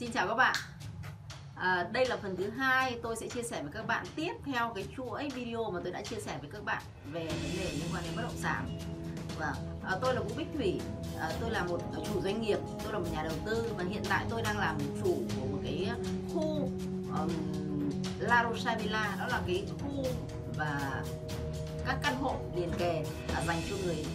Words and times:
Xin 0.00 0.12
chào 0.12 0.28
các 0.28 0.34
bạn. 0.34 0.54
À, 1.54 1.88
Đây 1.92 2.06
là 2.06 2.16
phần 2.16 2.36
thứ 2.36 2.50
hai. 2.50 2.98
Tôi 3.02 3.16
sẽ 3.16 3.28
chia 3.28 3.42
sẻ 3.42 3.62
với 3.62 3.72
các 3.72 3.86
bạn 3.86 4.06
tiếp 4.16 4.32
theo 4.44 4.72
cái 4.74 4.84
chuỗi 4.96 5.28
video 5.34 5.70
mà 5.70 5.80
tôi 5.82 5.92
đã 5.92 6.02
chia 6.02 6.20
sẻ 6.20 6.38
với 6.40 6.50
các 6.52 6.64
bạn 6.64 6.82
về 7.12 7.26
vấn 7.26 7.58
đề 7.58 7.70
liên 7.72 7.88
quan 7.92 8.02
đến 8.04 8.12
bất 8.16 8.22
động 8.22 8.36
sản. 8.36 8.78
Và 9.38 9.54
à, 9.84 9.96
tôi 10.02 10.14
là 10.14 10.20
Vũ 10.20 10.34
Bích 10.36 10.46
Thủy. 10.54 10.80
À, 11.18 11.30
tôi 11.40 11.50
là 11.50 11.64
một 11.64 11.80
chủ 12.06 12.20
doanh 12.20 12.42
nghiệp 12.42 12.58
tôi 12.84 12.92
là 12.92 12.98
một 12.98 13.06
nhà 13.12 13.22
đầu 13.22 13.32
tư 13.46 13.72
và 13.78 13.84
hiện 13.84 14.02
tại 14.08 14.26
tôi 14.30 14.42
đang 14.42 14.58
làm 14.58 14.78
chủ 15.04 15.18
của 15.36 15.46
một 15.46 15.58
cái 15.62 15.90
khu 16.34 16.70
um, 17.18 17.30
La 18.18 18.44
Rosa 18.50 18.76
Villa 18.76 19.16
đó 19.18 19.26
là 19.26 19.40
cái 19.46 19.66
khu 19.82 20.04
và 20.56 21.02
các 21.86 21.98
căn 22.02 22.16
hộ 22.20 22.36
liền 22.56 22.70
kề 22.78 23.04
à, 23.34 23.44
dành 23.46 23.62
cho 23.70 23.76
người 23.84 24.06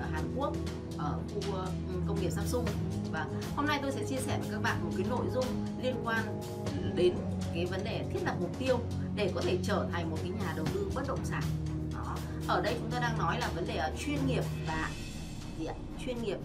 à, 0.00 0.08
Hàn 0.12 0.34
Quốc 0.36 0.52
ở 0.98 1.18
khu 1.28 1.38
uh, 1.38 1.68
công 2.06 2.20
nghiệp 2.20 2.30
Samsung 2.30 2.64
và 3.12 3.26
hôm 3.56 3.66
nay 3.66 3.78
tôi 3.82 3.92
sẽ 3.92 4.04
chia 4.04 4.16
sẻ 4.16 4.38
với 4.40 4.48
các 4.52 4.62
bạn 4.62 4.84
một 4.84 4.90
cái 4.96 5.06
nội 5.10 5.26
dung 5.34 5.44
liên 5.82 5.96
quan 6.04 6.40
đến 6.94 7.14
cái 7.54 7.66
vấn 7.66 7.84
đề 7.84 8.04
thiết 8.12 8.20
lập 8.24 8.34
mục 8.40 8.58
tiêu 8.58 8.78
để 9.16 9.32
có 9.34 9.40
thể 9.40 9.58
trở 9.62 9.86
thành 9.92 10.10
một 10.10 10.16
cái 10.22 10.30
nhà 10.30 10.52
đầu 10.56 10.66
tư 10.74 10.90
bất 10.94 11.02
động 11.08 11.24
sản 11.24 11.42
đó. 11.92 12.16
ở 12.46 12.60
đây 12.62 12.76
chúng 12.78 12.90
ta 12.90 13.00
đang 13.00 13.18
nói 13.18 13.40
là 13.40 13.48
vấn 13.54 13.66
đề 13.66 13.92
chuyên 13.98 14.26
nghiệp 14.26 14.44
và 14.66 14.90
gì 15.58 15.66
ạ? 15.66 15.74
chuyên 16.04 16.22
nghiệp 16.22 16.38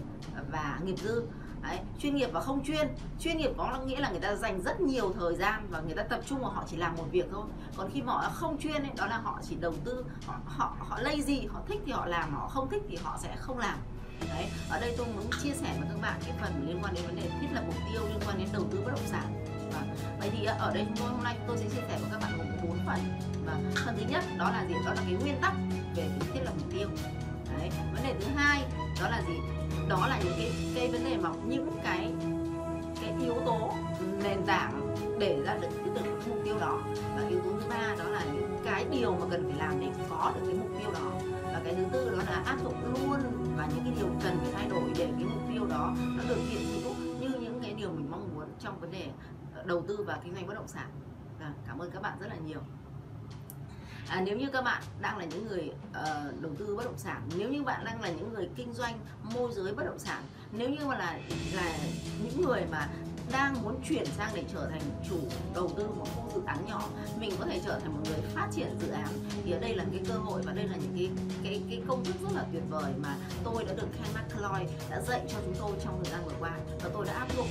và 0.50 0.80
nghiệp 0.84 0.96
dư 1.02 1.22
Đấy, 1.62 1.78
chuyên 1.98 2.16
nghiệp 2.16 2.28
và 2.32 2.40
không 2.40 2.64
chuyên 2.64 2.88
chuyên 3.20 3.36
nghiệp 3.36 3.50
có 3.56 3.78
nghĩa 3.86 4.00
là 4.00 4.10
người 4.10 4.20
ta 4.20 4.34
dành 4.34 4.62
rất 4.62 4.80
nhiều 4.80 5.12
thời 5.18 5.36
gian 5.36 5.66
và 5.70 5.80
người 5.80 5.94
ta 5.94 6.02
tập 6.02 6.20
trung 6.26 6.40
vào 6.40 6.50
họ 6.50 6.64
chỉ 6.70 6.76
làm 6.76 6.96
một 6.96 7.04
việc 7.10 7.26
thôi 7.32 7.44
còn 7.76 7.90
khi 7.94 8.02
mà 8.02 8.12
họ 8.12 8.30
không 8.34 8.58
chuyên 8.58 8.82
ấy, 8.82 8.90
đó 8.96 9.06
là 9.06 9.18
họ 9.18 9.40
chỉ 9.48 9.56
đầu 9.60 9.74
tư 9.84 10.04
họ 10.26 10.38
họ 10.46 10.76
họ 10.78 10.98
lazy 10.98 11.48
họ 11.52 11.60
thích 11.68 11.80
thì 11.86 11.92
họ 11.92 12.06
làm 12.06 12.34
họ 12.34 12.48
không 12.48 12.70
thích 12.70 12.82
thì 12.88 12.98
họ 13.02 13.18
sẽ 13.22 13.36
không 13.36 13.58
làm 13.58 13.78
đấy, 14.28 14.46
ở 14.70 14.80
đây 14.80 14.94
tôi 14.96 15.06
muốn 15.06 15.26
chia 15.42 15.52
sẻ 15.52 15.74
với 15.78 15.88
các 15.92 16.00
bạn 16.02 16.20
cái 16.24 16.34
phần 16.40 16.68
liên 16.68 16.78
quan 16.82 16.94
đến 16.94 17.04
vấn 17.06 17.16
đề 17.16 17.22
thiết 17.40 17.48
lập 17.52 17.62
mục 17.66 17.76
tiêu, 17.92 18.02
liên 18.08 18.20
quan 18.26 18.38
đến 18.38 18.48
đầu 18.52 18.62
tư 18.70 18.80
bất 18.84 18.90
động 18.90 19.06
sản. 19.06 19.44
Và 19.72 19.82
vậy 20.18 20.30
thì 20.32 20.44
ở 20.44 20.74
đây 20.74 20.84
chúng 20.88 20.96
tôi 20.96 21.08
hôm 21.08 21.24
nay 21.24 21.36
tôi 21.46 21.58
sẽ 21.58 21.64
chia 21.64 21.82
sẻ 21.88 21.98
với 22.00 22.10
các 22.12 22.20
bạn 22.20 22.38
gồm 22.38 22.46
bốn 22.62 22.78
phần. 22.86 22.98
Và 23.46 23.52
phần 23.84 23.96
thứ 23.98 24.04
nhất 24.08 24.24
đó 24.38 24.50
là 24.50 24.64
gì? 24.68 24.74
Đó 24.86 24.94
là 24.94 25.02
cái 25.06 25.14
nguyên 25.14 25.40
tắc 25.40 25.52
về 25.96 26.08
thiết 26.34 26.40
lập 26.44 26.52
mục 26.58 26.72
tiêu. 26.72 26.88
Đấy, 27.58 27.70
vấn 27.94 28.02
đề 28.02 28.14
thứ 28.20 28.26
hai 28.36 28.62
đó 29.00 29.08
là 29.10 29.22
gì? 29.28 29.34
Đó 29.88 30.06
là 30.06 30.20
những 30.24 30.34
cái 30.36 30.52
cái 30.74 30.88
vấn 30.88 31.04
đề 31.04 31.16
mà 31.16 31.30
những 31.46 31.70
cái 31.84 32.12
cái 33.00 33.14
yếu 33.20 33.34
tố 33.46 33.72
nền 34.22 34.46
tảng 34.46 34.96
để 35.18 35.42
ra 35.46 35.54
được 35.54 35.68
cái 35.70 36.04
được 36.04 36.28
mục 36.28 36.38
tiêu 36.44 36.58
đó. 36.58 36.82
Và 37.16 37.28
yếu 37.28 37.40
tố 37.40 37.50
thứ 37.50 37.68
ba 37.68 37.94
đó 37.98 38.04
là 38.04 38.24
những 38.24 38.58
cái 38.64 38.84
điều 38.90 39.12
mà 39.12 39.26
cần 39.30 39.50
phải 39.50 39.58
làm 39.58 39.80
để 39.80 39.86
có 40.10 40.32
được 40.34 40.42
cái 40.46 40.54
mục 40.54 40.70
tiêu 40.78 40.90
đó 40.92 41.33
cái 41.74 41.84
thứ 41.84 41.90
tư 41.92 42.10
đó 42.10 42.16
là 42.26 42.42
áp 42.46 42.58
dụng 42.64 42.74
luôn 42.84 43.20
và 43.56 43.68
những 43.74 43.84
cái 43.84 43.92
điều 43.96 44.08
cần 44.24 44.38
phải 44.40 44.52
thay 44.52 44.68
đổi 44.68 44.92
để 44.98 45.08
cái 45.16 45.24
mục 45.24 45.42
tiêu 45.52 45.66
đó 45.66 45.94
nó 46.16 46.22
được 46.28 46.38
hiện 46.48 46.82
hữu 46.82 46.94
như 47.20 47.28
những 47.40 47.60
cái 47.62 47.74
điều 47.74 47.88
mình 47.88 48.10
mong 48.10 48.34
muốn 48.34 48.44
trong 48.60 48.80
vấn 48.80 48.90
đề 48.90 49.08
ờ, 49.54 49.62
đầu 49.66 49.84
tư 49.88 50.04
và 50.06 50.18
kinh 50.24 50.34
doanh 50.34 50.46
bất 50.46 50.54
động 50.54 50.68
sản. 50.68 50.90
À, 51.40 51.52
cảm 51.66 51.78
ơn 51.78 51.90
các 51.90 52.02
bạn 52.02 52.18
rất 52.20 52.26
là 52.26 52.36
nhiều. 52.36 52.60
À, 54.08 54.22
nếu 54.26 54.36
như 54.36 54.48
các 54.52 54.64
bạn 54.64 54.82
đang 55.00 55.18
là 55.18 55.24
những 55.24 55.48
người 55.48 55.72
uh, 55.90 56.42
đầu 56.42 56.52
tư 56.58 56.76
bất 56.76 56.84
động 56.84 56.98
sản 56.98 57.22
nếu 57.38 57.50
như 57.50 57.62
bạn 57.62 57.84
đang 57.84 58.02
là 58.02 58.08
những 58.08 58.34
người 58.34 58.48
kinh 58.56 58.72
doanh 58.72 58.98
môi 59.34 59.52
giới 59.52 59.74
bất 59.74 59.86
động 59.86 59.98
sản 59.98 60.22
nếu 60.52 60.70
như 60.70 60.86
mà 60.86 60.98
là 60.98 61.18
là 61.54 61.78
những 62.22 62.42
người 62.42 62.64
mà 62.70 62.88
đang 63.32 63.62
muốn 63.62 63.80
chuyển 63.88 64.06
sang 64.06 64.30
để 64.34 64.44
trở 64.52 64.68
thành 64.70 64.82
chủ 65.08 65.16
đầu 65.54 65.70
tư 65.76 65.86
một 65.98 66.06
khu 66.16 66.30
dự 66.34 66.40
án 66.46 66.66
nhỏ, 66.66 66.88
mình 67.20 67.30
có 67.38 67.46
thể 67.46 67.60
trở 67.64 67.78
thành 67.80 67.92
một 67.92 68.00
người 68.04 68.20
phát 68.34 68.48
triển 68.52 68.78
dự 68.80 68.88
án. 68.88 69.08
Thì 69.44 69.52
ở 69.52 69.58
đây 69.58 69.74
là 69.74 69.84
cái 69.92 70.00
cơ 70.08 70.14
hội 70.14 70.42
và 70.42 70.52
đây 70.52 70.68
là 70.68 70.76
những 70.76 70.92
cái 70.96 71.10
cái 71.44 71.62
cái 71.70 71.82
công 71.88 72.04
thức 72.04 72.14
rất 72.22 72.32
là 72.34 72.44
tuyệt 72.52 72.62
vời 72.70 72.92
mà 73.02 73.16
tôi 73.44 73.64
đã 73.64 73.72
được 73.72 73.88
Ken 73.92 74.14
McCloy 74.14 74.66
đã 74.90 75.00
dạy 75.00 75.20
cho 75.32 75.38
chúng 75.44 75.54
tôi 75.58 75.70
trong 75.84 76.00
thời 76.04 76.12
gian 76.12 76.24
vừa 76.24 76.34
qua 76.40 76.52
và 76.82 76.90
tôi 76.92 77.06
đã 77.06 77.12
áp 77.12 77.36
dụng. 77.36 77.48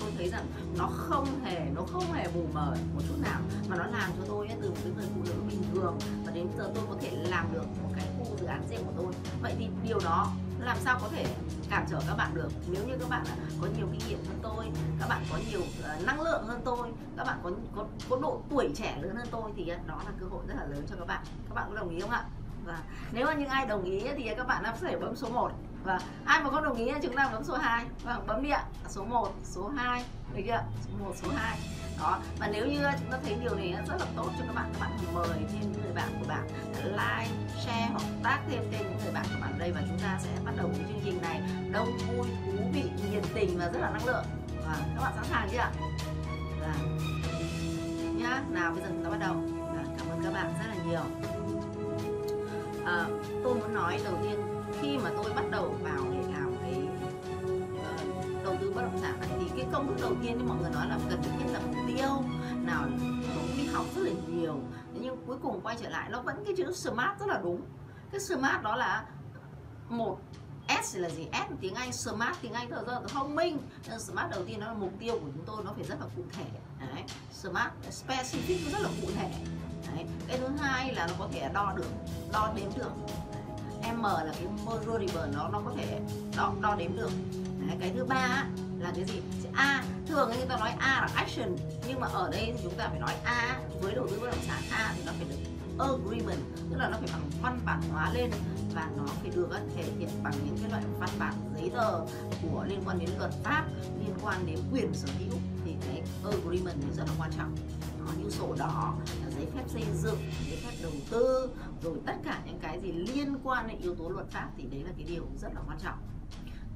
Tôi 0.00 0.10
thấy 0.16 0.28
rằng 0.28 0.46
nó 0.78 0.90
không 0.92 1.44
hề, 1.44 1.60
nó 1.74 1.82
không 1.82 2.12
hề 2.12 2.28
mù 2.34 2.46
mờ 2.52 2.76
một 2.94 3.00
chút 3.08 3.14
nào, 3.22 3.40
mà 3.68 3.76
nó 3.76 3.86
làm 3.86 4.10
cho 4.18 4.24
tôi 4.28 4.48
từ 4.62 4.70
một 4.70 4.76
cái 4.82 4.92
người 4.96 5.06
phụ 5.14 5.22
nữ 5.24 5.34
bình 5.48 5.62
thường 5.74 5.98
và 6.24 6.32
đến 6.32 6.48
giờ 6.58 6.70
tôi 6.74 6.84
có 6.88 6.96
thể 7.00 7.10
làm 7.10 7.52
được 7.52 7.64
một 7.82 7.90
cái 7.96 8.06
khu 8.18 8.36
dự 8.40 8.46
án 8.46 8.62
riêng 8.70 8.84
của 8.84 8.92
tôi. 8.96 9.12
Vậy 9.42 9.54
thì 9.58 9.66
điều 9.88 9.98
đó 10.04 10.32
làm 10.64 10.76
sao 10.80 10.98
có 11.02 11.08
thể 11.08 11.26
cản 11.70 11.86
trở 11.90 12.00
các 12.08 12.14
bạn 12.14 12.34
được? 12.34 12.48
Nếu 12.70 12.84
như 12.86 12.94
các 13.00 13.08
bạn 13.08 13.24
có 13.60 13.68
nhiều 13.76 13.86
kinh 13.92 14.08
nghiệm 14.08 14.18
hơn 14.28 14.38
tôi, 14.42 14.70
các 15.00 15.08
bạn 15.08 15.22
có 15.30 15.38
nhiều 15.50 15.60
ờ, 15.82 15.96
năng 16.06 16.20
lượng 16.20 16.44
hơn 16.46 16.60
tôi, 16.64 16.88
các 17.16 17.24
bạn 17.24 17.38
có 17.42 17.50
có 17.76 17.84
có 18.10 18.16
độ 18.16 18.42
tuổi 18.50 18.70
trẻ 18.74 18.98
lớn 19.02 19.16
hơn 19.16 19.26
tôi 19.30 19.52
thì 19.56 19.72
đó 19.86 20.02
là 20.04 20.12
cơ 20.20 20.26
hội 20.30 20.42
rất 20.48 20.54
là 20.56 20.64
lớn 20.64 20.86
cho 20.90 20.96
các 20.96 21.06
bạn. 21.06 21.20
Các 21.48 21.54
bạn 21.54 21.66
có 21.70 21.76
đồng 21.76 21.90
ý 21.90 22.00
không 22.00 22.10
ạ? 22.10 22.24
Và 22.64 22.82
nếu 23.12 23.26
mà 23.26 23.34
những 23.34 23.48
ai 23.48 23.66
đồng 23.66 23.84
ý 23.84 24.04
thì 24.16 24.30
các 24.36 24.46
bạn 24.46 24.62
có 24.64 24.72
thể 24.80 24.96
bấm 24.96 25.16
số 25.16 25.28
1 25.28 25.52
và 25.84 26.00
ai 26.24 26.42
mà 26.42 26.50
không 26.50 26.64
đồng 26.64 26.76
ý 26.76 26.92
chúng 27.02 27.16
ta 27.16 27.28
bấm 27.32 27.44
số 27.44 27.56
2 27.56 27.84
và 28.02 28.14
vâng, 28.14 28.26
bấm 28.26 28.42
đi 28.42 28.50
ạ 28.50 28.64
à, 28.84 28.88
số 28.88 29.04
1 29.04 29.34
số 29.44 29.68
2 29.76 30.04
được 30.34 30.42
chưa? 30.46 30.62
Số 30.84 31.04
1 31.04 31.12
số 31.22 31.28
2 31.36 31.58
đó 32.00 32.18
và 32.38 32.48
nếu 32.52 32.66
như 32.66 32.80
chúng 33.00 33.10
ta 33.10 33.18
thấy 33.24 33.36
điều 33.40 33.54
này 33.54 33.74
rất 33.88 33.96
là 34.00 34.06
tốt 34.16 34.28
cho 34.38 34.44
các 34.46 34.54
bạn 34.54 34.72
các 34.72 34.80
bạn 34.80 34.90
mời 35.14 35.28
thêm 35.28 35.72
những 35.72 35.82
người 35.82 35.92
bạn 35.94 36.08
của 36.20 36.28
bạn 36.28 36.48
like 36.82 37.30
share 37.64 37.88
hoặc 37.90 38.02
tác 38.22 38.40
thêm 38.50 38.62
thêm 38.72 38.82
những 38.82 38.98
người 39.04 39.12
bạn 39.12 39.24
của 39.34 39.40
bạn 39.40 39.58
đây 39.58 39.72
và 39.72 39.82
chúng 39.88 39.98
ta 39.98 40.18
sẽ 40.22 40.30
bắt 40.44 40.52
đầu 40.56 40.68
cái 40.68 40.84
chương 40.88 41.00
trình 41.04 41.22
này. 41.22 41.40
Đông 41.72 41.98
vui 41.98 42.26
thú 42.46 42.64
vị 42.72 42.82
nhiệt 43.12 43.22
tình 43.34 43.58
và 43.58 43.68
rất 43.68 43.80
là 43.80 43.90
năng 43.90 44.06
lượng. 44.06 44.24
Và 44.66 44.76
các 44.94 45.02
bạn 45.02 45.12
sẵn 45.16 45.24
sàng 45.24 45.48
chưa 45.52 45.58
ạ? 45.58 45.70
Và 46.60 46.74
nhá 48.16 48.42
nào 48.50 48.72
bây 48.72 48.82
giờ 48.82 48.88
chúng 48.88 49.04
ta 49.04 49.10
bắt 49.10 49.18
đầu. 49.20 49.34
Và 49.76 49.84
cảm 49.98 50.08
ơn 50.10 50.24
các 50.24 50.32
bạn 50.32 50.52
rất 50.58 50.66
là 50.68 50.84
nhiều. 50.84 51.02
À, 52.84 53.06
tôi 53.44 53.54
muốn 53.54 53.74
nói 53.74 54.00
đầu 54.04 54.18
tiên 54.22 54.59
khi 54.80 54.98
mà 54.98 55.10
tôi 55.22 55.32
bắt 55.34 55.44
đầu 55.50 55.74
vào 55.82 56.04
để 56.12 56.32
làm 56.32 56.54
cái 56.62 56.88
uh, 57.74 58.44
đầu 58.44 58.56
tư 58.60 58.72
bất 58.74 58.82
động 58.82 58.98
sản 59.00 59.20
này 59.20 59.28
thì 59.40 59.46
cái 59.56 59.66
công 59.72 59.86
thức 59.86 59.96
đầu 60.00 60.14
tiên 60.22 60.38
như 60.38 60.44
mọi 60.44 60.56
người 60.60 60.70
nói 60.70 60.88
là 60.88 60.98
cần 61.10 61.22
phải 61.22 61.38
thiết 61.38 61.52
lập 61.52 61.62
mục 61.66 61.76
tiêu 61.86 62.08
nào 62.64 62.84
cũng 63.34 63.56
đi 63.56 63.66
học 63.66 63.86
rất 63.96 64.02
là 64.02 64.12
nhiều 64.28 64.56
nhưng 64.92 65.16
cuối 65.26 65.36
cùng 65.42 65.60
quay 65.60 65.76
trở 65.80 65.88
lại 65.88 66.08
nó 66.10 66.22
vẫn 66.22 66.44
cái 66.44 66.54
chữ 66.56 66.72
smart 66.72 67.20
rất 67.20 67.26
là 67.28 67.40
đúng 67.42 67.60
cái 68.10 68.20
smart 68.20 68.62
đó 68.62 68.76
là 68.76 69.04
một 69.88 70.18
S 70.82 70.96
là 70.96 71.10
gì? 71.10 71.28
S 71.32 71.52
tiếng 71.60 71.74
Anh 71.74 71.92
smart 71.92 72.36
tiếng 72.42 72.52
Anh 72.52 72.70
rất 72.70 72.86
là 72.86 73.00
thông 73.08 73.34
minh. 73.34 73.58
Nên 73.88 74.00
smart 74.00 74.30
đầu 74.30 74.44
tiên 74.44 74.60
nó 74.60 74.66
là 74.66 74.72
mục 74.72 74.92
tiêu 74.98 75.14
của 75.14 75.28
chúng 75.34 75.44
tôi 75.46 75.64
nó 75.64 75.72
phải 75.72 75.84
rất 75.84 76.00
là 76.00 76.06
cụ 76.16 76.22
thể. 76.32 76.44
Đấy. 76.78 77.04
Smart 77.32 77.72
specific 77.90 78.70
rất 78.72 78.80
là 78.80 78.88
cụ 79.00 79.08
thể. 79.16 79.30
Đấy. 79.94 80.06
Cái 80.28 80.38
thứ 80.38 80.48
hai 80.60 80.94
là 80.94 81.06
nó 81.06 81.14
có 81.18 81.28
thể 81.32 81.50
đo 81.54 81.72
được, 81.76 81.90
đo 82.32 82.52
đếm 82.56 82.68
được. 82.76 82.90
M 83.82 84.02
là 84.02 84.32
cái 84.32 84.46
measurable 84.66 85.32
nó 85.34 85.48
nó 85.48 85.60
có 85.64 85.72
thể 85.76 86.00
đo 86.36 86.52
đo 86.60 86.74
đếm 86.74 86.96
được. 86.96 87.10
Đấy, 87.66 87.76
cái 87.80 87.92
thứ 87.94 88.04
ba 88.04 88.44
là 88.78 88.92
cái 88.96 89.04
gì? 89.04 89.20
A. 89.52 89.84
Thường 90.06 90.28
người 90.28 90.46
ta 90.48 90.56
nói 90.56 90.70
A 90.78 91.00
là 91.00 91.08
action 91.14 91.56
nhưng 91.88 92.00
mà 92.00 92.06
ở 92.06 92.30
đây 92.30 92.54
chúng 92.62 92.74
ta 92.74 92.88
phải 92.88 93.00
nói 93.00 93.14
A. 93.24 93.60
Với 93.80 93.94
đầu 93.94 94.06
tư 94.10 94.18
bất 94.20 94.26
động 94.26 94.44
sản 94.46 94.62
A 94.70 94.92
thì 94.96 95.02
nó 95.06 95.12
phải 95.12 95.26
được 95.28 95.36
agreement 95.78 96.40
tức 96.70 96.76
là 96.78 96.88
nó 96.88 96.96
phải 97.00 97.08
bằng 97.12 97.30
văn 97.42 97.60
bản 97.64 97.82
hóa 97.92 98.10
lên 98.14 98.30
và 98.74 98.90
nó 98.96 99.04
phải 99.22 99.30
được 99.34 99.48
thể 99.76 99.84
hiện 99.98 100.10
bằng 100.22 100.34
những 100.44 100.56
cái 100.60 100.70
loại 100.70 100.82
văn 100.98 101.10
bản 101.18 101.34
giấy 101.54 101.70
tờ 101.70 102.00
của 102.42 102.64
liên 102.68 102.82
quan 102.86 102.98
đến 102.98 103.10
luật 103.18 103.30
pháp 103.42 103.64
liên 103.98 104.14
quan 104.22 104.46
đến 104.46 104.58
quyền 104.72 104.94
sở 104.94 105.08
hữu. 105.18 105.38
Thì 105.64 105.74
cái 105.86 106.02
agreement 106.24 106.76
thì 106.82 106.96
rất 106.96 107.04
là 107.06 107.12
quan 107.18 107.30
trọng. 107.38 107.56
Nó 107.98 108.12
như 108.22 108.30
sổ 108.30 108.54
đỏ 108.58 108.94
giấy 109.36 109.46
phép 109.54 109.62
xây 109.68 109.82
dựng 110.02 110.18
giấy 110.48 110.58
phép 110.64 110.72
đầu 110.82 110.92
tư 111.10 111.50
rồi 111.82 111.98
tất 112.06 112.14
cả 112.24 112.42
những 112.46 112.58
cái 112.62 112.80
gì 112.80 112.92
liên 112.92 113.36
quan 113.42 113.68
đến 113.68 113.78
yếu 113.78 113.94
tố 113.94 114.08
luật 114.08 114.30
pháp 114.30 114.48
thì 114.56 114.64
đấy 114.64 114.82
là 114.84 114.90
cái 114.96 115.06
điều 115.08 115.26
rất 115.40 115.54
là 115.54 115.60
quan 115.66 115.78
trọng. 115.82 115.98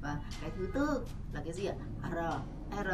Và 0.01 0.17
cái 0.41 0.51
thứ 0.57 0.67
tư 0.73 1.05
là 1.33 1.41
cái 1.43 1.53
gì 1.53 1.65
ạ? 1.65 1.75
R 2.03 2.17
r. 2.75 2.89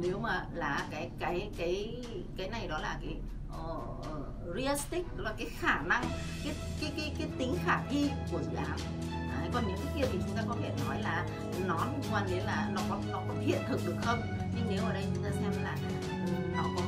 Nếu 0.00 0.18
mà 0.18 0.46
là 0.54 0.86
cái 0.90 1.10
cái 1.18 1.50
cái 1.56 2.04
cái 2.36 2.48
này 2.50 2.68
đó 2.68 2.78
là 2.78 2.98
cái 3.02 3.16
uh, 3.60 4.06
realistic 4.54 5.16
đó 5.16 5.24
là 5.24 5.34
cái 5.38 5.46
khả 5.46 5.82
năng 5.82 6.04
cái 6.44 6.54
cái 6.80 6.92
cái 6.96 7.14
cái 7.18 7.28
tính 7.38 7.56
khả 7.64 7.82
thi 7.90 8.10
của 8.32 8.42
dự 8.42 8.56
án. 8.56 8.76
Đấy, 9.10 9.50
còn 9.52 9.66
những 9.66 9.76
cái 9.84 9.94
kia 9.96 10.08
thì 10.12 10.18
chúng 10.26 10.36
ta 10.36 10.42
có 10.48 10.56
thể 10.62 10.74
nói 10.86 11.02
là 11.02 11.26
nó 11.66 11.84
liên 11.84 12.12
quan 12.12 12.26
đến 12.30 12.44
là 12.44 12.70
nó 12.74 12.80
có 12.88 12.98
nó 13.12 13.22
có 13.28 13.34
hiện 13.40 13.60
thực 13.68 13.80
được 13.86 13.96
không? 14.04 14.20
Nhưng 14.56 14.66
nếu 14.68 14.84
ở 14.84 14.92
đây 14.92 15.06
chúng 15.14 15.24
ta 15.24 15.30
xem 15.30 15.52
là 15.62 15.76
nó 16.56 16.62
có 16.76 16.82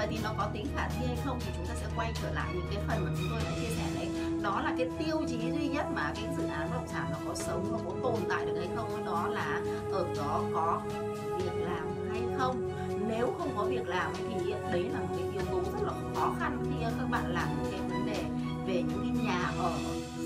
vậy 0.00 0.08
thì 0.10 0.18
nó 0.24 0.34
có 0.38 0.48
tính 0.52 0.66
khả 0.74 0.88
thi 0.88 1.06
hay 1.06 1.16
không 1.24 1.38
thì 1.40 1.52
chúng 1.56 1.66
ta 1.66 1.74
sẽ 1.74 1.86
quay 1.96 2.12
trở 2.22 2.32
lại 2.32 2.50
những 2.54 2.66
cái 2.74 2.84
phần 2.88 3.04
mà 3.04 3.10
chúng 3.18 3.26
tôi 3.30 3.40
đã 3.44 3.50
chia 3.56 3.74
sẻ 3.76 3.84
đấy. 3.94 4.08
Đó 4.42 4.60
là 4.60 4.74
cái 4.78 4.88
tiêu 4.98 5.16
chí 5.28 5.38
duy 5.52 5.68
nhất 5.68 5.86
mà 5.94 6.12
cái 6.14 6.24
dự 6.36 6.44
án 6.44 6.70
bất 6.70 6.76
động 6.76 6.88
sản 6.88 7.06
nó 7.10 7.18
có 7.28 7.34
sống 7.34 7.72
nó 7.72 7.78
có 7.86 7.96
tồn 8.02 8.20
tại 8.28 8.46
được 8.46 8.54
hay 8.58 8.68
không. 8.76 9.04
Đó 9.04 9.28
là 9.28 9.60
ở 9.92 10.06
đó 10.16 10.42
có 10.54 10.80
việc 11.38 11.62
làm 11.64 11.86
hay 12.12 12.22
không. 12.38 12.70
Nếu 13.08 13.34
không 13.38 13.52
có 13.56 13.64
việc 13.64 13.88
làm 13.88 14.12
thì 14.16 14.52
đấy 14.72 14.88
là 14.92 15.00
một 15.00 15.16
cái 15.18 15.28
yếu 15.32 15.42
tố 15.50 15.60
rất 15.72 15.82
là 15.82 15.92
khó 16.14 16.34
khăn 16.38 16.62
khi 16.64 16.84
các 16.98 17.10
bạn 17.10 17.32
làm 17.32 17.48
những 17.62 17.72
cái 17.72 17.80
vấn 17.80 18.06
đề 18.06 18.24
về 18.66 18.82
những 18.82 19.00
cái 19.02 19.24
nhà 19.24 19.52
ở 19.58 19.72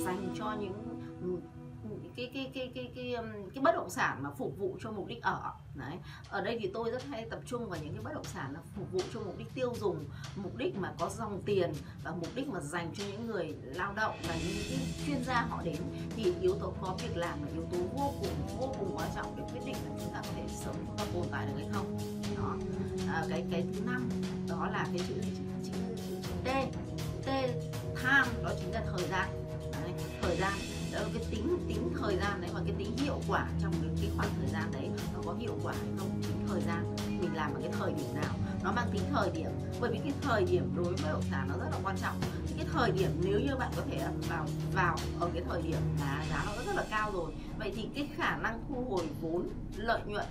dành 0.04 0.34
cho 0.38 0.56
những 0.60 0.72
cái 2.16 2.30
cái 2.34 2.50
cái 2.54 2.72
cái 2.74 2.92
cái 2.94 3.14
um, 3.14 3.26
cái 3.54 3.62
bất 3.62 3.74
động 3.74 3.90
sản 3.90 4.22
mà 4.22 4.30
phục 4.30 4.58
vụ 4.58 4.76
cho 4.82 4.90
mục 4.90 5.06
đích 5.06 5.22
ở. 5.22 5.52
Đấy. 5.74 5.98
Ở 6.28 6.40
đây 6.40 6.58
thì 6.60 6.70
tôi 6.74 6.90
rất 6.90 7.04
hay 7.04 7.26
tập 7.30 7.40
trung 7.46 7.68
vào 7.68 7.80
những 7.82 7.94
cái 7.94 8.02
bất 8.02 8.14
động 8.14 8.24
sản 8.24 8.52
là 8.54 8.60
phục 8.76 8.92
vụ 8.92 9.00
cho 9.14 9.20
mục 9.20 9.38
đích 9.38 9.54
tiêu 9.54 9.72
dùng 9.80 10.04
mục 10.36 10.56
đích 10.56 10.76
mà 10.76 10.92
có 10.98 11.10
dòng 11.18 11.42
tiền 11.46 11.72
và 12.04 12.10
mục 12.10 12.28
đích 12.34 12.48
mà 12.48 12.60
dành 12.60 12.92
cho 12.98 13.04
những 13.04 13.26
người 13.26 13.54
lao 13.62 13.92
động 13.94 14.16
và 14.28 14.34
những 14.34 14.56
cái 14.68 14.78
chuyên 15.06 15.24
gia 15.24 15.40
họ 15.40 15.62
đến. 15.62 15.76
Thì 16.16 16.32
yếu 16.40 16.54
tố 16.54 16.72
có 16.80 16.96
việc 17.02 17.16
làm 17.16 17.42
là 17.44 17.48
yếu 17.52 17.62
tố 17.72 17.78
vô 17.78 18.14
cùng 18.20 18.58
vô 18.58 18.74
cùng 18.78 18.96
quan 18.96 19.10
trọng 19.14 19.36
để 19.36 19.42
quyết 19.52 19.66
định 19.66 19.76
là 19.84 19.90
chúng 20.00 20.12
ta 20.12 20.20
có 20.22 20.28
thể 20.36 20.44
sống 20.64 20.76
và 20.98 21.04
tồn 21.14 21.26
tại 21.30 21.46
được 21.46 21.52
hay 21.56 21.68
không. 21.72 21.98
Đó. 22.36 22.56
À, 23.12 23.24
cái 23.28 23.44
cái 23.50 23.64
thứ 23.74 23.80
năm 23.86 24.08
đó 24.48 24.68
là 24.72 24.86
cái 24.92 25.06
chữ 25.08 25.14
chữ, 25.14 25.30
chữ, 25.64 25.72
chữ, 26.06 26.32
T. 26.44 26.48
T 27.22 27.26
time 27.96 28.44
đó 28.44 28.50
chính 28.60 28.72
là 28.72 28.84
thời 28.86 29.08
gian. 29.08 29.28
Đấy, 29.72 29.92
thời 30.22 30.36
gian. 30.36 30.52
Ờ, 30.94 31.08
cái 31.14 31.24
tính 31.30 31.58
tính 31.68 31.92
thời 32.00 32.16
gian 32.16 32.40
đấy 32.40 32.50
và 32.54 32.60
cái 32.66 32.74
tính 32.78 32.96
hiệu 32.96 33.20
quả 33.28 33.48
trong 33.62 33.72
cái, 33.72 33.90
cái 34.00 34.10
khoảng 34.16 34.28
thời 34.38 34.46
gian 34.46 34.72
đấy 34.72 34.90
nó 35.14 35.20
có 35.26 35.34
hiệu 35.38 35.58
quả 35.62 35.72
hay 35.72 35.88
không? 35.98 36.22
Tính 36.22 36.46
thời 36.48 36.60
gian 36.60 36.96
mình 37.20 37.34
làm 37.34 37.54
ở 37.54 37.60
cái 37.60 37.70
thời 37.78 37.92
điểm 37.92 38.14
nào? 38.14 38.34
Nó 38.62 38.72
mang 38.72 38.88
tính 38.92 39.02
thời 39.12 39.30
điểm. 39.30 39.50
Bởi 39.80 39.90
vì 39.92 39.98
cái 39.98 40.12
thời 40.22 40.44
điểm 40.44 40.72
đối 40.76 40.84
với 40.84 40.94
bất 41.02 41.08
động 41.12 41.22
sản 41.30 41.48
nó 41.48 41.56
rất 41.56 41.70
là 41.70 41.78
quan 41.84 41.96
trọng. 42.02 42.16
Cái 42.56 42.66
thời 42.72 42.92
điểm 42.92 43.10
nếu 43.24 43.40
như 43.40 43.56
bạn 43.56 43.72
có 43.76 43.82
thể 43.90 44.06
vào 44.28 44.46
vào 44.74 44.96
ở 45.20 45.30
cái 45.34 45.42
thời 45.48 45.62
điểm 45.62 45.80
là 46.00 46.24
giá 46.30 46.42
nó 46.46 46.62
rất 46.66 46.76
là 46.76 46.84
cao 46.90 47.10
rồi 47.12 47.32
vậy 47.58 47.72
thì 47.76 47.88
cái 47.94 48.08
khả 48.16 48.36
năng 48.36 48.64
thu 48.68 48.84
hồi 48.90 49.08
vốn 49.20 49.48
lợi 49.76 50.00
nhuận 50.06 50.26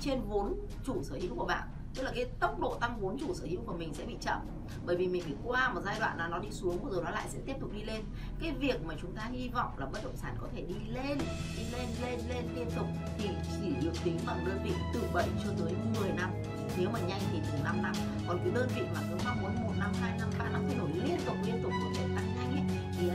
trên 0.00 0.20
vốn 0.28 0.54
chủ 0.84 1.02
sở 1.02 1.18
hữu 1.22 1.34
của 1.36 1.44
bạn 1.44 1.68
tức 1.94 2.02
là 2.02 2.12
cái 2.14 2.26
tốc 2.40 2.60
độ 2.60 2.76
tăng 2.80 3.00
vốn 3.00 3.18
chủ 3.20 3.34
sở 3.34 3.46
hữu 3.46 3.60
của 3.66 3.72
mình 3.72 3.94
sẽ 3.94 4.04
bị 4.04 4.16
chậm. 4.20 4.38
Bởi 4.86 4.96
vì 4.96 5.08
mình 5.08 5.22
phải 5.22 5.34
qua 5.44 5.72
một 5.72 5.80
giai 5.84 6.00
đoạn 6.00 6.18
là 6.18 6.28
nó 6.28 6.38
đi 6.38 6.50
xuống 6.50 6.90
rồi 6.90 7.04
nó 7.04 7.10
lại 7.10 7.26
sẽ 7.28 7.38
tiếp 7.46 7.54
tục 7.60 7.72
đi 7.72 7.82
lên. 7.82 8.02
Cái 8.40 8.52
việc 8.52 8.84
mà 8.84 8.94
chúng 9.00 9.12
ta 9.12 9.28
hy 9.32 9.48
vọng 9.48 9.78
là 9.78 9.86
bất 9.86 10.04
động 10.04 10.16
sản 10.16 10.36
có 10.40 10.48
thể 10.54 10.62
đi 10.62 10.74
lên 10.88 11.18
đi 11.56 11.64
lên 11.72 11.88
lên 12.02 12.20
lên 12.28 12.44
liên 12.56 12.70
tục 12.76 12.86
thì 13.18 13.28
chỉ 13.60 13.74
được 13.82 13.92
tính 14.04 14.18
bằng 14.26 14.44
đơn 14.46 14.60
vị 14.64 14.72
từ 14.94 15.00
7 15.14 15.28
cho 15.44 15.50
tới 15.58 15.72
10 16.00 16.12
năm. 16.12 16.30
Nếu 16.76 16.90
mà 16.90 17.00
nhanh 17.00 17.20
thì 17.32 17.38
từ 17.52 17.58
5 17.64 17.82
năm. 17.82 17.92
Còn 18.28 18.38
cái 18.38 18.50
đơn 18.54 18.68
vị 18.76 18.82
mà 18.94 19.00
cứ 19.10 19.16
mong 19.24 19.42
muốn 19.42 19.62
một 19.62 19.72
năm, 19.78 19.92
hai 20.00 20.18
năm, 20.18 20.28
ba 20.38 20.48
năm 20.48 20.64
thay 20.68 20.78
đổi 20.78 20.88
liên 20.88 21.20
tục 21.26 21.36
liên 21.46 21.62
tục 21.62 21.72
có 21.82 21.90
thể 21.96 22.02
tăng 22.16 22.34
nhanh 22.36 22.52
ấy, 22.52 22.62
thì 22.98 23.10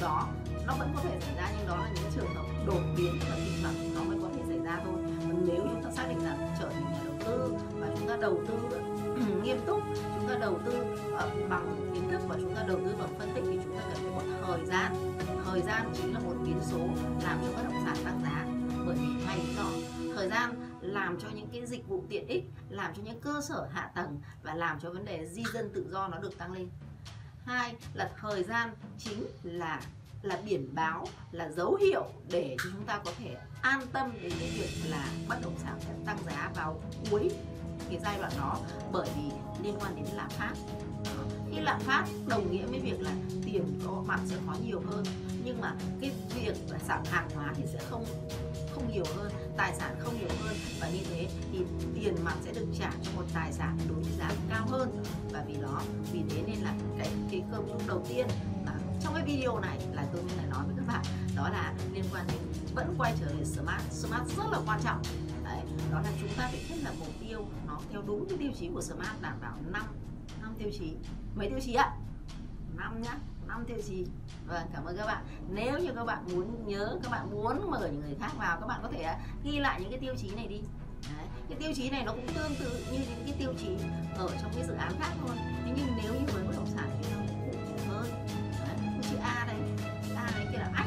đó, 0.00 0.28
nó 0.66 0.74
vẫn 0.78 0.92
có 0.94 1.00
thể 1.02 1.20
xảy 1.20 1.34
ra 1.34 1.50
nhưng 1.58 1.68
đó 1.68 1.76
là 1.76 1.90
những 1.94 2.12
trường 2.14 2.34
hợp 2.34 2.44
đột 2.66 2.80
biến 2.96 3.18
và 3.30 3.36
kịch 3.36 3.64
bản 3.64 3.94
nó 3.94 4.04
mới 4.04 4.18
có 4.22 4.28
thể 4.36 4.42
xảy 4.48 4.58
ra 4.58 4.80
thôi. 4.84 4.94
Nếu 5.46 5.56
chúng 5.56 5.82
ta 5.84 5.90
xác 5.90 6.08
định 6.08 6.24
rằng 6.24 6.54
trở 6.60 6.68
thành 6.68 6.84
tư 7.26 7.54
và 7.78 7.88
chúng 7.98 8.08
ta 8.08 8.16
đầu 8.16 8.44
tư 8.48 8.54
nghiêm 9.42 9.60
túc, 9.66 9.82
chúng 9.94 10.28
ta 10.28 10.34
đầu 10.40 10.58
tư 10.64 10.72
ờ, 11.16 11.30
bằng 11.48 11.90
kiến 11.94 12.10
thức 12.10 12.20
và 12.28 12.36
chúng 12.40 12.54
ta 12.54 12.64
đầu 12.68 12.78
tư 12.84 12.94
bằng 12.98 13.18
phân 13.18 13.28
tích 13.34 13.44
thì 13.46 13.58
chúng 13.64 13.76
ta 13.76 13.82
cần 13.82 14.02
phải 14.02 14.12
có 14.14 14.46
thời 14.46 14.66
gian. 14.66 15.16
Thời 15.44 15.62
gian 15.62 15.92
chính 15.96 16.14
là 16.14 16.20
một 16.20 16.34
biến 16.44 16.58
số 16.62 16.78
làm 17.24 17.38
cho 17.42 17.52
bất 17.56 17.62
động 17.62 17.82
sản 17.84 17.96
tăng 18.04 18.20
giá. 18.22 18.46
Bởi 18.86 18.96
vì 18.96 19.24
hay 19.26 19.38
lý 19.38 19.54
do, 19.56 19.64
thời 20.16 20.28
gian 20.28 20.54
làm 20.80 21.18
cho 21.20 21.28
những 21.34 21.48
cái 21.52 21.66
dịch 21.66 21.88
vụ 21.88 22.04
tiện 22.08 22.26
ích, 22.26 22.44
làm 22.68 22.94
cho 22.94 23.02
những 23.04 23.20
cơ 23.20 23.40
sở 23.48 23.68
hạ 23.72 23.90
tầng 23.94 24.20
và 24.42 24.54
làm 24.54 24.80
cho 24.80 24.90
vấn 24.90 25.04
đề 25.04 25.26
di 25.26 25.42
dân 25.54 25.70
tự 25.74 25.86
do 25.90 26.08
nó 26.08 26.18
được 26.18 26.38
tăng 26.38 26.52
lên. 26.52 26.68
Hai 27.44 27.74
là 27.94 28.10
thời 28.20 28.42
gian 28.42 28.70
chính 28.98 29.26
là 29.42 29.80
là 30.24 30.38
biển 30.44 30.74
báo, 30.74 31.06
là 31.32 31.50
dấu 31.50 31.74
hiệu 31.74 32.04
để 32.30 32.56
chúng 32.62 32.84
ta 32.86 33.00
có 33.04 33.12
thể 33.18 33.36
an 33.62 33.80
tâm 33.92 34.12
đến 34.22 34.32
cái 34.40 34.50
việc 34.50 34.90
là 34.90 35.08
bất 35.28 35.36
động 35.42 35.54
sản 35.62 35.78
sẽ 35.80 35.92
tăng 36.06 36.18
giá 36.26 36.50
vào 36.54 36.80
cuối 37.10 37.30
cái 37.90 37.98
giai 38.02 38.18
đoạn 38.18 38.32
đó 38.38 38.58
bởi 38.92 39.08
vì 39.16 39.30
liên 39.62 39.74
quan 39.80 39.96
đến 39.96 40.04
lạm 40.14 40.30
phát. 40.30 40.54
Khi 41.50 41.60
lạm 41.60 41.80
phát 41.80 42.04
đồng 42.26 42.52
nghĩa 42.52 42.66
với 42.66 42.80
việc 42.80 43.00
là 43.00 43.12
tiền 43.44 43.80
có 43.86 44.02
mặt 44.06 44.20
sẽ 44.26 44.36
có 44.46 44.54
nhiều 44.64 44.82
hơn, 44.86 45.04
nhưng 45.44 45.60
mà 45.60 45.74
cái 46.00 46.10
việc 46.34 46.54
là 46.70 46.78
sản 46.88 47.04
hàng 47.04 47.28
hóa 47.34 47.52
thì 47.56 47.62
sẽ 47.72 47.78
không 47.90 48.04
không 48.74 48.92
nhiều 48.92 49.04
hơn, 49.16 49.32
tài 49.56 49.74
sản 49.74 49.96
không 49.98 50.18
nhiều 50.18 50.28
hơn. 50.40 50.56
Và 50.80 50.88
như 50.88 51.00
thế 51.10 51.28
thì 51.52 51.58
tiền 51.94 52.14
mặt 52.24 52.36
sẽ 52.44 52.52
được 52.52 52.66
trả 52.78 52.90
cho 53.02 53.10
một 53.16 53.24
tài 53.34 53.52
sản 53.52 53.78
đối 53.88 54.02
với 54.02 54.12
giá 54.18 54.30
cao 54.50 54.66
hơn. 54.66 55.04
Và 55.32 55.44
vì 55.48 55.54
đó, 55.62 55.82
vì 56.12 56.20
thế 56.30 56.42
nên 56.46 56.56
là 56.56 56.74
cái 56.98 57.08
cái 57.30 57.42
cơ 57.52 57.58
đầu 57.86 58.06
tiên 58.08 58.26
trong 59.04 59.14
cái 59.14 59.24
video 59.24 59.60
này 59.60 59.78
là 59.92 60.06
tôi 60.12 60.22
muốn 60.22 60.50
nói 60.50 60.64
với 60.66 60.74
các 60.76 60.86
bạn, 60.86 61.04
đó 61.36 61.48
là 61.48 61.74
liên 61.92 62.04
quan 62.12 62.26
đến 62.28 62.38
vẫn 62.74 62.94
quay 62.98 63.14
trở 63.20 63.26
về 63.26 63.44
smart 63.44 63.82
smart 63.90 64.36
rất 64.36 64.44
là 64.52 64.58
quan 64.66 64.80
trọng. 64.84 65.02
Đấy, 65.44 65.60
đó 65.92 66.00
là 66.00 66.10
chúng 66.20 66.28
ta 66.36 66.48
phải 66.50 66.64
thiết 66.68 66.76
lập 66.84 66.94
mục 66.98 67.08
tiêu, 67.20 67.46
nó 67.66 67.80
theo 67.92 68.02
đúng 68.06 68.28
cái 68.28 68.38
tiêu 68.38 68.50
chí 68.58 68.68
của 68.74 68.82
smart, 68.82 69.22
đảm 69.22 69.38
bảo 69.40 69.52
năm 69.72 69.86
năm 70.42 70.54
tiêu 70.58 70.68
chí. 70.78 70.94
Mấy 71.34 71.48
tiêu 71.48 71.60
chí 71.62 71.74
ạ? 71.74 71.96
Năm 72.76 73.02
nhá, 73.02 73.18
năm 73.48 73.64
tiêu 73.66 73.78
chí. 73.86 74.06
Vâng 74.46 74.66
cảm 74.74 74.84
ơn 74.84 74.96
các 74.96 75.06
bạn. 75.06 75.24
Nếu 75.48 75.78
như 75.78 75.92
các 75.96 76.04
bạn 76.04 76.24
muốn 76.32 76.66
nhớ, 76.66 76.98
các 77.02 77.10
bạn 77.10 77.30
muốn 77.30 77.70
mời 77.70 77.90
những 77.90 78.00
người 78.00 78.16
khác 78.20 78.30
vào, 78.38 78.60
các 78.60 78.66
bạn 78.66 78.80
có 78.82 78.88
thể 78.92 79.02
à, 79.02 79.18
ghi 79.44 79.58
lại 79.58 79.80
những 79.80 79.90
cái 79.90 80.00
tiêu 80.00 80.14
chí 80.18 80.30
này 80.34 80.46
đi. 80.46 80.60
Đấy. 81.16 81.26
cái 81.48 81.58
tiêu 81.58 81.72
chí 81.74 81.90
này 81.90 82.04
nó 82.04 82.12
cũng 82.12 82.26
tương 82.34 82.54
tự 82.58 82.84
như 82.92 82.98
những 82.98 83.24
cái 83.24 83.34
tiêu 83.38 83.54
chí 83.58 83.68
ở 84.16 84.28
trong 84.42 84.52
cái 84.54 84.66
dự 84.66 84.74
án 84.74 84.92
khác 85.00 85.12
thôi. 85.20 85.36
Thế 85.64 85.72
nhưng 85.76 85.86
nếu 86.02 86.14
như 86.14 86.26
với 86.32 86.44
bất 86.44 86.52
động 86.56 86.66
sản 86.66 86.90
thì 87.02 87.23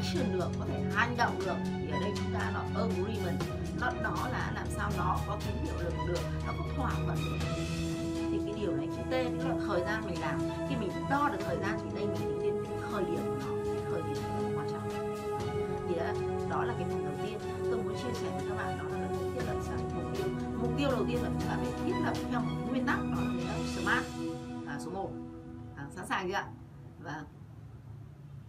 action 0.07 0.39
được 0.39 0.49
có 0.59 0.65
thể 0.65 0.83
hành 0.95 1.17
động 1.17 1.39
được 1.45 1.55
thì 1.65 1.91
ở 1.91 1.99
đây 1.99 2.11
chúng 2.17 2.33
ta 2.33 2.51
là 2.51 2.63
agreement 2.75 3.39
nó 3.79 3.91
đó 4.03 4.27
là 4.31 4.51
làm 4.55 4.67
sao 4.69 4.91
nó 4.97 5.19
có 5.27 5.37
tính 5.45 5.65
hiệu 5.65 5.75
lực 5.83 5.93
được 6.07 6.19
nó 6.47 6.53
có 6.57 6.65
thỏa 6.75 6.91
thuận 7.05 7.17
được. 7.17 7.47
Thì 8.31 8.39
cái 8.45 8.53
điều 8.59 8.75
này 8.75 8.87
chữ 8.95 9.01
T 9.05 9.11
tức 9.11 9.47
là 9.47 9.55
thời 9.67 9.81
gian 9.81 10.05
mình 10.05 10.21
làm. 10.21 10.39
Khi 10.69 10.75
mình 10.75 10.89
đo 11.09 11.29
được 11.29 11.39
thời 11.45 11.57
gian 11.57 11.79
thì 11.83 11.89
đây 11.95 12.07
mình 12.07 12.15
tính 12.15 12.41
đến 12.43 12.55
thời 12.91 13.03
điểm 13.03 13.19
của 13.25 13.35
nó 13.39 13.63
cái 13.65 13.83
thời 13.91 14.01
điểm 14.01 14.13
rất 14.13 14.43
là 14.43 14.49
quan 14.57 14.67
trọng. 14.71 14.89
Thì 15.89 15.95
đó, 15.95 16.05
đó 16.49 16.63
là 16.63 16.73
cái 16.79 16.87
phần 16.89 17.05
đầu 17.05 17.13
tiên. 17.23 17.39
Tôi 17.63 17.83
muốn 17.83 17.93
chia 17.93 18.13
sẻ 18.13 18.27
với 18.35 18.49
các 18.49 18.55
bạn 18.55 18.77
đó 18.77 18.83
là 18.83 19.07
cái 19.07 19.29
thiết 19.33 19.41
lập 19.47 19.59
sản 19.61 19.79
mục 19.95 20.17
tiêu. 20.17 20.25
Mục 20.61 20.71
tiêu 20.77 20.89
đầu 20.91 21.05
tiên 21.07 21.23
là 21.23 21.29
chúng 21.29 21.49
ta 21.49 21.57
phải 21.57 21.71
thiết 21.85 21.95
lập 22.05 22.13
theo 22.31 22.41
một 22.41 22.67
nguyên 22.69 22.85
tắc 22.85 22.97
đó 22.97 23.21
là 23.47 23.53
smart. 23.75 24.05
À, 24.67 24.79
số 24.79 24.91
1 24.91 25.11
à, 25.75 25.85
sẵn 25.95 26.07
sàng 26.07 26.27
chưa 26.27 26.33
ạ? 26.33 26.45
Và 26.99 27.23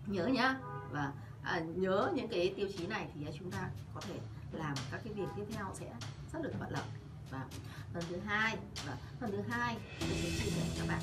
nhớ 0.06 0.26
nhá 0.26 0.56
và 0.93 1.12
à, 1.49 1.61
nhớ 1.77 2.12
những 2.15 2.29
cái 2.29 2.55
tiêu 2.56 2.69
chí 2.79 2.87
này 2.87 3.06
thì 3.15 3.27
chúng 3.39 3.50
ta 3.50 3.71
có 3.95 4.00
thể 4.00 4.15
làm 4.53 4.75
các 4.91 5.00
cái 5.05 5.12
việc 5.12 5.29
tiếp 5.37 5.45
theo 5.53 5.67
sẽ 5.75 5.87
rất 6.33 6.43
được 6.43 6.53
thuận 6.59 6.71
lợi. 6.71 6.85
Và 7.31 7.45
phần 7.93 8.03
thứ 8.09 8.17
hai 8.27 8.56
và 8.87 8.97
phần 9.21 9.31
thứ 9.31 9.41
hai 9.49 9.77
tôi 10.00 10.09
sẽ 10.09 10.31
chia 10.31 10.50
sẻ 10.50 10.62
các 10.79 10.89
bạn 10.89 11.03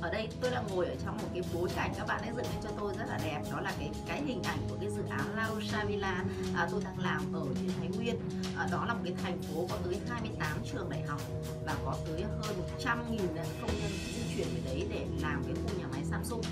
ở 0.00 0.10
đây 0.10 0.28
tôi 0.40 0.50
đang 0.50 0.66
ngồi 0.66 0.86
ở 0.86 0.94
trong 1.04 1.16
một 1.16 1.28
cái 1.34 1.42
bối 1.54 1.68
cảnh 1.76 1.92
các 1.96 2.06
bạn 2.06 2.22
ấy 2.22 2.30
dựng 2.36 2.46
lên 2.52 2.62
cho 2.62 2.70
tôi 2.78 2.94
rất 2.98 3.04
là 3.08 3.18
đẹp. 3.24 3.42
Đó 3.52 3.60
là 3.60 3.72
cái 3.78 3.90
cái 4.06 4.22
hình 4.22 4.42
ảnh 4.42 4.58
của 4.68 4.76
cái 4.80 4.90
dự 4.90 5.02
án 5.10 5.36
La 5.36 5.48
Rocha 5.48 5.84
Villa 5.84 6.24
à, 6.54 6.68
tôi 6.70 6.82
đang 6.84 6.98
làm 6.98 7.32
ở 7.32 7.46
trên 7.54 7.70
Thái 7.78 7.88
Nguyên. 7.88 8.16
À, 8.56 8.68
đó 8.72 8.84
là 8.88 8.94
một 8.94 9.00
cái 9.04 9.14
thành 9.22 9.42
phố 9.42 9.66
có 9.70 9.76
tới 9.84 10.00
28 10.08 10.58
trường 10.72 10.90
đại 10.90 11.02
học 11.02 11.20
và 11.66 11.74
có 11.84 11.96
tới 12.06 12.22
hơn 12.22 12.56
100 12.58 13.10
nghìn 13.10 13.26
công 13.60 13.70
nhân 13.80 13.90
di 14.14 14.22
chuyển 14.36 14.46
về 14.54 14.60
đấy 14.64 14.86
để 14.90 15.06
làm 15.22 15.44
cái 15.44 15.54
khu 15.54 15.78
nhà 15.78 15.86
máy 15.92 16.04
Samsung. 16.10 16.42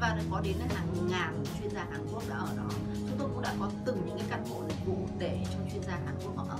Và 0.00 0.18
có 0.30 0.40
đến 0.40 0.56
hàng 0.74 1.08
ngàn 1.10 1.44
chuyên 1.60 1.70
gia 1.70 1.84
Hàn 1.84 2.06
Quốc 2.12 2.22
đã 2.28 2.36
ở 2.36 2.56
đó. 2.56 2.68
Chúng 2.94 3.18
tôi 3.18 3.28
cũng 3.28 3.42
đã 3.42 3.54
có 3.60 3.70
từng 3.84 4.02
những 4.06 4.18
cái 4.18 4.26
căn 4.30 4.46
hộ 4.46 4.62
dịch 4.68 4.86
vụ 4.86 5.08
để 5.18 5.38
cho 5.44 5.58
chuyên 5.72 5.82
gia 5.82 5.92
Hàn 5.92 6.14
Quốc 6.24 6.36
họ 6.36 6.46
ở. 6.48 6.58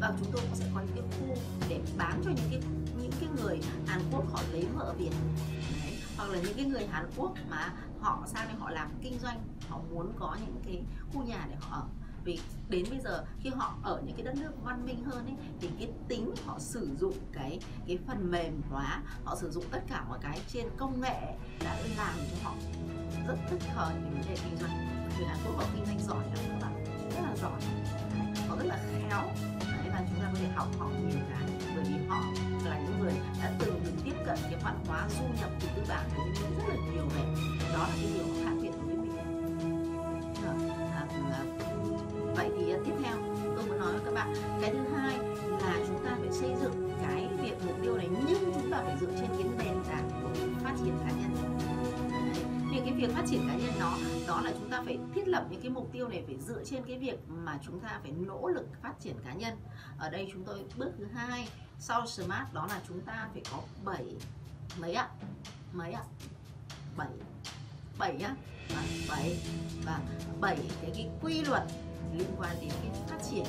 Và 0.00 0.12
chúng 0.18 0.32
tôi 0.32 0.42
cũng 0.42 0.54
sẽ 0.54 0.64
có 0.74 0.80
những 0.80 0.94
cái 0.94 1.04
khu 1.10 1.36
để 1.68 1.80
bán 1.96 2.22
cho 2.24 2.30
những 2.30 2.50
cái 2.50 2.60
những 3.02 3.12
cái 3.20 3.28
người 3.36 3.60
Hàn 3.86 4.00
Quốc 4.12 4.24
họ 4.32 4.42
lấy 4.52 4.66
vợ 4.74 4.94
Việt 4.98 5.10
hoặc 6.20 6.30
là 6.30 6.38
những 6.38 6.54
cái 6.56 6.64
người 6.64 6.86
Hàn 6.86 7.10
Quốc 7.16 7.34
mà 7.50 7.72
họ 8.00 8.22
sang 8.26 8.48
đây 8.48 8.56
họ 8.58 8.70
làm 8.70 8.90
kinh 9.02 9.18
doanh 9.18 9.40
họ 9.68 9.80
muốn 9.90 10.12
có 10.18 10.36
những 10.40 10.56
cái 10.64 10.82
khu 11.12 11.22
nhà 11.22 11.46
để 11.50 11.56
họ 11.60 11.76
ở. 11.76 11.86
Vì 12.24 12.40
đến 12.68 12.86
bây 12.90 13.00
giờ 13.00 13.24
khi 13.40 13.50
họ 13.50 13.74
ở 13.82 14.02
những 14.06 14.16
cái 14.16 14.24
đất 14.24 14.34
nước 14.36 14.52
văn 14.62 14.86
minh 14.86 15.04
hơn 15.04 15.26
ấy 15.26 15.34
thì 15.60 15.68
cái 15.78 15.88
tính 16.08 16.34
họ 16.46 16.58
sử 16.58 16.96
dụng 17.00 17.14
cái 17.32 17.58
cái 17.86 17.98
phần 18.06 18.30
mềm 18.30 18.60
hóa 18.70 19.02
họ 19.24 19.36
sử 19.40 19.50
dụng 19.50 19.64
tất 19.70 19.80
cả 19.88 20.04
mọi 20.08 20.18
cái 20.22 20.40
trên 20.48 20.66
công 20.76 21.00
nghệ 21.00 21.20
đã 21.64 21.78
làm 21.96 22.14
cho 22.30 22.36
họ 22.48 22.54
rất 23.28 23.36
tức 23.50 23.58
thời 23.74 23.94
những 23.94 24.10
vấn 24.10 24.22
đề 24.28 24.36
kinh 24.44 24.56
doanh. 24.60 25.06
Người 25.18 25.26
Hàn 25.26 25.38
Quốc 25.46 25.56
họ 25.56 25.64
kinh 25.74 25.86
doanh 25.86 25.98
giỏi 26.08 26.26
lắm 26.26 26.38
các 26.48 26.58
bạn 26.62 26.84
rất 27.10 27.22
là 27.22 27.36
giỏi. 27.36 27.60
Đấy, 28.14 28.46
họ 28.48 28.56
rất 28.56 28.66
là 28.66 28.78
khéo. 28.92 29.22
Đấy, 29.60 29.88
và 29.88 30.04
chúng 30.08 30.20
ta 30.20 30.30
có 30.32 30.38
thể 30.38 30.48
học 30.48 30.68
họ 30.78 30.88
nhiều 30.88 31.20
cái 31.30 31.48
bởi 31.74 31.84
vì 31.84 32.06
họ 32.08 32.20
là 32.64 32.78
những 32.78 33.00
người 33.00 33.14
đã 33.42 33.52
từng 33.58 33.79
được 34.30 34.42
cái 34.50 34.60
văn 34.64 34.78
hóa 34.86 35.08
du 35.08 35.24
nhập 35.40 35.50
từ 35.60 35.68
tư 35.76 35.82
bản 35.88 36.04
của 36.16 36.22
những 36.24 36.58
rất 36.58 36.64
là 36.68 36.74
nhiều 36.74 37.04
này. 37.14 37.24
Đó 37.72 37.78
là 37.78 37.94
cái 37.96 38.10
điều 38.14 38.44
khác 38.44 38.52
biệt 38.62 38.70
với 38.84 38.96
mình. 38.96 39.10
Vâng, 40.44 40.68
à, 40.68 41.06
à, 41.30 41.44
vậy 42.36 42.50
thì 42.58 42.72
à, 42.72 42.78
tiếp 42.84 42.92
theo 43.04 43.16
tôi 43.56 43.66
muốn 43.66 43.78
nói 43.78 43.92
với 43.92 44.00
các 44.04 44.14
bạn 44.14 44.34
cái 44.60 44.70
thứ 44.70 44.78
hai 44.96 45.18
là 45.60 45.74
chúng 45.86 46.04
ta 46.04 46.16
phải 46.20 46.32
xây 46.32 46.50
dựng 46.62 46.90
cái 47.02 47.28
việc 47.42 47.54
mục 47.66 47.76
tiêu 47.82 47.96
này 47.96 48.08
nhưng 48.28 48.52
chúng 48.54 48.70
ta 48.70 48.82
phải 48.84 48.96
dựa 49.00 49.10
trên 49.20 49.28
cái 49.28 49.46
nền 49.58 49.82
tảng 49.88 50.10
của 50.22 50.28
phát 50.64 50.74
triển 50.84 50.98
cá 50.98 51.10
nhân 51.10 51.69
vì 52.70 52.80
cái 52.84 52.92
việc 52.92 53.14
phát 53.14 53.24
triển 53.30 53.48
cá 53.48 53.54
nhân 53.54 53.72
nó 53.80 53.96
đó 54.26 54.40
là 54.44 54.52
chúng 54.58 54.70
ta 54.70 54.82
phải 54.84 54.98
thiết 55.14 55.28
lập 55.28 55.46
những 55.50 55.60
cái 55.60 55.70
mục 55.70 55.88
tiêu 55.92 56.08
này 56.08 56.22
phải 56.26 56.36
dựa 56.38 56.64
trên 56.64 56.82
cái 56.82 56.98
việc 56.98 57.18
mà 57.28 57.58
chúng 57.66 57.80
ta 57.80 58.00
phải 58.02 58.12
nỗ 58.12 58.48
lực 58.48 58.66
phát 58.82 58.92
triển 59.00 59.16
cá 59.24 59.32
nhân. 59.32 59.56
Ở 59.98 60.10
đây 60.10 60.28
chúng 60.32 60.44
tôi 60.44 60.58
bước 60.76 60.92
thứ 60.98 61.06
hai 61.14 61.48
sau 61.78 62.06
smart 62.06 62.52
đó 62.52 62.66
là 62.66 62.80
chúng 62.88 63.00
ta 63.00 63.28
phải 63.32 63.42
có 63.52 63.58
7 63.84 64.04
mấy 64.80 64.94
ạ? 64.94 65.08
Mấy 65.72 65.92
ạ? 65.92 66.02
7 66.96 67.08
7 67.98 68.18
á 68.20 68.34
à, 68.76 68.82
7 69.08 69.36
và 69.84 70.00
7 70.40 70.58
cái, 70.82 70.90
cái 70.94 71.08
quy 71.22 71.40
luật 71.40 71.62
liên 72.14 72.28
quan 72.38 72.56
đến 72.60 72.70
cái 72.70 73.02
phát 73.08 73.18
triển 73.30 73.44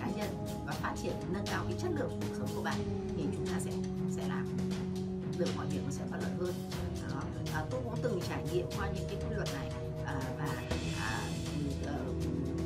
cá 0.00 0.06
nhân 0.06 0.46
và 0.66 0.72
phát 0.72 0.94
triển 1.02 1.12
nâng 1.32 1.46
cao 1.46 1.64
cái 1.68 1.78
chất 1.82 1.90
lượng 1.94 2.20
cuộc 2.20 2.34
sống 2.38 2.48
của 2.54 2.62
bạn 2.62 2.78
thì 3.16 3.22
chúng 3.32 3.46
ta 3.46 3.60
sẽ 3.60 3.70
sẽ 4.10 4.28
làm. 4.28 4.56
Được 5.38 5.48
mọi 5.56 5.66
việc 5.66 5.80
nó 5.84 5.90
sẽ 5.90 6.04
thuận 6.08 6.20
lợi 6.20 6.30
hơn. 6.40 6.54
Đó 7.10 7.22
à, 7.54 7.64
tôi 7.70 7.80
cũng 7.84 7.94
từng 8.02 8.20
trải 8.28 8.42
nghiệm 8.52 8.66
qua 8.76 8.88
những 8.94 9.04
cái 9.08 9.16
quy 9.20 9.36
luật 9.36 9.48
này. 9.54 9.70
À, 10.06 10.20
và 10.38 10.46
à, 11.00 11.20
ờ, 11.86 11.94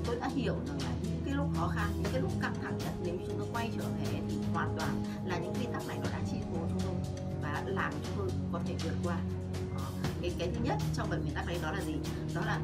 tôi 0.07 0.16
đã 0.21 0.28
hiểu 0.35 0.55
rằng 0.69 0.78
là 0.83 0.90
những 1.02 1.23
cái 1.25 1.35
lúc 1.35 1.47
khó 1.57 1.69
khăn 1.69 1.93
những 2.02 2.12
cái 2.12 2.23
lúc 2.23 2.31
căng 2.43 2.55
thẳng 2.62 2.78
nhất 2.78 2.93
nếu 3.05 3.14
chúng 3.26 3.38
tôi 3.38 3.49
quay 3.52 3.71
trở 3.76 3.83
về 3.83 4.21
thì 4.28 4.37
hoàn 4.55 4.76
toàn 4.78 5.05
là 5.25 5.38
những 5.38 5.55
quy 5.55 5.66
tắc 5.73 5.87
này 5.87 5.99
nó 6.02 6.11
đã 6.12 6.21
chi 6.31 6.37
phối 6.50 6.69
chúng 6.69 6.81
tôi 6.81 6.95
và 7.43 7.62
làm 7.66 7.93
chúng 7.93 8.14
tôi 8.16 8.28
có 8.52 8.61
thể 8.66 8.75
vượt 8.85 8.95
qua. 9.05 9.16
Cái 10.23 10.33
cái 10.38 10.49
thứ 10.55 10.64
nhất 10.64 10.76
trong 10.95 11.11
bảy 11.11 11.21
nguyên 11.21 11.35
tắc 11.35 11.47
đấy 11.47 11.59
đó 11.62 11.73
là 11.73 11.81
gì? 11.81 11.95
Đó 12.35 12.40
là 12.47 12.61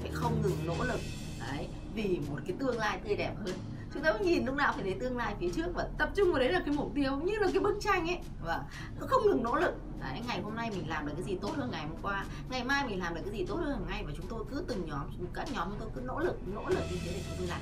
phải 0.00 0.10
không 0.12 0.42
ngừng 0.42 0.66
nỗ 0.66 0.84
lực 0.84 1.00
đấy 1.40 1.68
vì 1.94 2.20
một 2.28 2.38
cái 2.46 2.56
tương 2.58 2.78
lai 2.78 3.00
tươi 3.04 3.16
đẹp 3.16 3.34
hơn. 3.38 3.54
Chúng 3.94 4.02
ta 4.02 4.12
nhìn 4.20 4.44
lúc 4.44 4.54
nào 4.54 4.72
phải 4.72 4.82
thấy 4.82 4.94
tương 5.00 5.16
lai 5.16 5.34
phía 5.40 5.50
trước 5.56 5.66
và 5.74 5.88
tập 5.98 6.10
trung 6.14 6.30
vào 6.30 6.38
đấy 6.38 6.52
là 6.52 6.60
cái 6.66 6.74
mục 6.74 6.92
tiêu 6.94 7.16
như 7.16 7.32
là 7.40 7.48
cái 7.52 7.60
bức 7.60 7.76
tranh 7.80 8.08
ấy. 8.08 8.18
Và 8.44 8.62
không 9.00 9.22
ngừng 9.26 9.42
nỗ 9.42 9.56
lực 9.56 9.74
đấy, 10.10 10.20
ngày 10.26 10.40
hôm 10.40 10.56
nay 10.56 10.70
mình 10.70 10.88
làm 10.88 11.06
được 11.06 11.12
cái 11.16 11.24
gì 11.24 11.38
tốt 11.42 11.52
hơn 11.56 11.70
ngày 11.70 11.86
hôm 11.86 11.96
qua 12.02 12.24
ngày 12.50 12.64
mai 12.64 12.86
mình 12.86 13.00
làm 13.00 13.14
được 13.14 13.20
cái 13.24 13.32
gì 13.38 13.44
tốt 13.48 13.56
hơn 13.56 13.86
ngày 13.88 14.04
và 14.06 14.12
chúng 14.16 14.26
tôi 14.26 14.44
cứ 14.50 14.64
từng 14.68 14.86
nhóm 14.86 15.06
các 15.34 15.48
nhóm 15.52 15.68
chúng 15.70 15.78
tôi 15.80 15.88
cứ 15.94 16.00
nỗ 16.00 16.18
lực 16.18 16.36
nỗ 16.54 16.68
lực 16.68 16.82
như 16.90 16.96
thế 17.04 17.12
để 17.14 17.22
chúng 17.26 17.36
tôi 17.38 17.46
làm. 17.46 17.60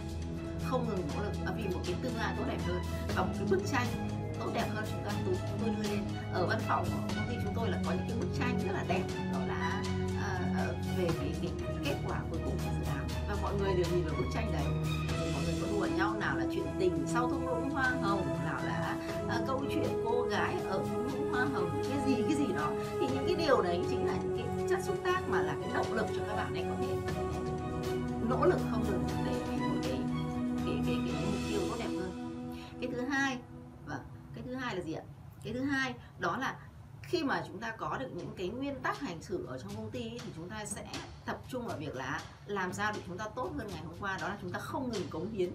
Không 0.70 0.88
ngừng 0.88 1.08
nỗ 1.14 1.22
lực 1.22 1.32
vì 1.56 1.74
một 1.74 1.80
cái 1.84 1.94
tương 2.02 2.16
lai 2.16 2.34
tốt 2.38 2.44
đẹp 2.48 2.58
hơn 2.66 2.82
và 3.16 3.22
một 3.22 3.32
cái 3.38 3.46
bức 3.50 3.62
tranh 3.72 3.86
tốt 4.40 4.50
đẹp 4.54 4.66
hơn 4.74 4.84
chúng 4.90 5.04
ta 5.04 5.10
chúng 5.24 5.36
tôi 5.60 5.70
đưa 5.70 5.90
lên. 5.90 6.00
Ở 6.32 6.46
văn 6.46 6.60
phòng 6.68 6.84
của 6.84 7.14
công 7.16 7.28
ty 7.30 7.36
chúng 7.44 7.54
tôi 7.56 7.70
là 7.70 7.82
có 7.86 7.92
những 7.92 8.08
cái 8.08 8.18
bức 8.20 8.28
tranh 8.38 8.58
rất 8.66 8.72
là 8.72 8.84
đẹp 8.88 9.02
đó 9.32 9.38
là 9.48 9.82
uh, 10.08 10.76
về 10.98 11.08
cái, 11.20 11.34
cái 11.42 11.50
kết 11.84 11.96
quả 12.08 12.20
cuối 12.30 12.40
cùng 12.44 12.58
của 12.64 12.70
dự 12.78 12.84
án. 12.86 13.06
Và 13.28 13.36
mọi 13.42 13.54
người 13.54 13.74
đều 13.74 13.86
nhìn 13.94 14.04
vào 14.04 14.14
bức 14.18 14.26
tranh 14.34 14.52
đấy. 14.52 14.64
Mọi 15.32 15.42
người 15.44 15.54
có 15.62 15.68
đùa 15.72 15.96
nhau 15.96 16.14
nào 16.20 16.36
là 16.36 16.44
chuyện 16.54 16.66
tình 16.80 17.04
sau 17.06 17.28
thung 17.28 17.48
lũng 17.48 17.70
hoa 17.70 17.90
hồng 18.02 18.26
nào 18.44 18.60
là 18.64 18.96
uh, 19.24 19.46
câu 19.46 19.64
chuyện 19.74 20.02
cô 20.04 20.22
gái 20.22 20.54
ở 20.68 20.71
điều 23.52 23.62
đấy 23.62 23.80
chính 23.90 24.06
là 24.06 24.16
những 24.16 24.36
cái 24.36 24.66
chất 24.68 24.78
xúc 24.84 24.96
tác 25.04 25.28
mà 25.28 25.42
là 25.42 25.56
cái 25.62 25.70
động 25.74 25.92
lực 25.92 26.06
cho 26.16 26.22
các 26.28 26.36
bạn 26.36 26.54
ấy 26.54 26.64
có 26.68 26.76
thể 26.80 27.16
nỗ 28.28 28.46
lực 28.46 28.58
không 28.70 28.84
ngừng 28.84 29.04
để 29.26 29.42
vì 29.50 29.56
một 29.56 29.80
cái 29.82 30.00
cái 30.66 30.82
cái 30.86 30.96
cái, 31.06 31.14
cái 31.14 31.24
mục 31.26 31.40
tiêu 31.48 31.60
tốt 31.68 31.76
đẹp 31.78 31.88
hơn. 31.98 32.54
Cái 32.80 32.90
thứ 32.92 33.00
hai 33.00 33.38
và 33.86 34.00
cái 34.34 34.44
thứ 34.46 34.54
hai 34.54 34.76
là 34.76 34.82
gì 34.82 34.92
ạ? 34.92 35.02
Cái 35.44 35.52
thứ 35.52 35.60
hai 35.60 35.94
đó 36.18 36.36
là 36.36 36.56
khi 37.02 37.24
mà 37.24 37.44
chúng 37.46 37.58
ta 37.58 37.70
có 37.76 37.96
được 37.98 38.08
những 38.14 38.30
cái 38.36 38.48
nguyên 38.48 38.80
tắc 38.80 39.00
hành 39.00 39.22
xử 39.22 39.46
ở 39.46 39.58
trong 39.58 39.76
công 39.76 39.90
ty 39.90 40.18
thì 40.24 40.32
chúng 40.36 40.50
ta 40.50 40.64
sẽ 40.64 40.86
tập 41.24 41.40
trung 41.48 41.66
vào 41.66 41.78
việc 41.78 41.94
là 41.94 42.20
làm 42.46 42.72
sao 42.72 42.92
để 42.94 43.00
chúng 43.06 43.18
ta 43.18 43.28
tốt 43.34 43.50
hơn 43.56 43.68
ngày 43.68 43.82
hôm 43.86 43.96
qua 44.00 44.18
đó 44.20 44.28
là 44.28 44.36
chúng 44.40 44.52
ta 44.52 44.58
không 44.58 44.92
ngừng 44.92 45.08
cống 45.10 45.32
hiến. 45.32 45.52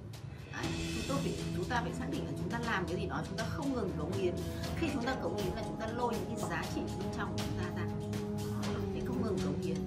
Đấy, 0.61 0.71
chúng 0.95 1.03
tôi 1.07 1.17
phải 1.23 1.33
chúng 1.55 1.65
ta 1.65 1.81
phải 1.81 1.93
xác 1.99 2.05
định 2.11 2.25
là 2.25 2.31
chúng 2.37 2.49
ta 2.49 2.59
làm 2.59 2.87
cái 2.87 2.95
gì 2.97 3.05
đó 3.05 3.21
chúng 3.29 3.37
ta 3.37 3.45
không 3.49 3.73
ngừng 3.73 3.91
cống 3.97 4.11
hiến. 4.11 4.35
Khi 4.79 4.87
chúng 4.93 5.03
ta 5.03 5.15
cống 5.15 5.37
hiến 5.37 5.53
là 5.55 5.63
chúng 5.65 5.79
ta 5.79 5.87
lôi 5.87 6.13
những 6.13 6.35
cái 6.39 6.49
giá 6.49 6.63
trị 6.75 6.81
bên 6.99 7.07
trong 7.17 7.31
của 7.31 7.43
chúng 7.45 7.57
ta 7.63 7.81
ra. 7.81 7.87
Để 8.95 9.01
không 9.07 9.21
ngừng 9.23 9.39
cống 9.45 9.61
hiến. 9.61 9.77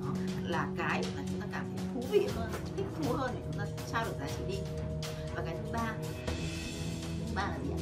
Đó 0.00 0.14
là 0.42 0.68
cái 0.76 1.02
mà 1.16 1.22
chúng 1.30 1.40
ta 1.40 1.46
cảm 1.52 1.64
thấy 1.76 1.86
thú 1.94 2.00
vị 2.10 2.26
hơn 2.36 2.50
thích 2.76 2.86
thú 2.98 3.12
hơn 3.12 3.30
để 3.34 3.40
chúng 3.44 3.58
ta 3.58 3.66
trao 3.92 4.04
được 4.04 4.14
giá 4.20 4.26
trị 4.26 4.44
đi. 4.48 4.58
Và 5.34 5.42
cái 5.46 5.56
thứ 5.62 5.72
ba 5.72 5.94
thứ 7.26 7.34
ba 7.34 7.42
là 7.42 7.58
gì 7.64 7.70
ạ? 7.70 7.78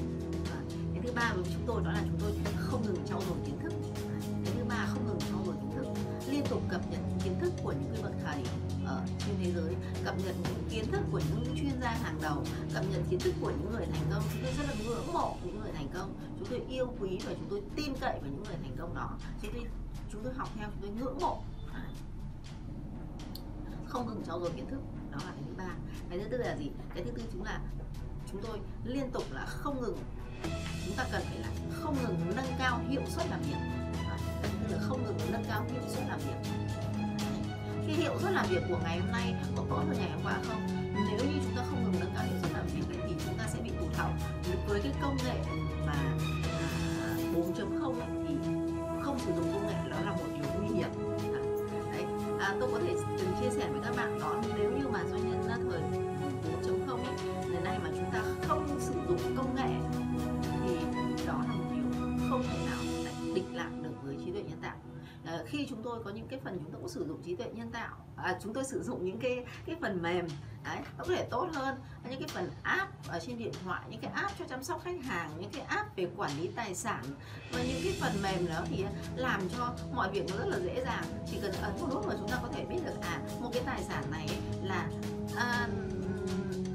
Vâng, 0.51 0.65
cái 0.95 1.03
thứ 1.03 1.13
ba 1.13 1.33
của 1.37 1.43
chúng 1.53 1.63
tôi 1.67 1.83
đó 1.85 1.93
là 1.93 2.03
chúng 2.05 2.19
tôi 2.21 2.33
không 2.57 2.83
ngừng 2.87 3.07
trau 3.09 3.23
dồi 3.29 3.37
kiến 3.47 3.59
liên 6.41 6.49
tục 6.51 6.63
cập 6.69 6.81
nhật 6.91 7.01
kiến 7.25 7.41
thức 7.41 7.53
của 7.63 7.73
những 7.73 7.91
cái 7.93 8.03
bậc 8.03 8.13
thầy 8.25 8.43
ở 8.87 9.03
trên 9.19 9.37
thế 9.43 9.53
giới, 9.53 9.75
cập 10.05 10.15
nhật 10.25 10.37
những 10.43 10.69
kiến 10.71 10.93
thức 10.93 11.01
của 11.13 11.21
những 11.31 11.57
chuyên 11.57 11.81
gia 11.81 11.91
hàng 11.91 12.19
đầu, 12.23 12.45
cập 12.75 12.85
nhật 12.93 13.03
kiến 13.11 13.21
thức 13.21 13.35
của 13.41 13.51
những 13.51 13.71
người 13.73 13.87
thành 13.93 14.05
công. 14.13 14.23
Chúng 14.33 14.43
tôi 14.43 14.53
rất 14.59 14.65
là 14.69 14.75
ngưỡng 14.85 15.13
mộ 15.13 15.37
những 15.45 15.61
người 15.61 15.73
thành 15.73 15.89
công. 15.95 16.15
Chúng 16.39 16.49
tôi 16.51 16.63
yêu 16.69 16.95
quý 17.01 17.19
và 17.25 17.33
chúng 17.33 17.47
tôi 17.51 17.63
tin 17.77 17.95
cậy 18.01 18.19
vào 18.21 18.31
những 18.31 18.45
người 18.45 18.57
thành 18.63 18.77
công 18.79 18.95
đó. 18.95 19.11
Chúng 19.43 19.53
tôi 19.53 19.63
chúng 20.13 20.25
tôi 20.25 20.35
học 20.35 20.49
theo, 20.57 20.69
chúng 20.71 20.83
tôi 20.83 20.91
ngưỡng 20.91 21.19
mộ. 21.21 21.43
Không 23.87 24.07
ngừng 24.07 24.23
trau 24.27 24.41
dồi 24.41 24.51
kiến 24.51 24.67
thức. 24.71 24.81
Đó 25.13 25.19
là 25.25 25.33
cái 25.33 25.43
thứ 25.49 25.55
ba. 25.57 25.75
Cái 26.11 26.19
thứ 26.19 26.25
tư 26.31 26.37
là 26.37 26.57
gì? 26.57 26.71
Cái 26.95 27.05
thứ 27.05 27.11
tư 27.11 27.23
chúng 27.33 27.45
là 27.45 27.61
chúng 28.33 28.43
tôi 28.43 28.59
liên 28.85 29.11
tục 29.11 29.25
là 29.31 29.47
không 29.47 29.81
ngừng. 29.81 29.99
Chúng 30.87 30.97
ta 30.97 31.07
cần 31.13 31.23
phải 31.25 31.39
là 31.39 31.49
không 31.73 31.97
ngừng 32.03 32.37
nâng 32.37 32.55
cao 32.59 32.81
hiệu 32.89 33.03
suất 33.09 33.27
làm 33.31 33.43
việc 33.43 33.80
là 34.71 34.79
không 34.81 35.05
ngừng 35.05 35.33
nâng 35.33 35.45
cao 35.49 35.65
hiệu 35.73 35.83
suất 35.89 36.05
làm 36.09 36.19
việc. 36.19 36.51
Cái 37.87 37.97
hiệu 37.97 38.13
suất 38.21 38.33
làm 38.33 38.47
việc 38.51 38.63
của 38.69 38.79
ngày 38.85 38.99
hôm 38.99 39.13
nay 39.13 39.35
có 39.57 39.63
tốt 39.71 39.77
hơn 39.77 39.97
ngày 39.99 40.11
hôm 40.11 40.21
qua 40.25 40.39
không? 40.49 40.67
Nếu 40.95 41.27
như 41.27 41.39
chúng 41.45 41.57
ta 41.57 41.63
không 41.71 41.85
ngừng 41.85 42.01
nâng 42.01 42.13
cao 42.15 42.25
hiệu 42.25 42.39
suất 42.43 42.53
làm 42.53 42.67
việc 42.67 42.99
thì 43.09 43.15
chúng 43.25 43.39
ta 43.39 43.45
sẽ 43.49 43.59
bị 43.65 43.71
tụt 43.81 43.95
hậu. 43.95 44.11
Với 44.69 44.81
cái 44.83 44.93
công 45.03 45.17
nghệ 45.25 45.35
mà 45.87 45.95
à, 47.01 47.17
4.0 47.35 47.95
thì 48.29 48.35
không 49.03 49.19
sử 49.19 49.33
dụng 49.37 49.53
công 49.53 49.67
nghệ 49.67 49.91
đó 49.91 49.97
là 50.05 50.11
một 50.11 50.27
điều 50.35 50.53
nguy 50.61 50.77
hiểm. 50.77 50.91
Đấy. 51.93 52.05
À, 52.41 52.57
tôi 52.61 52.71
có 52.73 52.79
thể 52.87 52.95
từng 53.19 53.33
chia 53.41 53.51
sẻ 53.51 53.69
với 53.73 53.81
các 53.85 53.97
bạn 53.97 54.19
đó 54.21 54.43
nếu 54.59 54.71
như 54.71 54.89
mà 54.89 55.01
doanh 55.11 55.31
nhân 55.31 55.49
ra 55.49 55.57
thời 55.57 55.81
4.0 56.63 56.97
ấy, 56.97 57.17
ngày 57.51 57.63
nay 57.63 57.79
mà 57.83 57.91
chúng 57.95 58.11
ta 58.13 58.23
không 58.49 58.81
sử 58.81 58.93
dụng 59.09 59.37
công 59.37 59.55
nghệ 59.55 59.80
khi 65.51 65.67
chúng 65.69 65.83
tôi 65.83 66.05
có 66.05 66.11
những 66.11 66.29
cái 66.29 66.41
phần 66.45 66.59
chúng 66.59 66.71
tôi 66.73 66.81
cũng 66.81 66.89
sử 66.89 67.07
dụng 67.07 67.23
trí 67.23 67.37
tuệ 67.37 67.47
nhân 67.53 67.71
tạo 67.71 67.97
à, 68.17 68.39
chúng 68.43 68.55
tôi 68.55 68.65
sử 68.65 68.83
dụng 68.83 69.05
những 69.05 69.19
cái 69.19 69.45
cái 69.67 69.77
phần 69.81 70.03
mềm 70.03 70.27
đấy 70.65 70.79
nó 70.99 71.05
có 71.05 71.15
thể 71.15 71.27
tốt 71.31 71.49
hơn. 71.53 71.75
Những 72.11 72.21
cái 72.21 72.29
phần 72.29 72.51
app 72.63 73.09
ở 73.09 73.21
trên 73.27 73.39
điện 73.39 73.53
thoại 73.65 73.83
những 73.89 74.01
cái 74.01 74.13
app 74.15 74.39
cho 74.39 74.45
chăm 74.45 74.63
sóc 74.63 74.81
khách 74.85 75.05
hàng 75.05 75.31
những 75.41 75.51
cái 75.51 75.63
app 75.63 75.97
về 75.97 76.09
quản 76.17 76.31
lý 76.41 76.51
tài 76.57 76.75
sản 76.75 77.05
và 77.53 77.63
những 77.63 77.81
cái 77.85 77.99
phần 78.01 78.13
mềm 78.23 78.47
đó 78.47 78.63
thì 78.71 78.85
làm 79.17 79.49
cho 79.49 79.75
mọi 79.95 80.11
việc 80.11 80.25
nó 80.31 80.37
rất 80.37 80.47
là 80.49 80.59
dễ 80.59 80.85
dàng. 80.85 81.05
Chỉ 81.31 81.39
cần 81.43 81.53
ấn 81.53 81.81
một 81.81 81.87
nút 81.91 82.07
mà 82.07 82.15
chúng 82.19 82.29
ta 82.29 82.39
có 82.43 82.49
thể 82.53 82.65
biết 82.65 82.79
được 82.85 83.01
à 83.03 83.21
một 83.41 83.51
cái 83.53 83.63
tài 83.67 83.83
sản 83.83 84.05
này 84.11 84.29
là 84.63 84.89
à, 85.37 85.69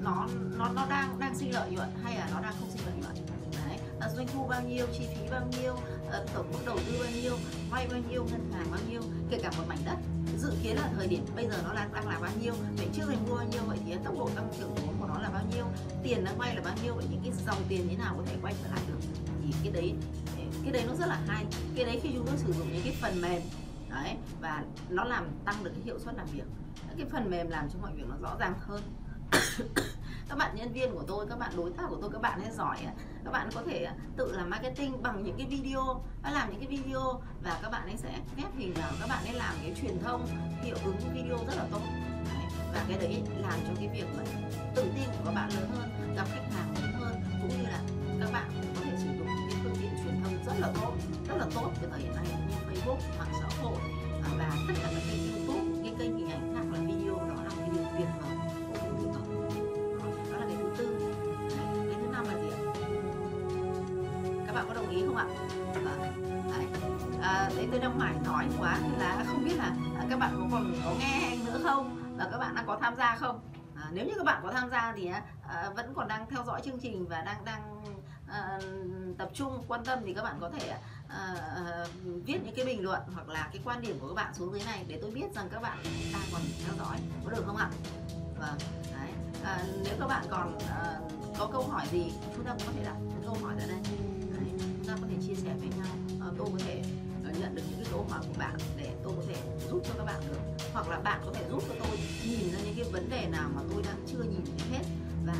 nó 0.01 0.27
nó 0.57 0.69
nó 0.69 0.85
đang 0.89 1.19
đang 1.19 1.35
sinh 1.35 1.53
lợi 1.53 1.71
nhuận 1.71 1.89
hay 2.03 2.15
là 2.15 2.29
nó 2.33 2.41
đang 2.41 2.53
không 2.59 2.69
sinh 2.69 2.81
lợi 2.85 2.95
nhuận. 3.01 3.15
Đấy 3.67 3.79
à, 3.99 4.09
doanh 4.09 4.27
thu 4.27 4.47
bao 4.47 4.61
nhiêu 4.61 4.87
chi 4.93 5.07
phí 5.15 5.29
bao 5.31 5.47
nhiêu 5.51 5.75
tổng 6.33 6.51
mức 6.51 6.59
đầu 6.65 6.77
tư 6.85 6.93
bao 6.99 7.11
nhiêu, 7.11 7.37
vay 7.69 7.87
bao 7.87 7.99
nhiêu, 8.09 8.25
ngân 8.31 8.51
hàng 8.53 8.71
bao 8.71 8.79
nhiêu, 8.89 9.01
kể 9.29 9.39
cả 9.43 9.51
một 9.57 9.63
mảnh 9.67 9.79
đất. 9.85 9.97
Dự 10.37 10.51
kiến 10.63 10.75
là 10.75 10.89
thời 10.97 11.07
điểm 11.07 11.25
bây 11.35 11.47
giờ 11.47 11.61
nó 11.63 11.73
đang 11.73 11.93
đang 11.93 12.07
là 12.07 12.19
bao 12.19 12.31
nhiêu 12.41 12.53
vậy 12.77 12.87
trước 12.93 13.03
mình 13.07 13.19
mua 13.29 13.35
bao 13.35 13.45
nhiêu, 13.45 13.61
vậy 13.67 13.77
thì 13.85 13.95
tốc 14.03 14.15
độ 14.17 14.29
tăng 14.35 14.49
trưởng 14.57 14.75
vốn 14.75 14.95
của 14.99 15.07
nó 15.07 15.19
là 15.19 15.29
bao 15.29 15.43
nhiêu, 15.55 15.65
tiền 16.03 16.23
đang 16.23 16.37
vay 16.37 16.55
là 16.55 16.61
bao 16.61 16.73
nhiêu, 16.83 16.93
vậy 16.95 17.05
những 17.11 17.21
cái 17.23 17.33
dòng 17.45 17.63
tiền 17.69 17.87
thế 17.89 17.97
nào 17.97 18.15
có 18.17 18.23
thể 18.25 18.35
quay 18.41 18.53
trở 18.63 18.69
lại 18.69 18.81
được? 18.87 18.99
Thì 19.43 19.53
cái 19.63 19.71
đấy 19.71 19.93
cái 20.63 20.71
đấy 20.71 20.83
nó 20.87 20.95
rất 20.95 21.07
là 21.07 21.21
hay. 21.27 21.45
Cái 21.75 21.85
đấy 21.85 21.99
khi 22.03 22.09
chúng 22.13 22.25
tôi 22.25 22.37
sử 22.37 22.53
dụng 22.53 22.73
những 22.73 22.83
cái 22.83 22.95
phần 23.01 23.21
mềm, 23.21 23.41
đấy, 23.89 24.15
và 24.41 24.63
nó 24.89 25.03
làm 25.03 25.27
tăng 25.45 25.63
được 25.63 25.71
cái 25.73 25.81
hiệu 25.85 25.99
suất 25.99 26.15
làm 26.15 26.27
việc. 26.33 26.43
Cái 26.97 27.07
phần 27.11 27.29
mềm 27.29 27.49
làm 27.49 27.69
cho 27.69 27.79
mọi 27.81 27.91
việc 27.95 28.03
nó 28.09 28.15
rõ 28.21 28.35
ràng 28.39 28.53
hơn. 28.59 28.81
các 30.29 30.37
bạn 30.37 30.55
nhân 30.55 30.73
viên 30.73 30.93
của 30.93 31.03
tôi, 31.07 31.27
các 31.29 31.39
bạn 31.39 31.51
đối 31.57 31.71
tác 31.71 31.83
của 31.89 31.97
tôi, 32.01 32.09
các 32.11 32.21
bạn 32.21 32.41
hay 32.41 32.51
giỏi 32.51 32.77
các 33.25 33.31
bạn 33.31 33.49
có 33.55 33.61
thể 33.67 33.87
tự 34.17 34.31
làm 34.31 34.49
marketing 34.49 35.03
bằng 35.03 35.23
những 35.23 35.37
cái 35.37 35.47
video 35.47 36.03
làm 36.23 36.51
những 36.51 36.59
cái 36.59 36.67
video 36.67 37.21
và 37.43 37.59
các 37.61 37.69
bạn 37.69 37.87
ấy 37.87 37.97
sẽ 37.97 38.19
ghép 38.37 38.55
hình 38.57 38.73
vào, 38.73 38.91
các 38.99 39.09
bạn 39.09 39.25
ấy 39.25 39.33
làm 39.33 39.55
cái 39.61 39.75
truyền 39.81 39.99
thông 40.03 40.27
hiệu 40.63 40.75
ứng 40.85 40.97
video 41.13 41.37
rất 41.47 41.55
là 41.57 41.65
tốt. 41.71 41.81
Và 42.73 42.85
cái 42.89 42.97
đấy 42.97 43.21
làm 43.41 43.59
cho 43.67 43.73
cái 43.75 43.87
việc 43.87 44.05
mà 44.17 44.23
tự 44.75 44.83
tin 44.95 45.05
của 45.05 45.25
các 45.25 45.31
bạn 45.35 45.49
lớn 45.55 45.69
hơn, 45.75 46.15
gặp 46.15 46.25
khách 46.29 46.53
hàng 46.53 46.73
lớn 46.81 46.91
hơn, 46.99 47.15
cũng 47.41 47.49
như 47.49 47.63
là 47.63 47.79
các 48.19 48.31
bạn 48.33 48.51
có 48.75 48.81
thể 48.83 48.91
sử 48.97 49.05
dụng 49.05 49.27
những 49.49 49.59
phương 49.63 49.75
tiện 49.81 49.91
truyền 50.03 50.23
thông 50.23 50.45
rất 50.45 50.53
là 50.59 50.71
tốt, 50.81 50.93
rất 51.29 51.35
là 51.37 51.45
tốt 51.55 51.71
cái 51.81 51.89
thời 51.91 52.01
điểm 52.01 52.15
này 52.15 52.25
như 52.27 52.55
Facebook, 52.69 52.97
mạng 53.19 53.33
xã 53.41 53.61
hội 53.61 53.77
à, 54.23 54.29
và 54.37 54.49
tất 54.67 54.73
cả 54.83 54.89
các 54.93 55.01
kênh 55.11 55.31
YouTube 55.31 55.44
bạn 64.55 64.65
có 64.67 64.73
đồng 64.73 64.89
ý 64.89 65.03
không 65.05 65.17
ạ? 65.17 65.25
Vâng, 65.73 65.99
đấy. 66.51 66.65
À, 67.21 67.49
đấy 67.55 67.67
tôi 67.71 67.79
đang 67.79 67.99
mải 67.99 68.13
nói 68.25 68.45
quá 68.59 68.79
nên 68.81 68.99
là 68.99 69.23
không 69.27 69.45
biết 69.45 69.57
là 69.57 69.75
à, 69.99 70.05
các 70.09 70.19
bạn 70.19 70.31
có 70.39 70.47
còn 70.51 70.73
có 70.85 70.91
nghe 70.99 71.27
anh 71.29 71.45
nữa 71.45 71.59
không? 71.63 72.15
Và 72.17 72.27
các 72.31 72.37
bạn 72.37 72.55
đang 72.55 72.65
có 72.67 72.77
tham 72.81 72.95
gia 72.95 73.15
không? 73.15 73.39
À, 73.75 73.89
nếu 73.91 74.05
như 74.05 74.13
các 74.17 74.23
bạn 74.25 74.41
có 74.43 74.51
tham 74.51 74.69
gia 74.69 74.93
thì 74.95 75.07
à, 75.07 75.23
à, 75.47 75.69
vẫn 75.75 75.93
còn 75.95 76.07
đang 76.07 76.29
theo 76.29 76.43
dõi 76.47 76.61
chương 76.65 76.79
trình 76.79 77.05
và 77.07 77.21
đang 77.21 77.45
đang 77.45 77.83
à, 78.27 78.59
tập 79.17 79.29
trung 79.33 79.63
quan 79.67 79.85
tâm 79.85 79.99
thì 80.05 80.13
các 80.13 80.23
bạn 80.23 80.37
có 80.41 80.49
thể 80.49 80.67
à, 80.67 81.35
à, 81.55 81.85
viết 82.25 82.39
những 82.43 82.55
cái 82.55 82.65
bình 82.65 82.83
luận 82.83 83.01
hoặc 83.13 83.29
là 83.29 83.49
cái 83.53 83.61
quan 83.65 83.81
điểm 83.81 83.99
của 83.99 84.07
các 84.07 84.15
bạn 84.15 84.33
xuống 84.33 84.53
dưới 84.53 84.61
này 84.65 84.85
để 84.87 84.99
tôi 85.01 85.11
biết 85.11 85.35
rằng 85.35 85.49
các 85.51 85.61
bạn 85.61 85.77
đang 86.13 86.21
còn 86.33 86.41
theo 86.65 86.75
dõi 86.77 86.97
có 87.25 87.31
được 87.31 87.43
không 87.45 87.57
ạ? 87.57 87.69
Vâng 88.39 88.57
đấy. 88.91 89.09
À, 89.43 89.59
nếu 89.83 89.93
các 89.99 90.07
bạn 90.07 90.25
còn 90.29 90.57
à, 90.69 90.99
có 91.37 91.49
câu 91.51 91.67
hỏi 91.67 91.87
gì 91.91 92.11
chúng 92.35 92.45
ta 92.45 92.51
cũng 92.51 92.67
có 92.67 92.73
thể 92.77 92.83
đặt 92.85 92.95
câu 93.25 93.37
hỏi 93.43 93.53
ra 93.59 93.65
đây 93.67 94.04
thể 95.15 95.27
chia 95.27 95.35
sẻ 95.35 95.49
với 95.59 95.69
nhau. 95.77 95.95
À, 96.21 96.27
tôi 96.37 96.47
có 96.51 96.59
thể 96.65 96.81
ờ, 97.23 97.31
nhận 97.39 97.55
được 97.55 97.61
những 97.69 97.79
cái 97.83 97.91
câu 97.91 98.05
hỏi 98.09 98.19
của 98.27 98.39
bạn 98.39 98.57
để 98.77 98.95
tôi 99.03 99.13
có 99.17 99.23
thể 99.27 99.35
giúp 99.69 99.81
cho 99.87 99.93
các 99.97 100.03
bạn 100.03 100.21
được. 100.29 100.39
Hoặc 100.73 100.89
là 100.89 100.99
bạn 100.99 101.21
có 101.25 101.33
thể 101.33 101.45
giúp 101.49 101.63
cho 101.67 101.75
tôi 101.79 101.97
nhìn 102.25 102.51
ra 102.51 102.59
những 102.65 102.75
cái 102.75 102.85
vấn 102.91 103.09
đề 103.09 103.27
nào 103.31 103.49
mà 103.55 103.61
tôi 103.73 103.83
đang 103.83 103.97
chưa 104.07 104.23
nhìn 104.23 104.45
thấy 104.45 104.67
hết 104.69 104.83
và 105.25 105.35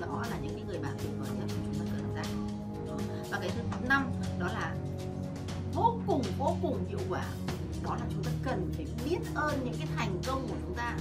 đó 0.00 0.24
là 0.30 0.38
những 0.42 0.54
cái 0.54 0.64
người 0.66 0.78
bạn 0.78 0.96
tuyệt 0.98 1.10
vời 1.18 1.28
nhất 1.38 1.46
mà 1.48 1.62
chúng 1.64 1.86
ta 1.86 1.92
cần 1.96 2.14
ra. 2.14 2.22
Và 3.30 3.38
cái 3.38 3.50
thứ 3.50 3.86
năm 3.88 4.12
đó 4.38 4.46
là 4.46 4.74
vô 5.74 5.98
cùng 6.06 6.22
vô 6.38 6.56
cùng 6.62 6.84
hiệu 6.88 7.00
quả. 7.08 7.24
Đó 7.84 7.96
là 7.96 8.06
chúng 8.10 8.24
ta 8.24 8.30
cần 8.42 8.72
phải 8.76 8.86
biết 9.04 9.18
ơn 9.34 9.64
những 9.64 9.74
cái 9.78 9.88
thành 9.96 10.18
công 10.26 10.46
của 10.48 10.56
chúng 10.66 10.74
ta. 10.74 10.96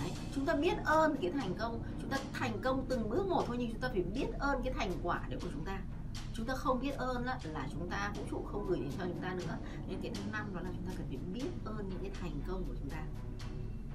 Đấy. 0.00 0.10
chúng 0.34 0.46
ta 0.46 0.54
biết 0.54 0.74
ơn 0.84 1.16
cái 1.16 1.30
thành 1.30 1.54
công 1.58 1.82
chúng 2.00 2.10
ta 2.10 2.18
thành 2.32 2.58
công 2.62 2.84
từng 2.88 3.10
bước 3.10 3.26
một 3.26 3.44
thôi 3.46 3.56
nhưng 3.58 3.70
chúng 3.70 3.80
ta 3.80 3.88
phải 3.92 4.02
biết 4.02 4.26
ơn 4.38 4.62
cái 4.64 4.74
thành 4.78 4.92
quả 5.02 5.20
đấy 5.28 5.38
của 5.42 5.48
chúng 5.52 5.64
ta 5.64 5.78
chúng 6.34 6.46
ta 6.46 6.54
không 6.54 6.80
biết 6.80 6.90
ơn 6.90 7.26
á, 7.26 7.38
là 7.44 7.66
chúng 7.72 7.90
ta 7.90 8.12
vũ 8.16 8.22
trụ 8.30 8.44
không 8.52 8.66
gửi 8.68 8.80
đến 8.80 8.90
cho 8.98 9.04
chúng 9.04 9.22
ta 9.22 9.34
nữa. 9.34 9.56
Nên 9.88 10.00
cái 10.02 10.12
thứ 10.14 10.22
năm 10.32 10.54
đó 10.54 10.60
là 10.60 10.70
chúng 10.76 10.86
ta 10.86 10.92
cần 10.96 11.06
phải 11.08 11.18
biết 11.32 11.48
ơn 11.64 11.88
những 11.88 11.98
cái 12.02 12.10
thành 12.20 12.40
công 12.46 12.64
của 12.64 12.74
chúng 12.80 12.90
ta. 12.90 13.02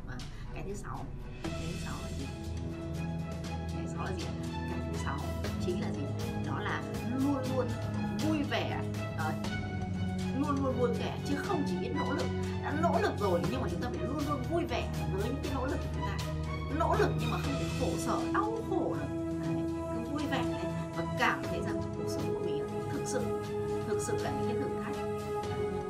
Và 0.07 0.13
cái 0.53 0.63
thứ 0.67 0.73
sáu 0.73 1.05
cái 1.43 1.53
thứ 1.61 1.77
sáu 1.85 1.95
là 2.03 2.09
gì? 2.17 2.25
Cái 3.47 3.83
thứ 3.83 3.93
sáu 3.95 4.05
là 4.05 4.11
gì? 4.17 4.25
Cái 4.51 4.79
thứ 4.91 4.97
sáu 5.03 5.19
chính 5.65 5.81
là 5.81 5.91
gì? 5.91 6.03
Đó 6.45 6.59
là 6.59 6.81
luôn 7.17 7.37
luôn 7.55 7.67
vui 8.27 8.43
vẻ. 8.43 8.81
Uh, 9.15 9.35
luôn 10.39 10.63
luôn 10.63 10.79
vui 10.79 10.93
vẻ 10.93 11.17
chứ 11.25 11.35
không 11.37 11.63
chỉ 11.67 11.77
biết 11.77 11.91
nỗ 11.95 12.13
lực. 12.13 12.27
Đã 12.63 12.73
nỗ 12.81 12.99
lực 13.01 13.13
rồi 13.19 13.41
nhưng 13.51 13.61
mà 13.61 13.67
chúng 13.71 13.81
ta 13.81 13.89
phải 13.89 14.07
luôn 14.07 14.23
luôn 14.29 14.41
vui 14.51 14.65
vẻ 14.65 14.91
với 15.13 15.23
những 15.23 15.43
cái 15.43 15.53
nỗ 15.55 15.65
lực 15.65 15.77
của 15.77 15.87
chúng 15.93 16.03
ta. 16.03 16.17
Nỗ 16.79 16.95
lực 16.99 17.09
nhưng 17.19 17.31
mà 17.31 17.37
không 17.37 17.53
phải 17.53 17.69
khổ 17.79 17.87
sở 17.97 18.21
đau 18.33 18.57
khổ 18.69 18.95
được 18.99 19.16
sự 24.07 24.17
là 24.23 24.31
những 24.31 24.47
cái 24.47 24.55
thử 24.55 24.83
thách. 24.83 24.95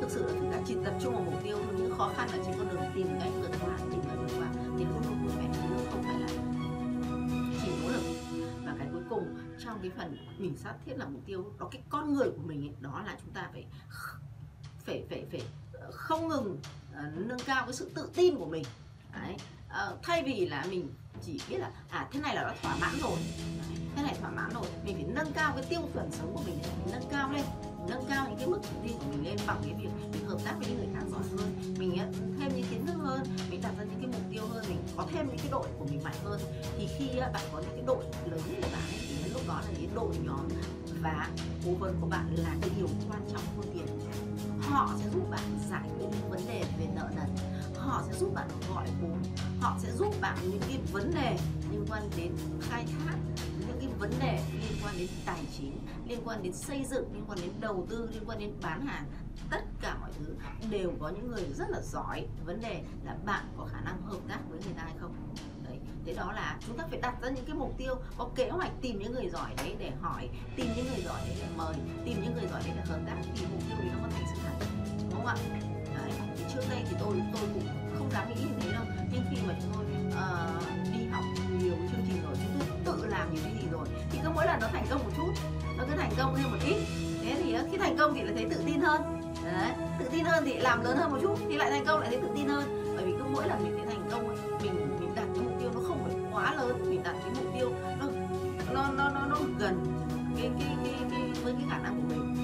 Thực 0.02 0.10
sự 0.10 0.28
là 0.28 0.34
chúng 0.40 0.52
ta 0.52 0.58
chỉ 0.68 0.76
tập 0.86 0.94
trung 1.02 1.14
vào 1.14 1.24
mục 1.24 1.44
tiêu 1.44 1.58
những 1.78 1.98
khó 1.98 2.12
khăn 2.16 2.30
là 2.32 2.38
chỉ 2.46 2.52
con 2.58 2.70
đường 2.70 2.84
tìm 2.96 3.08
cách 3.20 3.30
vượt 3.40 3.52
qua 3.62 3.78
tìm 3.92 4.02
cách 4.02 4.18
vượt 4.20 4.32
qua 4.38 4.48
thì 4.78 4.86
luôn 4.86 5.02
luôn 5.06 5.28
của 5.28 5.34
vẻ 5.36 5.50
không 5.92 6.04
phải 6.04 6.20
là 6.20 6.28
chỉ 7.62 7.72
nỗ 7.82 7.90
lực. 7.90 8.02
Và 8.66 8.76
cái 8.80 8.88
cuối 8.94 9.02
cùng 9.10 9.38
trong 9.66 9.80
cái 9.82 9.92
phần 9.98 10.18
mình 10.38 10.58
sát 10.58 10.74
thiết 10.86 10.94
là 10.98 11.06
mục 11.06 11.22
tiêu 11.26 11.46
đó 11.60 11.68
cái 11.72 11.82
con 11.90 12.14
người 12.14 12.30
của 12.30 12.44
mình 12.46 12.62
ấy, 12.62 12.76
đó 12.80 13.04
là 13.06 13.16
chúng 13.26 13.34
ta 13.34 13.50
phải 13.54 13.66
phải 14.86 15.04
phải 15.10 15.26
phải 15.32 15.42
ờ, 15.74 15.92
không 15.92 16.28
ngừng 16.28 16.58
uh, 16.92 17.28
nâng 17.28 17.40
cao 17.46 17.66
cái 17.66 17.74
sự 17.74 17.92
tự 17.96 18.10
tin 18.16 18.36
của 18.36 18.46
mình. 18.46 18.64
Đấy. 19.14 19.36
Uh, 19.68 20.00
thay 20.04 20.24
vì 20.24 20.46
là 20.46 20.66
mình 20.70 20.90
chỉ 21.26 21.42
biết 21.50 21.58
là 21.58 21.72
à 21.90 22.08
thế 22.12 22.20
này 22.20 22.36
là 22.36 22.44
đã 22.44 22.56
thỏa 22.62 22.76
mãn 22.82 22.94
rồi. 23.02 23.18
Thế 23.96 24.04
này 24.04 24.16
thỏa 24.22 24.30
mãn 24.30 24.50
rồi 24.54 24.66
mình 24.86 24.96
phải 24.96 25.06
nâng 25.08 25.32
cao 25.34 25.54
cái 25.56 25.66
tiêu 25.70 25.82
chuẩn 25.94 26.12
sống 26.12 26.34
của 26.34 26.42
mình 26.46 26.58
để 26.64 26.70
mình 26.78 26.92
nâng 26.92 27.10
cao 27.12 27.32
lên 27.32 27.46
nâng 27.88 28.05
cao 28.10 28.25
những 28.29 28.38
cái 28.38 28.48
mức 28.48 28.60
tự 28.63 28.69
tin 28.84 28.98
của 28.98 29.05
mình 29.12 29.25
lên 29.25 29.38
bằng 29.48 29.57
cái 29.63 29.74
việc 29.74 29.89
mình 30.12 30.25
hợp 30.25 30.38
tác 30.46 30.55
với 30.57 30.67
những 30.67 30.77
người 30.77 30.88
khác 30.93 31.03
giỏi 31.12 31.24
hơn 31.38 31.75
mình 31.79 31.98
thêm 32.39 32.51
những 32.55 32.65
kiến 32.69 32.86
thức 32.86 32.96
hơn 33.01 33.24
mình 33.50 33.62
đặt 33.62 33.74
ra 33.77 33.84
những 33.84 34.00
cái 34.01 34.07
mục 34.07 34.22
tiêu 34.31 34.43
hơn 34.48 34.65
mình 34.69 34.77
có 34.98 35.07
thêm 35.12 35.27
những 35.27 35.38
cái 35.38 35.48
đội 35.51 35.67
của 35.79 35.86
mình 35.86 36.03
mạnh 36.03 36.15
hơn. 36.24 36.39
Thì 36.77 36.88
khi 36.98 37.19
bạn 37.19 37.43
có 37.53 37.60
những 37.60 37.75
cái 37.75 37.84
đội 37.88 38.03
lớn 38.31 38.41
của 38.46 38.67
bạn 38.72 38.81
ấy, 38.91 39.00
thì 39.24 39.29
lúc 39.29 39.41
đó 39.48 39.62
là 39.65 39.72
những 39.79 39.96
đội 39.96 40.15
nhóm 40.25 40.48
và 41.01 41.29
cố 41.65 41.72
vấn 41.72 41.96
của 42.01 42.07
bạn 42.07 42.36
là 42.36 42.55
cái 42.62 42.69
điều 42.77 42.88
quan 43.10 43.22
trọng 43.34 43.43
hơn 43.57 43.65
tiền. 43.74 43.88
Họ 44.62 44.93
sẽ 45.00 45.10
giúp 45.13 45.29
bạn 45.29 45.60
giải 45.69 45.89
quyết 45.98 46.07
những 46.12 46.29
vấn 46.29 46.48
đề 46.48 46.63
về 46.79 46.88
nợ 46.96 47.10
nần 47.15 47.36
họ 47.88 48.03
sẽ 48.07 48.13
giúp 48.19 48.31
bạn 48.34 48.48
gọi 48.69 48.88
vốn 49.01 49.17
họ 49.60 49.77
sẽ 49.79 49.91
giúp 49.91 50.13
bạn 50.22 50.38
những 50.43 50.60
cái 50.60 50.79
vấn 50.91 51.12
đề 51.15 51.38
liên 51.72 51.86
quan 51.89 52.10
đến 52.17 52.31
khai 52.62 52.86
thác 52.86 53.15
vấn 54.00 54.12
đề 54.20 54.39
liên 54.54 54.77
quan 54.84 54.96
đến 54.98 55.08
tài 55.25 55.39
chính 55.58 55.80
liên 56.08 56.20
quan 56.25 56.44
đến 56.44 56.54
xây 56.54 56.86
dựng 56.86 57.13
liên 57.13 57.24
quan 57.27 57.39
đến 57.42 57.51
đầu 57.60 57.86
tư 57.89 58.10
liên 58.13 58.24
quan 58.25 58.39
đến 58.39 58.54
bán 58.62 58.86
hàng 58.86 59.06
tất 59.50 59.62
cả 59.82 59.98
mọi 60.01 60.10
thứ 60.20 60.36
đều 60.70 60.92
có 61.00 61.10
những 61.10 61.32
người 61.32 61.44
rất 61.56 61.70
là 61.70 61.82
giỏi 61.82 62.27
vấn 62.46 62.62
đề 62.62 62.84
là 63.06 63.16
bạn 63.25 63.46
có 63.58 63.66
khả 63.66 63.82
năng 63.82 64.01
hợp 64.01 64.20
tác 64.27 64.39
với 64.50 64.60
người 64.63 64.74
ta 64.77 64.84
hay 64.84 64.94
không. 65.00 65.13
Đấy 65.63 65.80
thế 66.06 66.13
đó 66.13 66.32
là 66.32 66.58
chúng 66.68 66.77
ta 66.77 66.84
phải 66.89 67.00
đặt 67.01 67.22
ra 67.22 67.30
những 67.30 67.46
cái 67.46 67.56
mục 67.56 67.74
tiêu 67.77 67.96
có 68.18 68.30
kế 68.36 68.50
hoạch 68.50 68.72
tìm 68.82 69.00
những 69.00 69.13
người 69.13 69.30
giỏi 69.30 69.54
đấy 69.58 69.75
để 69.80 69.92
hỏi 70.01 70.30
tìm 70.56 70.68
những 70.75 70.88
người 70.88 71.04
giỏi 71.06 71.22
đấy 71.25 71.36
để 71.39 71.48
mời 71.58 71.75
tìm 72.06 72.24
những 72.24 72.34
người 72.34 72.48
giỏi 72.51 72.62
đấy 72.66 72.74
để 72.75 72.82
hợp 72.86 73.00
tác 73.06 73.18
thì 73.36 73.46
mục 73.51 73.62
tiêu 73.68 73.77
đấy 73.77 73.88
nó 73.94 74.00
có 74.04 74.10
thành 74.12 74.25
sự 74.36 74.42
thật 74.44 74.66
đúng 75.01 75.16
không 75.16 75.25
ạ? 75.25 75.36
Đấy 75.96 76.12
thì 76.38 76.44
trước 76.54 76.62
đây 76.70 76.84
thì 76.89 76.96
tôi 77.00 77.22
tôi 77.34 77.50
cũng 77.54 77.68
không 77.98 78.12
dám 78.12 78.30
nghĩ 78.30 78.42
như 78.42 78.50
thế 78.60 78.72
đâu 78.72 78.84
nhưng 79.13 79.24
khi 79.32 79.38
mà 79.48 79.54
chúng 79.62 79.72
tôi 79.75 79.86
uh, 80.08 80.94
đi 80.94 81.06
học 81.08 81.24
nhiều 81.60 81.75
chương 81.92 82.07
tự 82.98 83.06
làm 83.06 83.34
những 83.34 83.44
cái 83.44 83.54
gì 83.62 83.68
rồi. 83.72 83.88
Thì 84.12 84.20
cứ 84.24 84.30
mỗi 84.36 84.46
lần 84.46 84.60
nó 84.62 84.68
thành 84.74 84.86
công 84.89 85.04
một 85.04 85.12
chút 85.18 85.32
nó 85.77 85.84
cứ 85.89 85.94
thành 85.98 86.12
công 86.18 86.36
thêm 86.36 86.51
một 86.51 86.57
ít. 86.66 86.77
Thế 87.22 87.36
thì 87.44 87.53
ờ, 87.53 87.68
khi 87.72 87.77
thành 87.77 87.98
công 87.98 88.14
thì 88.14 88.22
lại 88.22 88.33
thấy 88.36 88.46
tự 88.50 88.64
tin 88.66 88.79
hơn. 88.79 89.01
Đấy 89.44 89.72
tự 90.00 90.05
tin 90.12 90.25
hơn 90.25 90.44
thì 90.46 90.57
làm 90.57 90.83
lớn 90.83 90.98
hơn 90.98 91.12
một 91.12 91.18
chút 91.22 91.36
thì 91.50 91.55
lại 91.55 91.72
thành 91.72 91.86
công 91.86 92.00
lại 92.00 92.10
thấy 92.10 92.20
tự 92.22 92.27
tin 92.36 92.48
hơn. 92.48 92.94
Bởi 92.96 93.05
vì 93.05 93.12
cứ 93.12 93.24
mỗi 93.33 93.48
lần 93.48 93.64
mình 93.64 93.74
thấy 93.77 93.86
thành 93.86 94.10
công 94.12 94.27
mình 94.62 95.00
mình 95.00 95.16
đặt 95.16 95.25
cái 95.36 95.44
mục 95.44 95.53
tiêu 95.60 95.72
nó 95.74 95.81
không 95.88 96.00
phải 96.03 96.16
quá 96.31 96.55
lớn 96.55 96.90
mình 96.90 97.03
đặt 97.03 97.16
cái 97.24 97.31
mục 97.36 97.53
tiêu 97.53 97.72
nó 98.00 98.05
nó 98.74 98.92
nó 98.98 99.10
nó, 99.10 99.25
nó 99.25 99.38
gần 99.60 99.86
cái 100.38 100.50
cái, 100.60 100.75
cái 100.83 100.94
cái 101.12 101.31
với 101.44 101.53
cái 101.53 101.64
khả 101.70 101.77
năng 101.77 101.96
của 101.96 102.16
mình. 102.16 102.36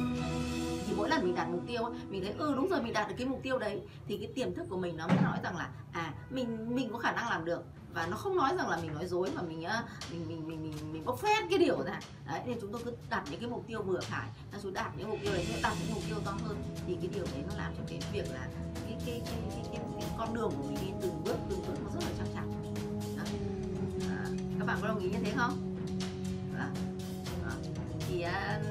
Thì 0.87 0.93
mỗi 0.97 1.09
lần 1.09 1.25
mình 1.25 1.35
đặt 1.35 1.47
mục 1.49 1.61
tiêu 1.67 1.93
mình 2.09 2.23
thấy 2.23 2.33
ừ 2.37 2.53
đúng 2.55 2.69
rồi 2.69 2.81
mình 2.81 2.93
đạt 2.93 3.07
được 3.07 3.15
cái 3.17 3.27
mục 3.27 3.39
tiêu 3.43 3.57
đấy 3.57 3.81
thì 4.07 4.17
cái 4.17 4.27
tiềm 4.35 4.53
thức 4.53 4.65
của 4.69 4.77
mình 4.77 4.97
nó 4.97 5.07
mới 5.07 5.17
nói 5.23 5.37
rằng 5.43 5.57
là 5.57 5.69
à 5.91 6.13
mình 6.29 6.75
mình 6.75 6.89
có 6.91 6.99
khả 6.99 7.11
năng 7.11 7.29
làm 7.29 7.45
được 7.45 7.63
và 7.93 8.07
nó 8.07 8.17
không 8.17 8.37
nói 8.37 8.55
rằng 8.57 8.69
là 8.69 8.77
mình 8.77 8.93
nói 8.93 9.07
dối 9.07 9.29
mà 9.35 9.41
mình 9.41 9.65
mình 10.11 10.27
mình 10.27 10.47
mình 10.47 10.63
mình, 10.63 10.93
mình 10.93 11.05
bốc 11.05 11.19
phét 11.19 11.43
cái 11.49 11.59
điều 11.59 11.83
ra 11.83 11.99
đấy 12.27 12.41
nên 12.45 12.57
chúng 12.61 12.71
tôi 12.71 12.81
cứ 12.85 12.93
đặt 13.09 13.23
những 13.31 13.39
cái 13.39 13.49
mục 13.49 13.63
tiêu 13.67 13.81
vừa 13.81 13.99
phải. 14.01 14.29
Là 14.51 14.59
chúng 14.61 14.73
đạt 14.73 14.97
những 14.97 15.09
mục 15.09 15.19
tiêu 15.23 15.33
đấy 15.33 15.45
đặt 15.63 15.73
những 15.79 15.93
mục 15.93 16.03
tiêu 16.07 16.17
to 16.25 16.31
hơn. 16.31 16.63
Thì 16.87 16.97
cái 17.01 17.09
điều 17.13 17.23
đấy 17.23 17.43
nó 17.49 17.57
làm 17.57 17.73
cho 17.77 17.83
cái 17.87 17.99
việc 18.13 18.33
là 18.33 18.47
cái 18.87 18.97
cái 19.05 19.21
cái, 19.25 19.35
cái, 19.55 19.65
cái, 19.71 19.81
cái 19.99 20.09
con 20.17 20.33
đường 20.33 20.51
của 20.57 20.63
mình 20.67 20.77
đi 20.81 20.87
từng 21.01 21.23
bước 21.23 21.35
từng 21.49 21.61
bước 21.67 21.73
nó 21.83 21.89
rất 21.89 21.99
là 22.03 22.11
chắc 22.17 22.27
chắn 22.33 22.51
à, 24.09 24.25
các 24.59 24.65
bạn 24.65 24.77
có 24.81 24.87
đồng 24.87 24.99
ý 24.99 25.09
như 25.09 25.17
thế 25.23 25.31
không? 25.37 25.75
À, 26.57 26.69
à, 27.45 27.53
thì 28.07 28.25
uh, 28.25 28.63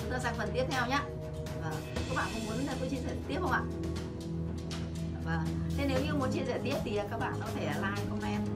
chúng 0.00 0.10
ta 0.10 0.18
sang 0.18 0.34
phần 0.36 0.48
tiếp 0.54 0.64
theo 0.70 0.86
nhé 0.86 0.98
và 1.62 1.72
các 1.94 2.16
bạn 2.16 2.28
có 2.34 2.40
muốn 2.46 2.66
là 2.66 2.74
tôi 2.80 2.88
chia 2.88 2.96
sẻ 2.96 3.14
tiếp 3.28 3.38
không 3.40 3.52
ạ? 3.52 3.62
Vâng. 5.24 5.44
Thế 5.76 5.86
nếu 5.88 6.00
như 6.04 6.14
muốn 6.14 6.32
chia 6.32 6.44
sẻ 6.46 6.60
tiếp 6.64 6.76
thì 6.84 7.00
các 7.10 7.18
bạn 7.20 7.34
có 7.40 7.46
thể 7.54 7.66
like, 7.66 8.02
comment 8.10 8.48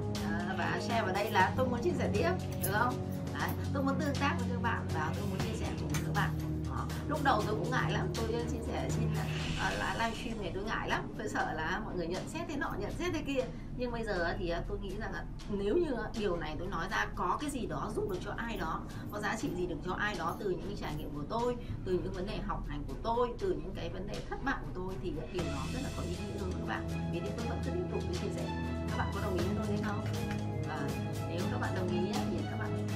uh, 0.77 0.83
share 0.83 1.03
vào 1.03 1.15
đây 1.15 1.31
là 1.31 1.53
tôi 1.57 1.69
muốn 1.69 1.83
chia 1.83 1.93
sẻ 1.99 2.11
tiếp, 2.13 2.31
được 2.63 2.71
không? 2.73 2.95
Đấy, 3.41 3.51
tôi 3.75 3.83
muốn 3.83 3.95
tương 4.01 4.15
tác 4.21 4.37
với 4.39 4.49
các 4.53 4.63
bạn 4.63 4.87
và 4.95 5.13
tôi 5.17 5.27
muốn 5.31 5.39
chia 5.39 5.57
sẻ 5.61 5.67
cùng 5.81 5.93
các 5.93 6.13
bạn. 6.15 6.31
Đó. 6.69 6.87
Lúc 7.09 7.21
đầu 7.25 7.43
tôi 7.47 7.57
cũng 7.57 7.71
ngại 7.71 7.93
lắm, 7.93 8.09
tôi 8.15 8.27
chia 8.51 8.59
sẻ 8.67 8.89
trên 8.97 9.05
uh, 9.05 9.79
là 9.79 9.95
livestream 9.99 10.43
này 10.43 10.53
tôi 10.55 10.65
ngại 10.65 10.89
lắm, 10.89 11.03
tôi 11.19 11.29
sợ 11.29 11.53
là 11.53 11.81
mọi 11.85 11.95
người 11.95 12.07
nhận 12.07 12.29
xét 12.29 12.49
thế 12.49 12.57
nọ, 12.57 12.73
nhận 12.79 12.93
xét 12.99 13.13
thế 13.13 13.23
kia. 13.27 13.45
Nhưng 13.77 13.93
bây 13.93 14.05
giờ 14.05 14.35
thì 14.39 14.49
à, 14.49 14.63
tôi 14.69 14.79
nghĩ 14.79 14.97
rằng 14.99 15.13
là 15.13 15.25
nếu 15.51 15.77
như 15.77 15.97
điều 16.19 16.37
này 16.37 16.57
tôi 16.59 16.69
nói 16.69 16.87
ra 16.91 17.07
có 17.15 17.39
cái 17.41 17.51
gì 17.51 17.67
đó 17.67 17.93
giúp 17.97 18.11
được 18.11 18.19
cho 18.25 18.33
ai 18.37 18.57
đó, 18.57 18.81
có 19.13 19.21
giá 19.21 19.37
trị 19.41 19.49
gì 19.57 19.67
được 19.67 19.77
cho 19.87 19.93
ai 19.93 20.15
đó 20.19 20.37
từ 20.41 20.51
những 20.51 20.67
cái 20.67 20.77
trải 20.81 20.95
nghiệm 20.95 21.11
của 21.15 21.25
tôi, 21.29 21.57
từ 21.85 21.93
những 21.93 22.13
vấn 22.13 22.27
đề 22.27 22.39
học 22.47 22.63
hành 22.69 22.85
của 22.89 22.95
tôi, 23.03 23.29
từ 23.39 23.49
những 23.49 23.75
cái 23.77 23.89
vấn 23.89 24.07
đề 24.07 24.21
thất 24.31 24.45
bại 24.45 24.57
của 24.61 24.73
tôi 24.75 24.95
thì 25.03 25.13
điều 25.33 25.45
đó 25.45 25.63
rất 25.73 25.81
là 25.83 25.91
có 25.97 26.03
ý 26.03 26.11
nghĩa 26.11 26.39
hơn 26.41 26.53
các 26.53 26.67
bạn. 26.69 26.89
Vì 27.13 27.21
thế 27.21 27.31
tôi 27.37 27.47
vẫn 27.47 27.59
cứ 27.65 27.71
tiếp 27.71 27.85
tục 27.93 28.01
chia 28.23 28.29
sẻ. 28.35 28.47
Các 28.91 28.99
bạn 28.99 29.09
có 29.15 29.21
đồng 29.23 29.39
ý 29.39 29.45
với 29.45 29.57
tôi 29.57 29.67
hay 29.67 29.79
không? 29.85 30.48
Và 30.69 30.81
nếu 31.29 31.41
các 31.51 31.61
bạn 31.61 31.75
đồng 31.75 31.89
ý 31.89 32.13
thì 32.31 32.39
các 32.51 32.59
bạn 32.59 32.87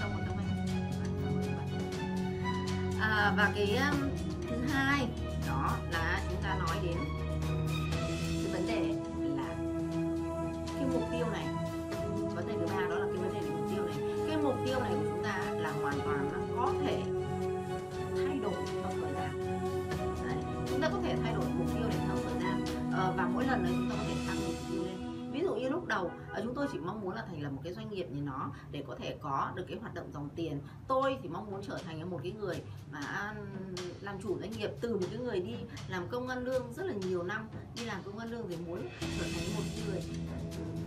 cho 0.00 0.08
một 0.08 0.22
comment. 0.28 0.68
À, 3.00 3.32
và 3.36 3.52
cái 3.54 3.76
um, 3.76 3.96
thứ 4.50 4.56
hai 4.72 5.06
đó 5.46 5.76
là 5.90 6.20
chúng 6.30 6.42
ta 6.42 6.58
nói 6.58 6.76
đến 6.82 6.96
cái 8.42 8.52
vấn 8.52 8.66
đề 8.66 9.01
Ờ, 26.32 26.40
chúng 26.44 26.54
tôi 26.54 26.66
chỉ 26.72 26.78
mong 26.78 27.00
muốn 27.00 27.14
là 27.14 27.24
thành 27.28 27.42
lập 27.42 27.50
một 27.50 27.60
cái 27.64 27.72
doanh 27.72 27.90
nghiệp 27.90 28.06
như 28.10 28.20
nó 28.20 28.50
để 28.70 28.84
có 28.88 28.94
thể 28.98 29.16
có 29.22 29.52
được 29.54 29.64
cái 29.68 29.78
hoạt 29.78 29.94
động 29.94 30.10
dòng 30.14 30.28
tiền. 30.36 30.60
Tôi 30.88 31.16
thì 31.22 31.28
mong 31.28 31.50
muốn 31.50 31.62
trở 31.66 31.78
thành 31.86 32.10
một 32.10 32.20
cái 32.22 32.32
người 32.32 32.62
mà 32.92 33.34
làm 34.00 34.22
chủ 34.22 34.38
doanh 34.40 34.50
nghiệp 34.50 34.70
từ 34.80 34.96
một 34.96 35.06
cái 35.10 35.18
người 35.18 35.40
đi 35.40 35.54
làm 35.88 36.08
công 36.08 36.28
ăn 36.28 36.44
lương 36.44 36.72
rất 36.76 36.86
là 36.86 36.92
nhiều 36.92 37.22
năm 37.22 37.48
đi 37.76 37.84
làm 37.84 38.02
công 38.02 38.18
ăn 38.18 38.30
lương 38.30 38.48
thì 38.48 38.56
muốn 38.56 38.88
trở 39.00 39.24
thành 39.34 39.54
một 39.56 39.62
người 39.86 40.02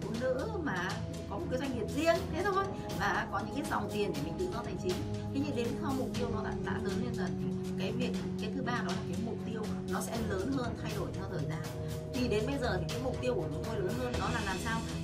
phụ 0.02 0.10
nữ 0.22 0.50
mà 0.64 0.90
có 1.30 1.38
một 1.38 1.46
cái 1.52 1.60
doanh 1.60 1.76
nghiệp 1.76 1.88
riêng 1.96 2.16
thế 2.32 2.44
thôi 2.44 2.66
và 3.00 3.28
có 3.32 3.40
những 3.40 3.56
cái 3.56 3.66
dòng 3.70 3.90
tiền 3.94 4.12
để 4.16 4.22
mình 4.24 4.34
tự 4.40 4.48
do 4.54 4.64
tài 4.64 4.76
chính. 4.84 4.94
Thế 5.34 5.42
nhưng 5.46 5.56
đến 5.56 5.68
sau 5.82 5.94
mục 5.98 6.10
tiêu 6.20 6.30
nó 6.34 6.44
đã, 6.44 6.54
đã 6.66 6.80
lớn 6.84 7.02
lên 7.04 7.14
dần 7.14 7.30
thì 7.40 7.72
cái 7.80 7.92
việc 7.92 8.12
cái 8.42 8.52
thứ 8.56 8.62
ba 8.62 8.72
đó 8.72 8.88
là 8.88 9.02
cái 9.08 9.18
mục 9.26 9.38
tiêu 9.46 9.62
nó 9.90 10.02
sẽ 10.02 10.18
lớn 10.30 10.52
hơn 10.52 10.74
thay 10.84 10.92
đổi 10.96 11.08
theo 11.14 11.24
thời 11.32 11.46
gian. 11.50 11.62
Thì 12.14 12.28
đến 12.28 12.44
bây 12.48 12.58
giờ 12.58 12.78
thì 12.80 12.86
cái 12.90 13.02
mục 13.04 13.16
tiêu 13.22 13.34
của 13.36 13.48
chúng 13.54 13.64
tôi 13.66 13.80
lớn 13.80 13.94
hơn 13.98 14.14
đó 14.20 14.30
là 14.34 14.35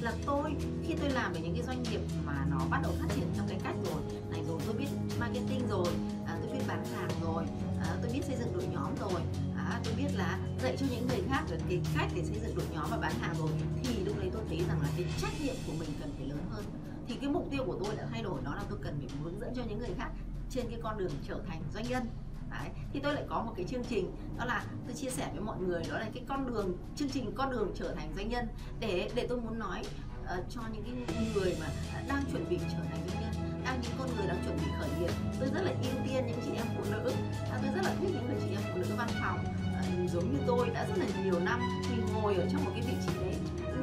là 0.01 0.13
tôi. 0.25 0.55
Khi 0.87 0.95
tôi 0.99 1.09
làm 1.09 1.33
về 1.33 1.41
những 1.41 1.55
cái 1.55 1.63
doanh 1.63 1.83
nghiệp 1.83 1.99
mà 2.25 2.45
nó 2.49 2.59
bắt 2.69 2.79
đầu 2.83 2.91
phát 2.99 3.07
triển 3.15 3.27
trong 3.37 3.47
cái 3.47 3.59
cách 3.63 3.75
rồi 3.85 4.01
này 4.31 4.41
rồi 4.47 4.59
tôi 4.65 4.75
biết 4.75 4.87
marketing 5.19 5.67
rồi 5.69 5.87
à, 6.25 6.37
tôi 6.41 6.57
biết 6.57 6.63
bán 6.67 6.85
hàng 6.85 7.09
rồi 7.21 7.43
à, 7.79 7.97
tôi 8.01 8.11
biết 8.13 8.21
xây 8.27 8.35
dựng 8.39 8.53
đội 8.53 8.63
nhóm 8.73 8.95
rồi 8.99 9.21
à, 9.57 9.81
tôi 9.83 9.93
biết 9.97 10.15
là 10.15 10.39
dạy 10.63 10.77
cho 10.79 10.85
những 10.91 11.07
người 11.07 11.21
khác 11.29 11.43
về 11.49 11.57
cái 11.69 11.81
cách 11.95 12.07
để 12.15 12.23
xây 12.23 12.39
dựng 12.39 12.55
đội 12.55 12.65
nhóm 12.73 12.85
và 12.91 12.97
bán 12.97 13.13
hàng 13.19 13.35
rồi 13.39 13.49
thì 13.83 14.03
lúc 14.03 14.17
đấy 14.19 14.29
tôi 14.33 14.41
thấy 14.49 14.57
rằng 14.67 14.81
là 14.81 14.87
cái 14.97 15.05
trách 15.21 15.41
nhiệm 15.43 15.55
của 15.67 15.73
mình 15.79 15.89
cần 15.99 16.13
phải 16.17 16.27
lớn 16.27 16.45
hơn. 16.51 16.63
Thì 17.07 17.15
cái 17.21 17.29
mục 17.29 17.47
tiêu 17.51 17.63
của 17.65 17.77
tôi 17.83 17.95
đã 17.95 18.07
thay 18.11 18.23
đổi 18.23 18.41
đó 18.43 18.55
là 18.55 18.63
tôi 18.69 18.79
cần 18.81 18.95
phải 18.99 19.17
hướng 19.23 19.39
dẫn 19.39 19.53
cho 19.55 19.63
những 19.69 19.79
người 19.79 19.93
khác 19.97 20.09
trên 20.49 20.69
cái 20.69 20.79
con 20.83 20.97
đường 20.97 21.11
trở 21.27 21.39
thành 21.47 21.61
doanh 21.73 21.85
nhân. 21.89 22.03
Đấy. 22.51 22.69
thì 22.93 22.99
tôi 22.99 23.13
lại 23.13 23.23
có 23.29 23.41
một 23.41 23.53
cái 23.57 23.65
chương 23.69 23.83
trình 23.83 24.11
đó 24.37 24.45
là 24.45 24.63
tôi 24.85 24.95
chia 24.95 25.09
sẻ 25.09 25.29
với 25.33 25.41
mọi 25.41 25.59
người 25.59 25.83
đó 25.89 25.99
là 25.99 26.07
cái 26.13 26.23
con 26.27 26.47
đường 26.47 26.77
chương 26.95 27.09
trình 27.09 27.31
con 27.35 27.51
đường 27.51 27.71
trở 27.75 27.93
thành 27.93 28.13
doanh 28.15 28.29
nhân. 28.29 28.47
Để 28.79 29.11
để 29.15 29.25
tôi 29.29 29.41
muốn 29.41 29.59
nói 29.59 29.81
uh, 30.23 30.45
cho 30.49 30.61
những 30.73 30.83
cái 30.83 31.15
người 31.35 31.57
mà 31.59 31.65
ờ, 31.95 32.01
đang 32.07 32.23
chuẩn 32.31 32.49
bị 32.49 32.57
trở 32.57 32.77
thành 32.89 32.99
doanh 33.07 33.21
nhân 33.21 33.63
đang 33.65 33.81
những 33.81 33.91
con 33.99 34.09
người 34.17 34.27
đang 34.27 34.43
chuẩn 34.45 34.57
bị 34.57 34.71
khởi 34.79 34.89
nghiệp 34.99 35.11
tôi 35.39 35.49
rất 35.53 35.61
là 35.61 35.71
ưu 35.71 36.07
tiên 36.07 36.25
những 36.27 36.39
chị 36.45 36.51
em 36.55 36.65
phụ 36.77 36.83
nữ. 36.91 37.11
À, 37.51 37.59
tôi 37.61 37.71
rất 37.75 37.81
là 37.83 37.95
thích 37.99 38.09
những 38.13 38.25
người 38.25 38.37
chị 38.41 38.49
em 38.51 38.61
phụ 38.73 38.79
nữ 38.79 38.95
văn 38.97 39.09
phòng. 39.21 39.39
Uh, 39.43 40.11
giống 40.11 40.33
như 40.33 40.39
tôi 40.47 40.69
đã 40.69 40.85
rất 40.85 40.97
là 40.97 41.05
nhiều 41.23 41.39
năm 41.39 41.59
mình 41.89 42.05
ngồi 42.13 42.35
ở 42.35 42.47
trong 42.51 42.65
một 42.65 42.71
cái 42.73 42.81
vị 42.81 42.93
trí 43.07 43.13
đấy 43.21 43.35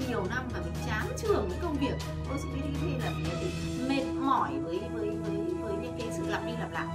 nhiều 0.09 0.25
năm 0.29 0.49
và 0.53 0.61
mình 0.61 0.75
chán 0.87 1.07
trường 1.23 1.49
với 1.49 1.59
công 1.63 1.75
việc. 1.75 1.95
Tôi 2.29 2.39
sẽ 2.39 2.49
đi 2.55 2.95
là 3.05 3.11
mình 3.11 3.89
mệt 3.89 4.21
mỏi 4.21 4.51
với 4.65 4.81
với 4.95 5.11
với 5.11 5.41
với 5.61 5.73
những 5.83 5.97
cái 5.99 6.09
sự 6.17 6.23
lặp 6.27 6.47
đi 6.47 6.53
lặp 6.61 6.73
lại 6.73 6.87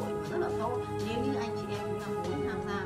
hội 0.00 0.12
cái 0.22 0.30
rất 0.30 0.38
là 0.38 0.48
tốt. 0.58 0.78
Nếu 1.06 1.24
như 1.24 1.34
anh 1.34 1.56
chị 1.56 1.66
em 1.78 1.86
chúng 1.88 2.00
ta 2.00 2.30
muốn 2.30 2.48
tham 2.48 2.60
gia 2.66 2.80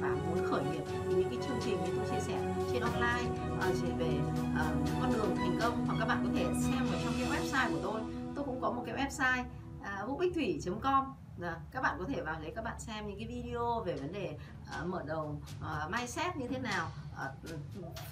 và 0.00 0.08
muốn 0.08 0.50
khởi 0.50 0.62
nghiệp 0.62 0.82
thì 1.08 1.14
những 1.14 1.28
cái 1.30 1.38
chương 1.46 1.60
trình 1.64 1.76
như 1.84 1.90
tôi 1.96 2.06
chia 2.10 2.20
sẻ 2.20 2.54
trên 2.72 2.82
online 2.82 3.40
uh, 3.56 3.74
chỉ 3.80 3.86
về 3.98 4.10
uh, 4.52 4.88
con 5.00 5.12
đường 5.12 5.36
thành 5.36 5.58
công 5.60 5.84
hoặc 5.86 5.96
các 5.98 6.06
bạn 6.08 6.24
có 6.24 6.30
thể 6.34 6.44
xem 6.44 6.86
ở 6.92 6.98
trong 7.04 7.14
cái 7.18 7.28
website 7.30 7.72
của 7.72 7.78
tôi. 7.82 8.00
Tôi 8.34 8.44
cũng 8.44 8.60
có 8.60 8.70
một 8.70 8.82
cái 8.86 8.94
website 8.94 9.44
à, 9.82 10.02
uh, 10.02 10.08
vũ.bích.thủy.com 10.08 11.04
Dạ, 11.40 11.56
các 11.70 11.82
bạn 11.82 11.96
có 11.98 12.04
thể 12.08 12.22
vào 12.22 12.40
đấy 12.40 12.52
các 12.56 12.64
bạn 12.64 12.80
xem 12.80 13.08
những 13.08 13.18
cái 13.18 13.28
video 13.28 13.80
về 13.80 13.96
vấn 13.96 14.12
đề 14.12 14.36
uh, 14.80 14.86
mở 14.86 15.02
đầu 15.06 15.40
uh, 15.58 15.90
mindset 15.90 16.36
như 16.36 16.48
thế 16.48 16.58
nào 16.58 16.90
uh, 17.12 17.50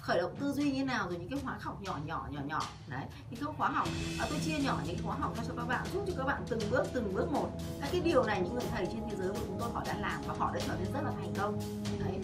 khởi 0.01 0.17
động 0.21 0.35
tư 0.39 0.53
duy 0.53 0.71
như 0.71 0.79
thế 0.79 0.85
nào 0.85 1.09
rồi 1.09 1.19
những 1.19 1.29
cái 1.29 1.39
khóa 1.43 1.57
học 1.61 1.81
nhỏ 1.81 1.99
nhỏ 2.05 2.27
nhỏ 2.31 2.41
nhỏ. 2.45 2.61
Đấy 2.87 3.03
những 3.29 3.45
cái 3.45 3.53
khóa 3.57 3.69
học. 3.69 3.87
Uh, 4.23 4.29
tôi 4.29 4.39
chia 4.45 4.59
nhỏ 4.59 4.79
những 4.85 4.95
cái 4.95 5.03
khóa 5.05 5.15
học 5.15 5.37
ra 5.37 5.43
cho 5.47 5.53
các 5.57 5.65
bạn 5.65 5.85
giúp 5.93 6.03
cho 6.07 6.13
các 6.17 6.23
bạn 6.23 6.43
từng 6.49 6.59
bước 6.71 6.83
từng 6.93 7.13
bước 7.13 7.31
một. 7.31 7.49
Các 7.81 7.89
cái 7.91 8.01
điều 8.01 8.23
này 8.23 8.41
những 8.41 8.53
người 8.53 8.65
thầy 8.71 8.85
trên 8.85 9.09
thế 9.09 9.15
giới 9.15 9.29
của 9.29 9.39
chúng 9.45 9.57
tôi 9.59 9.69
họ 9.73 9.83
đã 9.87 9.97
làm 9.97 10.21
và 10.27 10.33
họ 10.39 10.51
đã 10.53 10.59
trở 10.67 10.75
nên 10.83 10.93
rất 10.93 11.01
là 11.03 11.11
thành 11.19 11.33
công. 11.37 11.59
Đấy 11.99 12.19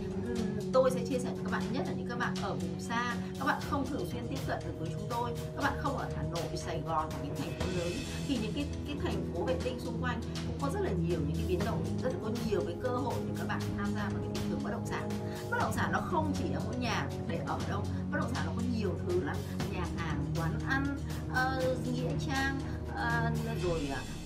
tôi 0.76 0.92
sẽ 0.92 1.00
chia 1.10 1.20
sẻ 1.20 1.30
với 1.36 1.44
các 1.44 1.52
bạn. 1.52 1.64
Nhất 1.74 1.84
là 1.88 1.94
những 1.94 2.08
các 2.10 2.20
bạn 2.20 2.34
ở 2.42 2.54
vùng 2.54 2.80
xa 2.80 3.16
các 3.40 3.46
bạn 3.46 3.62
không 3.70 3.88
thường 3.88 4.10
xuyên 4.12 4.28
tiếp 4.28 4.40
cận 4.48 4.60
được 4.66 4.74
với 4.80 4.90
chúng 4.94 5.08
tôi. 5.10 5.32
Các 5.56 5.62
bạn 5.62 5.74
không 5.80 5.98
ở 5.98 6.10
Hà 6.16 6.24
Nội 6.24 6.58
Sài 6.58 6.82
Gòn 6.88 7.10
hoặc 7.12 7.20
những 7.24 7.36
thành 7.36 7.60
phố 7.60 7.66
lớn. 7.78 7.92
Thì 8.28 8.38
những 8.42 8.54
cái 8.54 8.66
cái 8.88 8.96
thành 9.04 9.34
phố 9.34 9.44
vệ 9.44 9.56
tinh 9.64 9.80
xung 9.80 10.02
quanh 10.02 10.22
cũng 10.48 10.58
có 10.62 10.70
rất 10.74 10.80
là 10.84 10.92
nhiều 10.92 11.20
những 11.28 11.36
cái 11.36 11.46
biến 11.48 11.60
động 11.66 11.86
rất 12.04 12.10
là 12.10 12.20
có 12.24 12.30
nhiều 12.50 12.62
cái 12.66 12.76
cơ 12.84 12.90
hội 12.90 13.14
để 13.28 13.34
các 13.38 13.48
bạn 13.48 13.62
tham 13.78 13.94
gia 13.96 14.10
vào 14.10 14.22
cái 14.22 14.30
thị 14.34 14.42
trường 14.50 14.64
bất 14.64 14.72
động 14.72 14.86
sản. 14.86 15.10
Bất 15.52 15.58
động 15.60 15.74
sản 15.76 15.92
nó 15.92 16.00
không 16.00 16.34
chỉ 16.38 16.50
là 16.54 16.60
mỗi 16.66 16.76
nhà 16.76 17.08
để 17.28 17.40
ở 17.48 17.60
đâu 17.70 17.84
bất 18.12 18.18
động 18.20 18.32
sản 18.34 18.46
nó 18.46 18.52
có 18.56 18.62
nhiều 18.78 18.92
thứ 19.08 19.24
lắm. 19.24 19.36
Nhà 19.74 19.86
hàng 19.98 20.26
quán 20.38 20.60
ăn 20.68 20.98
uh, 21.32 21.88
nghĩa 21.88 22.12
trang 22.28 22.60
uh, 22.90 23.64
rồi 23.64 23.90
uh, 23.92 24.25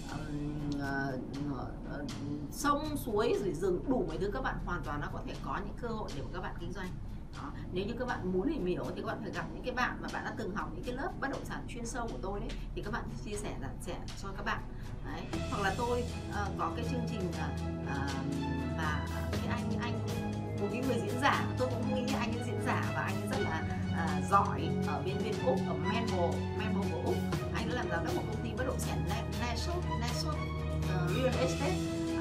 uh, 0.79 2.11
sông 2.51 2.97
suối 2.97 3.35
rồi 3.43 3.53
rừng 3.53 3.83
đủ 3.87 4.05
mọi 4.07 4.17
thứ 4.17 4.31
các 4.33 4.41
bạn 4.41 4.55
hoàn 4.65 4.81
toàn 4.83 5.01
nó 5.01 5.07
có 5.13 5.19
thể 5.27 5.33
có 5.45 5.59
những 5.65 5.75
cơ 5.81 5.87
hội 5.87 6.09
để 6.15 6.21
các 6.33 6.41
bạn 6.41 6.55
kinh 6.59 6.73
doanh 6.73 6.89
đó. 7.37 7.51
nếu 7.71 7.85
như 7.85 7.93
các 7.99 8.07
bạn 8.07 8.33
muốn 8.33 8.49
tìm 8.49 8.65
hiểu 8.65 8.83
thì 8.95 9.01
các 9.01 9.07
bạn 9.07 9.17
phải 9.21 9.31
gặp 9.31 9.45
những 9.53 9.63
cái 9.63 9.73
bạn 9.73 9.97
mà 10.01 10.07
bạn 10.13 10.25
đã 10.25 10.33
từng 10.37 10.55
học 10.55 10.69
những 10.75 10.83
cái 10.83 10.95
lớp 10.95 11.11
bất 11.19 11.27
động 11.31 11.45
sản 11.45 11.65
chuyên 11.67 11.85
sâu 11.85 12.07
của 12.07 12.17
tôi 12.21 12.39
đấy 12.39 12.49
thì 12.75 12.81
các 12.81 12.91
bạn 12.91 13.03
chia 13.25 13.35
sẻ 13.35 13.55
giảng 13.61 13.77
sẻ 13.81 13.95
cho 14.21 14.29
các 14.37 14.45
bạn 14.45 14.63
đấy. 15.05 15.21
hoặc 15.51 15.61
là 15.63 15.75
tôi 15.77 16.03
uh, 16.29 16.59
có 16.59 16.71
cái 16.75 16.85
chương 16.91 17.07
trình 17.11 17.29
uh, 17.29 17.59
và 18.77 19.07
cái 19.31 19.47
anh 19.47 19.79
anh 19.81 19.99
một 20.61 20.67
cái 20.71 20.81
người 20.87 20.99
diễn 21.01 21.21
giả 21.21 21.45
tôi 21.57 21.69
cũng 21.71 21.95
nghĩ 21.95 22.13
anh 22.13 22.31
ấy 22.31 22.43
diễn 22.45 22.61
giả 22.65 22.91
và 22.95 23.01
anh 23.01 23.21
ấy 23.21 23.27
rất 23.27 23.39
là 23.39 23.63
uh, 23.89 24.31
giỏi 24.31 24.69
ở 24.87 25.01
bên 25.05 25.15
bên 25.23 25.33
úc 25.45 25.59
ở 25.67 25.73
Melbourne 25.73 26.57
Melbourne 26.57 26.91
của 26.91 27.01
úc 27.05 27.15
anh 27.53 27.69
ấy 27.69 27.75
làm 27.75 27.89
giám 27.89 28.05
đốc 28.05 28.15
một 28.15 28.23
công 28.27 28.43
ty 28.43 28.49
bất 28.57 28.63
động 28.67 28.79
sản 28.79 29.09
Nesot 29.41 29.83
Nesot 30.01 30.35
uh, 30.95 31.12
Real 31.12 31.36
Estate 31.39 31.75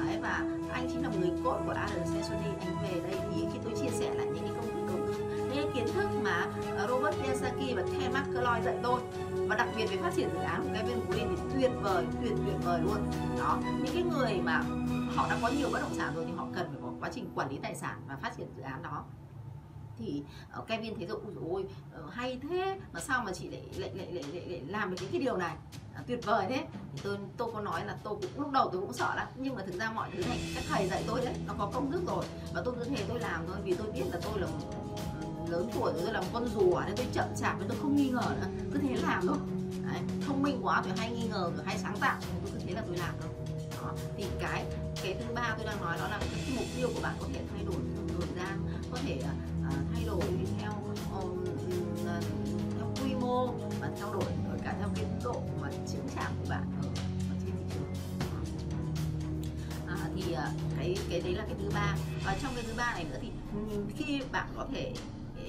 đấy, 0.05 0.17
và 0.21 0.43
anh 0.71 0.87
chính 0.91 1.03
là 1.03 1.09
người 1.19 1.31
cốt 1.43 1.59
của 1.65 1.71
ARC 1.71 2.25
Sony 2.29 2.49
anh 2.59 2.75
về 2.83 3.01
đây 3.09 3.19
thì 3.35 3.45
khi 3.53 3.59
tôi 3.63 3.73
chia 3.81 3.89
sẻ 3.89 4.13
lại 4.13 4.25
những 4.25 4.43
cái 4.43 4.53
công 4.55 4.67
cụ 4.73 4.87
đầu 4.87 5.07
tư 5.07 5.29
những 5.53 5.73
cái 5.73 5.75
kiến 5.75 5.93
thức 5.93 6.09
mà 6.23 6.47
ờ, 6.77 6.87
Robert 6.87 7.15
Kiyosaki 7.15 7.75
và 7.75 7.81
Ken 7.81 8.13
McCloy 8.13 8.61
dạy 8.63 8.77
tôi. 8.83 9.01
Và 9.47 9.55
đặc 9.55 9.67
biệt 9.77 9.85
về 9.91 9.97
phát 9.97 10.13
triển 10.15 10.29
dự 10.33 10.39
án 10.39 10.63
của 10.63 10.69
Kevin 10.73 10.99
Green 11.09 11.35
thì 11.35 11.41
tuyệt 11.53 11.71
vời 11.81 12.05
tuyệt 12.21 12.33
tuyệt 12.45 12.55
vời 12.63 12.81
luôn. 12.83 13.11
Đó 13.39 13.59
những 13.83 13.93
cái 13.93 14.03
người 14.03 14.41
mà 14.43 14.63
họ 15.15 15.27
đã 15.29 15.37
có 15.41 15.49
nhiều 15.57 15.69
bất 15.73 15.81
động 15.81 15.93
sản 15.93 16.13
rồi 16.15 16.25
thì 16.27 16.33
họ 16.37 16.47
cần 16.55 16.67
phải 16.71 16.79
có 16.81 16.89
quá 16.99 17.09
trình 17.13 17.29
quản 17.35 17.49
lý 17.49 17.57
tài 17.63 17.75
sản 17.75 18.01
và 18.07 18.15
phát 18.21 18.37
triển 18.37 18.47
dự 18.57 18.63
án 18.63 18.81
đó 18.83 19.03
thì 19.99 20.23
uh, 20.59 20.67
Kevin 20.67 20.95
thấy 20.95 21.05
rồi 21.05 21.19
ôi 21.49 21.65
uh, 22.05 22.13
hay 22.13 22.39
thế. 22.49 22.79
Mà 22.93 22.99
sao 22.99 23.23
mà 23.23 23.31
chị 23.33 23.49
lại 23.49 23.61
lại 23.77 23.91
lại 23.95 24.07
lại, 24.11 24.23
lại, 24.33 24.45
lại 24.49 24.61
làm 24.67 24.91
được 24.91 24.97
những 25.01 25.11
cái 25.11 25.21
điều 25.21 25.37
này? 25.37 25.55
Uh, 25.99 26.07
tuyệt 26.07 26.25
vời 26.25 26.45
thế. 26.49 26.65
Thì 26.93 26.99
tôi 27.03 27.17
tôi 27.37 27.51
có 27.53 27.61
nói 27.61 27.85
là 27.85 27.97
tôi 28.03 28.15
cũng 28.21 28.41
lúc 28.41 28.51
đầu 28.51 28.69
tôi 28.71 28.81
cũng 28.81 28.93
sợ 28.93 29.13
lắm 29.15 29.27
nhưng 29.35 29.55
mà 29.55 29.63
thực 29.65 29.79
ra 29.79 29.91
mọi 29.91 30.09
thứ 30.13 30.23
này 30.27 30.39
các 30.55 30.63
thầy 30.69 30.87
dạy 30.87 31.03
tôi 31.07 31.21
đấy 31.25 31.33
nó 31.47 31.53
có 31.57 31.69
công 31.73 31.91
thức 31.91 32.01
rồi. 32.07 32.25
Và 32.53 32.61
tôi 32.65 32.75
cứ 32.79 32.83
thế 32.83 33.05
tôi 33.07 33.19
làm 33.19 33.47
thôi 33.47 33.57
vì 33.63 33.73
tôi 33.73 33.91
biết 33.91 34.03
là 34.11 34.19
tôi 34.23 34.39
là 34.39 34.47
ừ, 34.47 35.51
lớn 35.51 35.69
tuổi 35.73 35.93
rồi 35.93 36.01
tôi 36.05 36.13
làm 36.13 36.23
con 36.33 36.47
rùa 36.47 36.81
nên 36.85 36.95
tôi 36.95 37.05
chậm 37.13 37.27
chạp 37.37 37.59
nên 37.59 37.67
tôi 37.67 37.77
không 37.81 37.95
nghi 37.95 38.09
ngờ 38.09 38.35
nữa. 38.41 38.47
Cứ 38.73 38.79
thế 38.79 38.95
làm 38.95 39.27
thôi. 39.27 39.37
Đấy, 39.91 40.01
thông 40.27 40.43
minh 40.43 40.59
quá 40.63 40.81
tôi 40.85 40.97
hay 40.97 41.11
nghi 41.11 41.27
ngờ 41.27 41.51
rồi 41.55 41.65
hay 41.65 41.77
sáng 41.77 41.97
tạo 41.99 42.17
tôi 42.43 42.51
cứ 42.53 42.59
thế 42.67 42.73
là 42.73 42.83
tôi 42.87 42.97
làm 42.97 43.15
thôi. 43.21 43.29
Đó. 43.81 43.93
thì 44.17 44.25
cái 44.39 44.65
cái 45.03 45.15
thứ 45.19 45.33
ba 45.33 45.53
tôi 45.57 45.65
đang 45.65 45.81
nói 45.81 45.97
đó 45.97 46.07
là 46.07 46.19
cái 46.19 46.53
mục 46.55 46.65
tiêu 46.77 46.89
của 46.95 47.01
bạn 47.01 47.15
có 47.19 47.27
thể 47.33 47.41
thay 47.53 47.65
đổi 47.65 47.75
trong 47.75 48.07
thời 48.19 48.29
gian 48.35 48.67
có 48.91 48.97
thể 49.05 49.21
đổi 50.09 50.29
theo 50.59 50.71
um, 51.19 51.45
theo 52.77 52.93
quy 53.03 53.15
mô 53.15 53.47
và 53.81 53.91
trao 53.99 54.13
đổi 54.13 54.23
cả 54.63 54.75
theo 54.79 54.89
cái 54.95 55.05
độ 55.23 55.41
mà 55.61 55.69
chứng 55.91 56.07
chạc 56.15 56.31
của 56.39 56.49
bạn 56.49 56.63
ở, 56.81 56.87
ở 57.29 57.35
trên 57.45 57.55
thị 57.57 57.63
trường. 57.73 57.93
À, 59.87 60.09
thì 60.15 60.33
à, 60.33 60.51
cái 60.77 60.97
cái 61.09 61.21
đấy 61.21 61.33
là 61.33 61.43
cái 61.45 61.55
thứ 61.59 61.69
ba. 61.73 61.95
Và 62.25 62.37
trong 62.41 62.51
cái 62.55 62.63
thứ 62.67 62.73
ba 62.77 62.93
này 62.93 63.05
nữa 63.11 63.17
thì 63.21 63.29
khi 63.97 64.21
bạn 64.31 64.47
có 64.55 64.67
thể 64.73 64.93
ờ, 65.37 65.43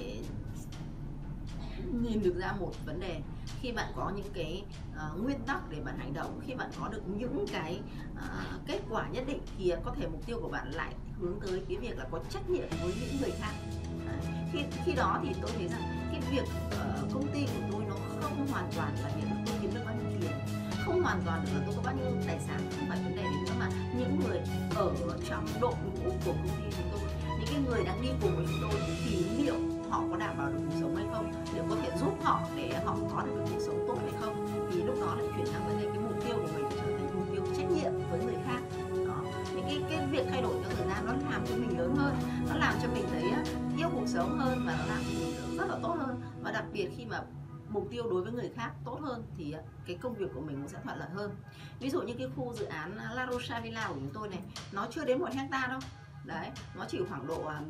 nhìn 2.03 2.23
được 2.23 2.35
ra 2.39 2.51
một 2.59 2.71
vấn 2.85 2.99
đề. 2.99 3.21
Khi 3.61 3.71
bạn 3.71 3.91
có 3.95 4.11
những 4.15 4.29
cái 4.33 4.63
uh, 4.95 5.23
nguyên 5.23 5.39
tắc 5.39 5.69
để 5.69 5.79
bạn 5.85 5.97
hành 5.99 6.13
động 6.13 6.39
khi 6.47 6.55
bạn 6.55 6.69
có 6.79 6.87
được 6.87 7.01
những 7.17 7.45
cái 7.51 7.79
uh, 8.13 8.67
kết 8.67 8.79
quả 8.89 9.07
nhất 9.09 9.23
định 9.27 9.39
thì 9.57 9.73
có 9.83 9.93
thể 9.97 10.07
mục 10.07 10.25
tiêu 10.25 10.39
của 10.41 10.49
bạn 10.49 10.71
lại 10.71 10.93
hướng 11.19 11.39
tới 11.39 11.61
cái 11.69 11.77
việc 11.77 11.97
là 11.97 12.05
có 12.11 12.19
trách 12.29 12.49
nhiệm 12.49 12.69
với 12.69 12.93
những 13.01 13.21
người 13.21 13.31
khác 13.31 13.53
khi 14.53 14.59
khi 14.85 14.93
đó 14.93 15.19
thì 15.23 15.29
tôi 15.41 15.51
thấy 15.57 15.67
rằng 15.67 15.81
cái 16.11 16.21
việc 16.31 16.43
uh, 16.43 17.13
công 17.13 17.27
ty 17.33 17.45
của 17.45 17.61
tôi 17.71 17.81
nó 17.89 17.95
không 18.21 18.47
hoàn 18.51 18.69
toàn 18.75 18.95
là 19.03 19.09
việc 19.15 19.27
tôi 19.45 19.55
kiếm 19.61 19.71
được 19.73 19.81
bao 19.85 19.95
nhiêu 19.95 20.19
tiền. 20.21 20.31
Không 20.85 21.03
hoàn 21.03 21.21
toàn 21.25 21.45
là 21.53 21.61
tôi 21.65 21.75
có 21.75 21.81
bao 21.85 21.95
nhiêu 21.95 22.05
tài 22.27 22.39
sản 22.47 22.59
không 22.71 22.89
phải 22.89 22.99
vấn 23.03 23.15
đề 23.15 23.23
đấy 23.23 23.33
nữa 23.45 23.53
mà 23.59 23.69
những 23.97 24.19
người 24.19 24.39
ở 24.75 24.91
trong 25.29 25.45
đội 25.61 25.73
ngũ 25.83 26.09
của 26.25 26.31
công 26.31 26.47
ty 26.47 26.77
chúng 26.77 26.89
tôi 26.91 27.01
những 27.39 27.49
cái 27.51 27.61
người 27.67 27.85
đang 27.85 28.01
đi 28.01 28.07
cùng 28.21 28.35
với 28.35 28.45
chúng 28.47 28.69
tôi 28.71 28.81
thì 29.05 29.25
liệu 29.37 29.55
họ 29.89 30.03
có 30.11 30.17
đảm 30.17 30.37
bảo 30.37 30.49
được 30.49 30.59
cuộc 30.69 30.75
sống 30.81 30.95
hay 30.95 31.05
không 31.13 31.31
liệu 31.53 31.63
có 31.69 31.75
thể 31.81 31.89
giúp 31.99 32.13
họ 32.23 32.41
để 32.55 32.81
họ 32.85 32.97
có 33.11 33.23
được 33.25 33.31
cuộc 33.51 33.59
sống 33.65 33.85
tốt 33.87 33.97
hay 34.01 34.21
không 34.21 34.67
thì 34.71 34.83
lúc 34.83 34.95
đó 35.01 35.15
lại 35.15 35.25
chuyển 35.35 35.45
sang 35.45 35.67
vấn 35.67 35.81
đề 35.81 35.85
cái 35.85 35.99
mục 35.99 36.25
tiêu 36.25 36.35
của 36.35 36.49
mình 36.55 36.65
trở 36.71 36.77
thành 36.77 37.09
mục 37.13 37.27
tiêu 37.31 37.43
trách 37.57 37.71
nhiệm 37.71 37.91
với 38.11 38.19
người 38.25 38.35
khác 38.45 38.61
cái 39.71 39.81
cái 39.89 40.07
việc 40.07 40.25
thay 40.29 40.41
đổi 40.41 40.53
theo 40.63 40.71
thời 40.77 40.87
gian 40.87 41.05
nó 41.05 41.13
làm 41.31 41.45
cho 41.47 41.55
mình 41.55 41.79
lớn 41.79 41.95
hơn, 41.95 42.15
nó 42.49 42.55
làm 42.55 42.73
cho 42.81 42.89
mình 42.93 43.05
thấy 43.11 43.23
yêu 43.77 43.89
cuộc 43.93 44.07
sống 44.07 44.39
hơn 44.39 44.63
và 44.65 44.75
nó 44.79 44.85
làm 44.85 45.03
cho 45.03 45.19
mình 45.19 45.57
rất 45.57 45.65
là 45.69 45.75
tốt 45.83 45.95
hơn. 45.99 46.21
Và 46.41 46.51
đặc 46.51 46.65
biệt 46.73 46.89
khi 46.97 47.05
mà 47.05 47.21
mục 47.69 47.87
tiêu 47.91 48.03
đối 48.09 48.21
với 48.21 48.31
người 48.31 48.51
khác 48.55 48.71
tốt 48.85 48.99
hơn 49.01 49.23
thì 49.37 49.55
cái 49.87 49.97
công 50.01 50.13
việc 50.13 50.29
của 50.33 50.41
mình 50.41 50.55
cũng 50.55 50.67
sẽ 50.67 50.77
thuận 50.83 50.97
lợi 50.97 51.09
hơn. 51.13 51.31
Ví 51.79 51.89
dụ 51.89 52.01
như 52.01 52.13
cái 52.17 52.27
khu 52.35 52.53
dự 52.53 52.65
án 52.65 52.97
à, 52.97 53.11
La 53.15 53.27
Rosa 53.31 53.59
Villa 53.59 53.87
của 53.87 53.93
chúng 53.93 54.11
tôi 54.13 54.29
này, 54.29 54.39
nó 54.71 54.87
chưa 54.91 55.05
đến 55.05 55.19
một 55.19 55.29
hecta 55.33 55.67
đâu. 55.67 55.79
Đấy, 56.25 56.49
nó 56.75 56.85
chỉ 56.87 56.99
khoảng 57.09 57.27
độ 57.27 57.45
à, 57.45 57.61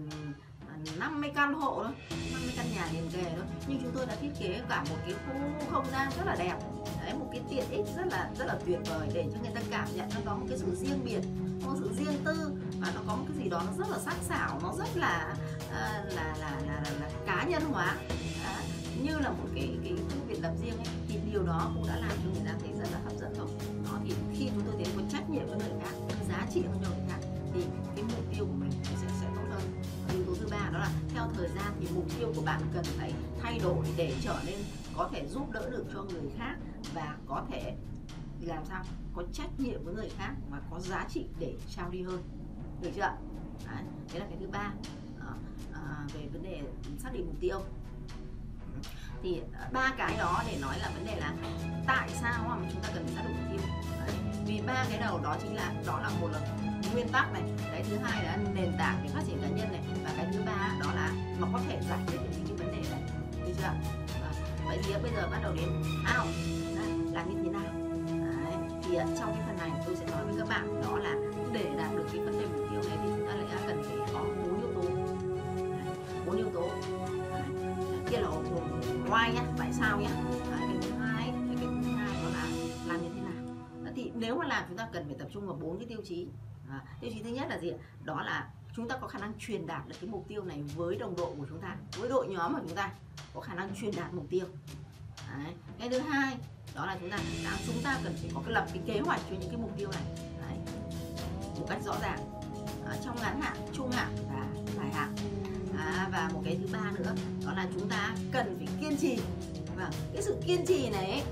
à, 0.70 0.76
50 1.00 1.32
căn 1.36 1.54
hộ 1.54 1.84
thôi 1.84 1.94
50 2.34 2.54
căn 2.58 2.66
nhà 2.76 2.88
liền 2.94 3.10
kề 3.12 3.32
thôi. 3.36 3.46
Nhưng 3.68 3.80
chúng 3.82 3.92
tôi 3.96 4.06
đã 4.06 4.16
thiết 4.16 4.32
kế 4.40 4.62
cả 4.70 4.84
một 4.90 4.98
cái 5.06 5.14
khu 5.14 5.40
không 5.72 5.86
gian 5.92 6.12
rất 6.18 6.26
là 6.26 6.36
đẹp. 6.40 6.56
Đấy, 7.02 7.14
một 7.20 7.30
cái 7.32 7.42
tiện 7.50 7.70
ích 7.70 7.86
rất 7.98 8.08
là 8.12 8.30
rất 8.40 8.46
là 8.46 8.58
tuyệt 8.66 8.80
vời 8.90 9.10
để 9.14 9.26
cho 9.34 9.40
người 9.42 9.52
ta 9.56 9.62
cảm 9.72 9.88
nhận 9.96 10.10
nó 10.16 10.22
có 10.26 10.36
một 10.36 10.46
cái 10.50 10.58
sự 10.58 10.76
riêng 10.76 11.06
biệt 11.06 11.22
có 11.65 11.76
sự 11.80 11.89
riêng 11.97 12.21
tư. 12.26 12.52
Và 12.80 12.91
nó 12.95 13.02
có 13.08 13.15
một 13.15 13.26
cái 13.28 13.38
gì 13.43 13.50
đó 13.50 13.63
nó 13.65 13.71
rất 13.78 13.89
là 13.89 14.00
sắc 14.00 14.15
sảo 14.21 14.60
nó 14.63 14.74
rất 14.78 14.97
là 14.97 15.36
là 15.71 16.04
là 16.15 16.36
là, 16.39 16.62
là, 16.67 16.84
là, 16.84 16.91
là 17.00 17.10
cá 17.26 17.43
nhân 17.43 17.63
hóa. 17.63 17.95
À, 18.45 18.63
như 19.04 19.19
là 19.19 19.30
một 19.30 19.47
cái 19.56 19.78
cái 19.84 19.93
thư 20.10 20.19
viện 20.28 20.41
lập 20.41 20.54
riêng 20.63 20.78
ấy 20.78 20.88
thì 21.08 21.19
điều 21.32 21.43
đó 21.43 21.71
cũng 21.76 21.88
đã 21.88 21.97
làm 21.97 22.10
cho 22.10 22.30
người 22.34 22.45
ta 22.45 22.56
thấy 22.60 22.69
rất 22.80 22.88
là 22.91 23.00
hấp 23.06 23.13
dẫn 23.19 23.34
rồi. 23.38 23.47
Đó 23.86 24.00
thì 24.06 24.13
khi 24.34 24.50
chúng 24.54 24.63
tôi 24.65 24.76
thấy 24.84 24.93
có 24.97 25.04
trách 25.12 25.30
nhiệm 25.30 25.47
với 25.47 25.58
người 25.58 25.80
khác 25.84 25.93
giá 26.30 26.47
trị 26.54 26.62
hơn 26.67 26.78
cho 26.84 26.89
người 26.89 27.08
khác 27.10 27.19
thì 27.54 27.62
cái 27.95 28.04
mục 28.04 28.26
tiêu 28.36 28.45
của 28.45 28.58
mình 28.60 28.71
sẽ 28.84 29.08
sẽ 29.21 29.28
tốt 29.36 29.41
hơn. 29.52 29.62
Yếu 30.13 30.24
tố 30.26 30.34
thứ 30.41 30.47
ba 30.52 30.69
đó 30.74 30.80
là 30.80 30.91
theo 31.13 31.30
thời 31.38 31.47
gian 31.47 31.74
thì 31.80 31.88
mục 31.95 32.06
tiêu 32.19 32.34
của 32.36 32.41
bạn 32.41 32.62
cần 32.74 32.84
phải 32.84 33.13
thay 33.41 33.60
đổi 33.63 33.86
để 33.97 34.15
trở 34.21 34.36
nên 34.45 34.56
có 34.97 35.10
thể 35.13 35.28
giúp 35.28 35.52
đỡ 35.52 35.69
được 35.69 35.86
cho 35.93 36.04
người 36.04 36.32
khác 36.38 36.56
và 36.93 37.15
có 37.28 37.43
thể 37.52 37.76
làm 38.45 38.65
sao? 38.65 38.84
Có 39.15 39.23
trách 39.34 39.60
nhiệm 39.60 39.84
với 39.86 39.93
người 39.93 40.10
khác 40.17 40.34
và 40.49 40.62
có 40.71 40.80
giá 40.80 41.06
trị 41.10 41.25
để 41.39 41.56
trao 41.75 41.89
đi 41.89 42.01
hơn. 42.01 42.23
Được 42.82 42.89
chưa 42.95 43.01
đấy, 43.65 43.84
đấy 44.12 44.19
là 44.19 44.25
cái 44.25 44.38
thứ 44.39 44.47
ba. 44.51 44.73
À, 45.19 45.34
à, 45.73 46.06
về 46.13 46.27
vấn 46.34 46.43
đề 46.43 46.62
xác 46.99 47.10
định 47.13 47.25
mục 47.25 47.36
tiêu. 47.39 47.62
Thì 49.23 49.41
ờ, 49.54 49.67
ba 49.73 49.93
cái 49.97 50.17
đó 50.17 50.43
để 50.47 50.58
nói 50.62 50.80
là 50.80 50.91
vấn 50.95 51.06
đề 51.06 51.15
là 51.15 51.34
tại 51.88 52.10
sao 52.21 52.45
mà 52.49 52.69
chúng 52.71 52.82
ta 52.82 52.89
cần 52.93 53.06
phải 53.06 53.15
xác 53.15 53.23
định 53.27 53.38
mục 53.41 53.51
tiêu. 53.51 53.69
Đấy. 53.99 54.15
vì 54.45 54.62
ba 54.67 54.86
cái 54.89 54.99
đầu 54.99 55.19
đó 55.23 55.38
chính 55.41 55.56
là 55.56 55.73
đó 55.86 55.99
là 55.99 56.10
một 56.21 56.27
là 56.32 56.39
nguyên 56.93 57.08
tắc 57.10 57.34
này 57.34 57.43
cái 57.71 57.84
thứ 57.89 57.97
hai 57.97 58.23
là 58.23 58.38
nền 58.56 58.71
tảng 58.77 58.99
để 59.04 59.10
phát 59.13 59.21
triển 59.27 59.41
cá 59.41 59.47
nhân 59.47 59.71
này 59.71 59.82
và 60.04 60.13
cái 60.17 60.27
thứ 60.34 60.41
ba 60.45 60.77
đó 60.80 60.93
là 60.95 61.12
nó 61.39 61.47
có 61.54 61.60
thể 61.67 61.80
giải 61.89 61.99
quyết 62.08 62.17
được 62.17 62.30
những 62.38 62.47
cái 62.47 62.67
vấn 62.67 62.75
đề 62.75 62.89
này. 62.89 63.01
Được 63.45 63.54
chưa 63.58 64.01
vậy 64.65 64.80
thì 64.84 64.93
bây 65.04 65.12
giờ 65.15 65.27
bắt 65.32 65.39
đầu 65.43 65.54
đến 65.56 65.69
ao 66.06 66.25
thì 68.91 68.97
trong 69.19 69.34
cái 69.36 69.43
phần 69.47 69.58
này 69.58 69.71
tôi 69.86 69.95
sẽ 69.95 70.06
nói 70.06 70.25
với 70.25 70.36
các 70.38 70.47
bạn 70.49 70.82
đó 70.82 70.97
là 70.97 71.15
để 71.54 71.71
đạt 71.77 71.95
được 71.95 72.06
cái 72.12 72.21
vấn 72.21 72.39
đề 72.39 72.45
mục 72.45 72.67
tiêu 72.71 72.82
này 72.89 72.97
thì 73.04 73.10
chúng 73.17 73.27
ta 73.27 73.36
lại 73.36 73.63
cần 73.67 73.84
phải 73.84 73.97
có 74.13 74.25
bốn 74.43 74.62
yếu 74.62 74.71
tố. 74.75 74.82
Bốn 76.25 76.38
yếu 76.38 76.49
tố. 76.54 76.69
Kia 78.10 78.17
là 78.17 78.30
why 79.10 79.34
nhá 79.34 79.43
tại 79.58 79.73
sao 79.73 80.01
nhá. 80.01 80.10
Cái 80.49 80.77
thứ 80.82 80.91
hai 80.99 81.34
cái 81.47 81.58
thứ 81.62 81.91
hai 81.97 82.23
đó 82.23 82.30
là 82.34 82.45
làm 82.86 83.01
như 83.01 83.10
thế 83.15 83.21
nào. 83.21 83.56
Thì 83.95 84.12
nếu 84.15 84.36
mà 84.36 84.45
làm 84.45 84.63
chúng 84.67 84.77
ta 84.77 84.88
cần 84.93 85.06
phải 85.06 85.15
tập 85.19 85.27
trung 85.34 85.47
vào 85.47 85.58
bốn 85.62 85.77
cái 85.80 85.88
tiêu 85.88 86.01
chí. 86.06 86.27
À, 86.69 86.82
tiêu 87.01 87.12
chí 87.13 87.23
thứ 87.23 87.30
nhất 87.30 87.47
là 87.49 87.60
gì 87.60 87.73
đó 88.04 88.23
là 88.23 88.49
chúng 88.75 88.88
ta 88.88 88.97
có 88.97 89.08
khả 89.08 89.19
năng 89.19 89.34
truyền 89.39 89.67
đạt 89.67 89.88
được 89.88 89.95
cái 90.01 90.10
mục 90.10 90.25
tiêu 90.27 90.43
này 90.43 90.63
với 90.75 90.95
đồng 90.95 91.15
đội 91.15 91.36
của 91.38 91.45
chúng 91.49 91.62
ta 91.62 91.75
với 91.97 92.10
đội 92.10 92.27
nhóm 92.27 92.54
của 92.54 92.60
chúng 92.67 92.75
ta 92.75 92.91
có 93.34 93.41
khả 93.41 93.54
năng 93.54 93.75
truyền 93.75 93.91
đạt 93.95 94.13
mục 94.13 94.25
tiêu. 94.30 94.45
Đấy. 95.38 95.54
cái 95.80 95.89
thứ 95.89 95.99
hai 95.99 96.38
đó 96.75 96.86
là 96.86 96.97
chúng 96.99 97.10
ta 97.10 97.17
đã 97.43 97.57
chúng 97.65 97.81
ta 97.84 97.99
cần 98.03 98.15
phải 98.21 98.31
có 98.34 98.41
cái 98.45 98.53
lập 98.53 98.65
cái 98.73 98.81
kế 98.86 98.99
hoạch 98.99 99.21
cho 99.29 99.36
những 99.39 99.49
cái 99.49 99.57
mục 99.57 99.71
tiêu 99.77 99.89
này. 99.91 100.03
Đấy. 100.41 100.57
một 101.60 101.65
cách 101.69 101.79
rõ 101.86 101.95
ràng. 102.01 102.19
À, 102.86 102.97
trong 103.05 103.15
ngắn 103.21 103.41
hạn 103.41 103.57
trung 103.73 103.91
hạn 103.91 104.15
và 104.29 104.45
dài 104.77 104.91
hạn. 104.93 105.15
À, 105.77 106.10
và 106.12 106.29
một 106.34 106.41
cái 106.45 106.57
thứ 106.62 106.67
ba 106.73 106.91
nữa 106.91 107.13
đó 107.45 107.53
là 107.53 107.67
chúng 107.73 107.89
ta 107.89 108.15
cần 108.31 108.55
phải 108.57 108.67
kiên 108.81 108.97
trì. 108.97 109.17
Và 109.77 109.91
cái 110.13 110.23
sự 110.23 110.36
kiên 110.45 110.65
trì 110.65 110.89
này 110.89 111.23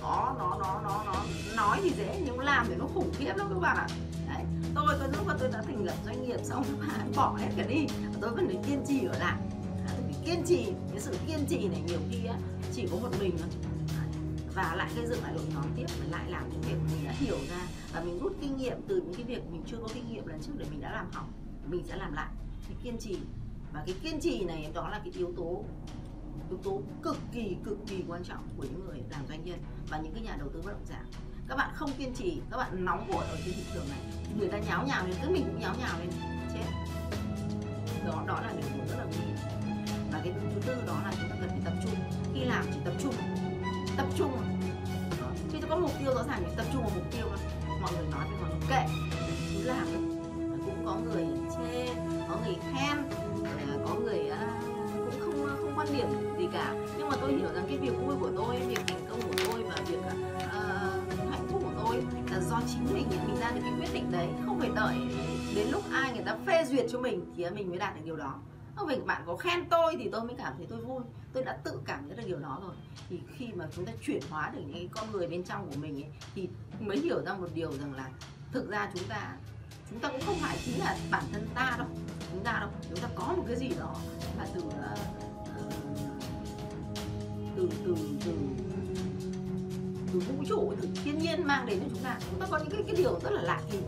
nó 0.00 0.34
nó 0.38 0.56
nó 0.60 0.80
nó 0.84 1.02
nó 1.06 1.24
nói 1.56 1.80
thì 1.82 1.90
dễ 1.96 2.22
nhưng 2.24 2.40
làm 2.40 2.66
thì 2.68 2.74
nó 2.78 2.86
khủng 2.94 3.12
khiếp 3.18 3.32
lắm 3.36 3.48
các 3.54 3.60
bạn 3.60 3.76
ạ. 3.76 3.86
Đấy. 4.28 4.44
tôi 4.74 4.86
có 5.00 5.06
lúc 5.06 5.26
mà 5.26 5.34
tôi 5.40 5.48
đã 5.52 5.62
thành 5.62 5.84
lập 5.84 5.94
doanh 6.06 6.26
nghiệp 6.26 6.40
xong 6.44 6.64
bỏ 7.16 7.36
hết 7.38 7.48
cả 7.56 7.64
đi 7.68 7.86
tôi 8.20 8.30
vẫn 8.30 8.46
phải 8.46 8.58
kiên 8.66 8.84
trì 8.88 9.06
ở 9.06 9.18
lại. 9.18 9.40
À, 9.86 9.92
kiên 10.24 10.42
trì. 10.46 10.66
Cái 10.92 11.00
sự 11.00 11.16
kiên 11.26 11.46
trì 11.48 11.68
này 11.68 11.82
nhiều 11.86 11.98
khi 12.10 12.26
á, 12.26 12.34
chỉ 12.74 12.86
có 12.90 12.96
một 12.96 13.10
mình 13.20 13.38
thôi 13.38 13.48
và 14.58 14.74
lại 14.74 14.90
gây 14.96 15.06
dựng 15.06 15.22
lại 15.22 15.32
đội 15.34 15.44
nhóm 15.54 15.64
tiếp 15.76 15.86
mình 16.00 16.10
lại 16.10 16.30
làm 16.30 16.50
những 16.50 16.60
việc 16.60 16.76
mình 16.92 17.04
đã 17.04 17.12
hiểu 17.12 17.36
ra 17.50 17.66
và 17.92 18.00
mình 18.00 18.18
rút 18.18 18.36
kinh 18.40 18.56
nghiệm 18.56 18.76
từ 18.88 18.96
những 18.96 19.14
cái 19.14 19.24
việc 19.24 19.50
mình 19.50 19.62
chưa 19.66 19.76
có 19.76 19.88
kinh 19.94 20.08
nghiệm 20.08 20.26
lần 20.26 20.40
trước 20.42 20.52
để 20.58 20.66
mình 20.70 20.80
đã 20.80 20.92
làm 20.92 21.10
hỏng 21.12 21.32
mình 21.66 21.84
sẽ 21.86 21.96
làm 21.96 22.12
lại. 22.12 22.28
Cái 22.68 22.76
kiên 22.82 22.98
trì, 22.98 23.18
và 23.72 23.82
cái 23.86 23.94
kiên 24.02 24.20
trì 24.20 24.44
này 24.44 24.70
đó 24.74 24.88
là 24.88 24.98
cái 24.98 25.12
yếu 25.16 25.32
tố 25.36 25.64
yếu 26.50 26.58
tố 26.64 26.82
cực 27.02 27.16
kỳ 27.32 27.56
cực 27.64 27.78
kỳ 27.86 28.04
quan 28.08 28.24
trọng 28.24 28.48
của 28.56 28.62
những 28.62 28.84
người 28.86 29.02
làm 29.10 29.26
doanh 29.28 29.44
nhân 29.44 29.58
và 29.90 29.98
những 29.98 30.12
cái 30.12 30.22
nhà 30.22 30.36
đầu 30.38 30.48
tư 30.48 30.62
bất 30.64 30.70
động 30.70 30.86
sản. 30.86 31.04
Các 31.48 31.56
bạn 31.56 31.70
không 31.74 31.90
kiên 31.98 32.14
trì, 32.14 32.40
các 32.50 32.56
bạn 32.56 32.84
nóng 32.84 33.06
vội 33.06 33.24
ở 33.24 33.36
trên 33.44 33.54
thị 33.54 33.62
trường 33.74 33.88
này. 33.88 34.00
Người 34.38 34.48
ta 34.48 34.58
nháo 34.58 34.86
nhào 34.86 35.06
lên, 35.06 35.16
cứ 35.22 35.28
mình 35.30 35.44
cũng 35.46 35.60
nháo 35.60 35.74
nhào 35.78 35.98
lên, 35.98 36.10
chết. 36.54 36.64
Đó 38.06 38.24
đó 38.26 38.40
là 38.40 38.52
điều 38.52 38.86
rất 38.88 38.98
là 38.98 39.04
nguy 39.04 39.16
hiểm. 39.16 39.36
Và 40.12 40.20
cái 40.24 40.32
thứ 40.32 40.60
tư 40.66 40.74
đó 40.86 41.00
là 41.04 41.12
chúng 41.20 41.30
ta 41.30 41.36
cần 41.40 41.48
phải 41.48 41.60
tập 41.64 41.74
trung. 41.84 41.94
Khi 42.34 42.44
làm 42.44 42.64
chỉ 42.74 42.80
tập 42.84 42.94
trung 43.02 43.14
tập 43.98 44.06
trung 44.18 44.32
à? 44.32 44.44
khi 45.52 45.58
tôi 45.60 45.70
có 45.70 45.76
mục 45.76 45.90
tiêu 45.98 46.14
rõ 46.14 46.22
ràng 46.22 46.42
thì 46.46 46.52
tập 46.56 46.66
trung 46.72 46.82
vào 46.82 46.90
mục 46.94 47.04
tiêu 47.12 47.26
mọi 47.80 47.92
người 47.92 48.06
nói 48.10 48.26
với 48.30 48.38
mọi 48.40 48.50
người 48.50 48.68
kệ. 48.68 48.84
Cứ 49.54 49.64
làm 49.64 49.86
cũng 50.66 50.86
có 50.86 50.94
người 50.94 51.26
chê 51.56 51.94
có 52.28 52.36
người 52.44 52.56
khen 52.72 52.96
có 53.88 53.94
người 53.94 54.28
à, 54.28 54.60
cũng 54.94 55.20
không 55.20 55.56
không 55.60 55.72
quan 55.76 55.88
điểm 55.96 56.06
gì 56.38 56.46
cả. 56.52 56.74
Nhưng 56.98 57.08
mà 57.08 57.16
tôi 57.20 57.32
hiểu 57.32 57.48
rằng 57.54 57.64
cái 57.68 57.78
việc 57.78 57.92
vui 58.06 58.16
của 58.20 58.30
tôi 58.36 58.56
việc 58.68 58.80
thành 58.86 59.06
công 59.10 59.20
của 59.20 59.34
tôi 59.44 59.62
và 59.62 59.76
việc 59.88 59.98
uh, 59.98 61.30
hạnh 61.30 61.46
phúc 61.48 61.62
của 61.64 61.84
tôi 61.84 62.02
là 62.30 62.40
do 62.40 62.60
chính 62.66 62.94
mình 62.94 63.06
mình 63.26 63.36
ra 63.40 63.50
được 63.50 63.60
cái 63.62 63.72
quyết 63.78 63.94
định 63.94 64.12
đấy. 64.12 64.28
Không 64.46 64.60
phải 64.60 64.70
đợi 64.74 64.94
đến 65.54 65.68
lúc 65.70 65.82
ai 65.92 66.12
người 66.12 66.24
ta 66.24 66.36
phê 66.46 66.64
duyệt 66.64 66.86
cho 66.92 66.98
mình 66.98 67.32
thì 67.36 67.44
mình 67.50 67.68
mới 67.68 67.78
đạt 67.78 67.94
được 67.96 68.02
điều 68.04 68.16
đó 68.16 68.34
không 68.78 68.88
phải 68.88 69.00
bạn 69.00 69.22
có 69.26 69.36
khen 69.36 69.68
tôi 69.68 69.96
thì 69.98 70.08
tôi 70.12 70.24
mới 70.24 70.34
cảm 70.38 70.54
thấy 70.56 70.66
tôi 70.70 70.80
vui. 70.80 71.00
Tôi 71.32 71.44
đã 71.44 71.58
tự 71.64 71.80
cảm 71.84 72.08
nhận 72.08 72.16
được 72.16 72.22
điều 72.26 72.38
đó 72.38 72.58
rồi. 72.62 72.74
Thì 73.08 73.20
khi 73.36 73.46
mà 73.54 73.66
chúng 73.76 73.86
ta 73.86 73.92
chuyển 74.02 74.20
hóa 74.30 74.50
được 74.54 74.60
những 74.62 74.72
cái 74.72 74.88
con 74.92 75.12
người 75.12 75.26
bên 75.26 75.44
trong 75.44 75.70
của 75.70 75.76
mình 75.76 76.02
ấy, 76.02 76.10
thì 76.34 76.48
mới 76.80 76.98
hiểu 76.98 77.22
ra 77.24 77.34
một 77.34 77.48
điều 77.54 77.72
rằng 77.72 77.94
là 77.94 78.10
thực 78.52 78.70
ra 78.70 78.90
chúng 78.94 79.04
ta 79.08 79.36
chúng 79.90 80.00
ta 80.00 80.08
cũng 80.08 80.20
không 80.26 80.36
phải 80.40 80.58
chính 80.64 80.78
là 80.78 80.96
bản 81.10 81.24
thân 81.32 81.48
ta 81.54 81.74
đâu. 81.78 81.86
Chúng 82.32 82.44
ta 82.44 82.56
đâu. 82.60 82.70
Chúng 82.88 82.98
ta 82.98 83.08
có 83.14 83.34
một 83.36 83.44
cái 83.46 83.56
gì 83.56 83.68
đó 83.80 83.94
là 84.38 84.46
từ 84.54 84.60
uh, 84.60 84.74
từ 87.56 87.68
từ 87.84 87.96
từ 88.24 88.32
từ 90.12 90.18
vũ 90.18 90.44
trụ 90.48 90.74
từ 90.80 90.88
thiên 91.04 91.18
nhiên 91.18 91.46
mang 91.46 91.66
đến 91.66 91.80
cho 91.80 91.86
chúng 91.90 92.04
ta. 92.04 92.18
Chúng 92.30 92.40
ta 92.40 92.46
có 92.50 92.58
những 92.58 92.70
cái 92.70 92.82
cái 92.86 92.96
điều 92.96 93.20
rất 93.20 93.30
là 93.30 93.42
lạ 93.42 93.60
kỳ 93.70 93.78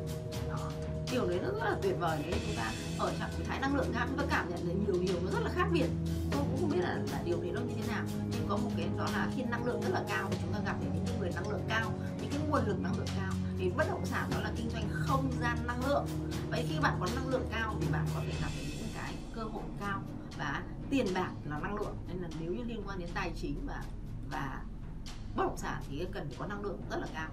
điều 1.12 1.28
đấy 1.28 1.38
nó 1.42 1.48
rất 1.48 1.64
là 1.64 1.76
tuyệt 1.82 1.96
vời 2.00 2.22
đấy. 2.22 2.40
Chúng 2.46 2.56
ta 2.56 2.72
ở 2.98 3.12
trạng 3.18 3.30
thái 3.48 3.60
năng 3.60 3.76
lượng 3.76 3.92
khác 3.92 4.06
chúng 4.08 4.18
ta 4.18 4.24
cảm 4.30 4.50
nhận 4.50 4.66
được 4.66 4.74
nhiều 4.74 5.02
điều 5.02 5.20
nó 5.24 5.30
rất 5.30 5.42
là 5.42 5.50
khác 5.50 5.68
biệt. 5.72 5.86
Tôi 6.30 6.40
cũng 6.40 6.60
không 6.60 6.70
biết 6.70 6.80
là, 6.82 6.98
là 7.12 7.22
điều 7.24 7.40
đấy 7.40 7.50
nó 7.54 7.60
như 7.60 7.74
thế 7.80 7.88
nào. 7.88 8.04
Nhưng 8.32 8.46
có 8.48 8.56
một 8.56 8.70
cái 8.76 8.88
đó 8.98 9.06
là 9.12 9.28
khi 9.36 9.42
năng 9.42 9.64
lượng 9.64 9.80
rất 9.80 9.90
là 9.92 10.04
cao 10.08 10.28
thì 10.30 10.38
chúng 10.42 10.52
ta 10.52 10.60
gặp 10.66 10.76
những 10.80 11.04
người 11.20 11.30
năng 11.34 11.48
lượng 11.48 11.64
cao 11.68 11.92
những 12.20 12.30
cái 12.30 12.40
nguồn 12.48 12.66
lực 12.66 12.80
năng 12.80 12.96
lượng 12.96 13.06
cao 13.16 13.32
thì 13.58 13.70
bất 13.76 13.84
động 13.88 14.06
sản 14.06 14.30
đó 14.30 14.40
là 14.40 14.52
kinh 14.56 14.70
doanh 14.70 14.88
không 14.90 15.32
gian 15.40 15.58
năng 15.66 15.86
lượng. 15.86 16.06
Vậy 16.50 16.66
khi 16.68 16.78
bạn 16.82 16.96
có 17.00 17.06
năng 17.14 17.28
lượng 17.28 17.46
cao 17.50 17.76
thì 17.80 17.86
bạn 17.92 18.06
có 18.14 18.20
thể 18.26 18.32
gặp 18.40 18.48
được 18.58 18.64
những 18.78 18.88
cái 18.94 19.14
cơ 19.34 19.42
hội 19.42 19.62
cao 19.80 20.02
và 20.38 20.62
tiền 20.90 21.06
bạc 21.14 21.30
là 21.44 21.58
năng 21.58 21.74
lượng. 21.74 21.96
Nên 22.08 22.16
là 22.16 22.28
nếu 22.40 22.52
như 22.52 22.62
liên 22.64 22.82
quan 22.86 22.98
đến 22.98 23.08
tài 23.14 23.32
chính 23.40 23.66
và 23.66 23.82
và 24.30 24.62
bất 25.36 25.42
động 25.44 25.56
sản 25.56 25.82
thì 25.90 26.06
cần 26.12 26.28
phải 26.28 26.36
có 26.38 26.46
năng 26.46 26.62
lượng 26.62 26.80
rất 26.90 26.96
là 27.00 27.06
cao 27.14 27.28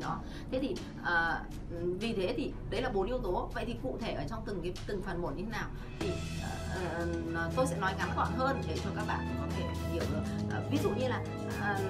đó. 0.00 0.18
Thế 0.50 0.58
thì 0.62 0.74
uh, 1.00 2.00
vì 2.00 2.12
thế 2.12 2.34
thì 2.36 2.52
đấy 2.70 2.82
là 2.82 2.90
bốn 2.90 3.06
yếu 3.06 3.18
tố. 3.18 3.50
Vậy 3.54 3.64
thì 3.66 3.74
cụ 3.82 3.98
thể 4.00 4.12
ở 4.12 4.24
trong 4.30 4.42
từng 4.46 4.60
cái 4.62 4.72
từng 4.86 5.02
phần 5.02 5.22
một 5.22 5.32
như 5.36 5.44
thế 5.44 5.50
nào? 5.50 5.68
Thì 6.00 6.08
uh, 6.08 7.56
tôi 7.56 7.66
sẽ 7.66 7.76
nói 7.78 7.94
ngắn 7.98 8.10
gọn 8.16 8.28
hơn 8.36 8.62
để 8.68 8.76
cho 8.84 8.90
các 8.96 9.04
bạn 9.06 9.36
có 9.40 9.46
thể 9.56 9.64
hiểu 9.92 10.02
được. 10.12 10.22
Uh, 10.46 10.72
ví 10.72 10.78
dụ 10.82 10.90
như 10.90 11.08
là 11.08 11.20
uh, 11.20 11.80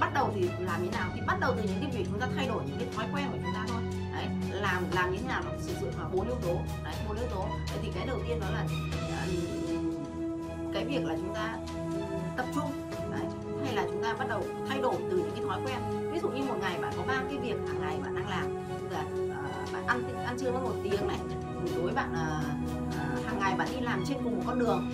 bắt 0.00 0.14
đầu 0.14 0.32
thì 0.34 0.48
làm 0.58 0.84
như 0.84 0.90
nào? 0.90 1.10
Thì 1.14 1.20
bắt 1.26 1.40
đầu 1.40 1.54
từ 1.56 1.62
những 1.62 1.80
cái 1.80 1.90
việc 1.90 2.06
chúng 2.10 2.20
ta 2.20 2.28
thay 2.36 2.46
đổi 2.46 2.64
những 2.66 2.78
cái 2.78 2.88
thói 2.96 3.06
quen 3.14 3.28
của 3.32 3.38
chúng 3.44 3.54
ta 3.54 3.66
thôi. 3.68 3.82
Đấy 4.12 4.26
làm 4.50 4.84
làm 4.92 5.12
như 5.12 5.18
thế 5.18 5.28
nào 5.28 5.42
là 5.44 5.58
sử 5.60 5.74
dụng 5.80 5.90
vào 5.98 6.10
bốn 6.12 6.26
yếu 6.26 6.36
tố. 6.36 6.54
Đấy 6.84 6.94
bốn 7.08 7.16
yếu 7.16 7.26
tố. 7.28 7.48
Vậy 7.48 7.78
thì 7.82 7.90
cái 7.94 8.06
đầu 8.06 8.18
tiên 8.28 8.40
đó 8.40 8.46
là 8.50 8.64
uh, 8.64 9.28
cái 10.74 10.84
việc 10.84 11.04
là 11.04 11.14
chúng 11.16 11.34
ta 11.34 11.56
tập 12.36 12.46
trung 12.54 12.72
chúng 14.02 14.10
ta 14.10 14.16
bắt 14.18 14.28
đầu 14.28 14.44
thay 14.68 14.80
đổi 14.80 14.94
từ 15.10 15.16
những 15.16 15.30
cái 15.34 15.44
thói 15.44 15.60
quen. 15.66 16.10
Ví 16.12 16.18
dụ 16.20 16.28
như 16.28 16.42
một 16.42 16.54
ngày 16.60 16.78
bạn 16.82 16.92
có 16.96 17.02
ba 17.06 17.22
cái 17.28 17.38
việc 17.38 17.56
hàng 17.68 17.80
ngày 17.80 17.98
bạn 18.02 18.14
đang 18.14 18.28
làm 18.28 18.54
là 18.90 19.00
uh, 19.00 19.72
bạn 19.72 19.86
ăn 19.86 20.24
ăn 20.24 20.36
trưa 20.38 20.52
mất 20.52 20.60
một 20.62 20.74
tiếng 20.82 21.08
này 21.08 21.18
buổi 21.60 21.70
tối 21.76 21.92
bạn 21.94 22.10
uh, 22.10 23.26
hàng 23.26 23.38
ngày 23.40 23.54
bạn 23.54 23.68
đi 23.74 23.80
làm 23.80 24.02
trên 24.08 24.18
cùng 24.24 24.36
một 24.36 24.42
con 24.46 24.58
đường. 24.58 24.90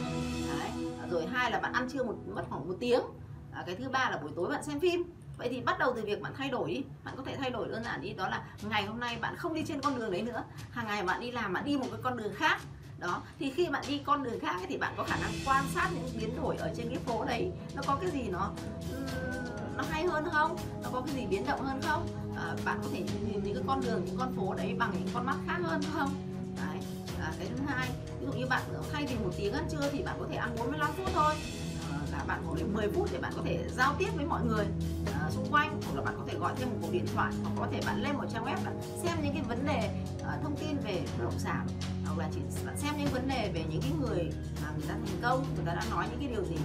Đấy. 0.58 0.70
rồi 1.10 1.26
hai 1.26 1.50
là 1.50 1.60
bạn 1.60 1.72
ăn 1.72 1.88
trưa 1.90 2.04
một 2.04 2.14
mất 2.34 2.44
khoảng 2.48 2.68
một 2.68 2.74
tiếng. 2.80 3.00
À, 3.52 3.62
cái 3.66 3.74
thứ 3.76 3.88
ba 3.88 4.10
là 4.10 4.18
buổi 4.22 4.30
tối 4.36 4.48
bạn 4.48 4.62
xem 4.62 4.80
phim. 4.80 5.02
Vậy 5.38 5.48
thì 5.48 5.60
bắt 5.60 5.78
đầu 5.78 5.92
từ 5.96 6.02
việc 6.04 6.20
bạn 6.20 6.32
thay 6.36 6.48
đổi 6.48 6.70
đi 6.70 6.82
bạn 7.04 7.14
có 7.16 7.22
thể 7.26 7.36
thay 7.36 7.50
đổi 7.50 7.68
đơn 7.68 7.84
giản 7.84 8.00
đi 8.00 8.12
đó 8.12 8.28
là 8.28 8.42
ngày 8.62 8.86
hôm 8.86 9.00
nay 9.00 9.18
bạn 9.20 9.36
không 9.36 9.54
đi 9.54 9.62
trên 9.66 9.80
con 9.80 9.98
đường 9.98 10.10
đấy 10.10 10.22
nữa. 10.22 10.44
Hàng 10.70 10.86
ngày 10.86 11.04
bạn 11.04 11.20
đi 11.20 11.30
làm 11.30 11.52
bạn 11.52 11.64
đi 11.64 11.76
một 11.76 11.86
cái 11.90 12.00
con 12.02 12.16
đường 12.16 12.32
khác 12.34 12.60
đó 12.98 13.22
thì 13.38 13.50
khi 13.50 13.68
bạn 13.68 13.84
đi 13.88 14.00
con 14.06 14.22
đường 14.22 14.40
khác 14.40 14.56
ấy, 14.56 14.66
thì 14.68 14.76
bạn 14.76 14.94
có 14.96 15.04
khả 15.04 15.16
năng 15.16 15.30
quan 15.46 15.64
sát 15.74 15.90
những 15.94 16.20
biến 16.20 16.36
đổi 16.36 16.56
ở 16.56 16.70
trên 16.76 16.88
cái 16.88 16.98
phố 16.98 17.24
đấy. 17.24 17.50
Nó 17.74 17.82
có 17.86 17.98
cái 18.00 18.10
gì 18.10 18.22
nó 18.22 18.50
nó 19.76 19.84
hay 19.90 20.04
hơn 20.06 20.24
không? 20.32 20.56
Nó 20.82 20.90
có 20.92 21.00
cái 21.00 21.14
gì 21.14 21.26
biến 21.26 21.46
động 21.46 21.60
hơn 21.60 21.80
không? 21.82 22.08
À, 22.36 22.54
bạn 22.64 22.78
có 22.82 22.88
thể 22.92 22.98
nhìn 22.98 23.42
những 23.44 23.54
cái 23.54 23.62
con 23.66 23.80
đường 23.80 24.04
những 24.04 24.16
con 24.18 24.36
phố 24.36 24.54
đấy 24.54 24.74
bằng 24.78 24.92
những 24.94 25.08
con 25.14 25.26
mắt 25.26 25.36
khác 25.46 25.58
hơn 25.62 25.80
không? 25.94 26.14
Đấy 26.56 26.78
à, 27.20 27.32
cái 27.38 27.48
thứ 27.48 27.64
hai 27.66 27.88
ví 28.20 28.26
dụ 28.26 28.32
như 28.32 28.46
bạn 28.46 28.62
thay 28.92 29.06
vì 29.06 29.14
một 29.14 29.30
tiếng 29.36 29.52
ăn 29.52 29.66
trưa 29.70 29.90
thì 29.92 30.02
bạn 30.02 30.16
có 30.20 30.26
thể 30.30 30.36
ăn 30.36 30.56
45 30.58 30.90
phút 30.96 31.10
thôi. 31.14 31.34
Ờ, 31.90 31.98
là 32.12 32.24
bạn 32.28 32.42
có 32.48 32.54
đến 32.56 32.72
10 32.72 32.88
phút 32.88 33.08
để 33.12 33.18
bạn 33.18 33.32
có 33.36 33.42
thể 33.44 33.64
giao 33.76 33.94
tiếp 33.98 34.08
với 34.16 34.24
mọi 34.24 34.44
người 34.44 34.66
à, 35.06 35.30
xung 35.30 35.46
quanh 35.50 35.80
hoặc 35.84 35.96
là 35.96 36.02
bạn 36.02 36.14
có 36.18 36.24
thể 36.26 36.38
gọi 36.38 36.52
thêm 36.56 36.70
một 36.70 36.76
cuộc 36.82 36.92
điện 36.92 37.06
thoại 37.14 37.32
hoặc 37.42 37.50
có 37.58 37.66
thể 37.72 37.80
bạn 37.86 38.02
lên 38.02 38.16
một 38.16 38.24
trang 38.32 38.44
web 38.44 38.56
xem 39.02 39.16
những 39.22 39.34
cái 39.34 39.42
vấn 39.42 39.66
đề 39.66 39.90
uh, 40.20 40.42
thông 40.42 40.56
tin 40.56 40.76
về 40.84 41.02
bất 41.18 41.24
động 41.24 41.38
sản 41.38 41.66
hoặc 42.18 42.24
là 42.24 42.30
chỉ 42.34 42.40
bạn 42.66 42.76
xem 42.76 42.94
những 42.98 43.08
vấn 43.12 43.28
đề 43.28 43.50
về 43.54 43.64
những 43.70 43.80
cái 43.80 43.92
người 44.00 44.30
mà 44.62 44.70
người 44.76 44.86
ta 44.88 44.94
thành 44.94 45.18
công, 45.22 45.44
người 45.56 45.64
ta 45.66 45.74
đã 45.74 45.82
nói 45.90 46.06
những 46.10 46.20
cái 46.20 46.28
điều 46.28 46.44
gì. 46.44 46.56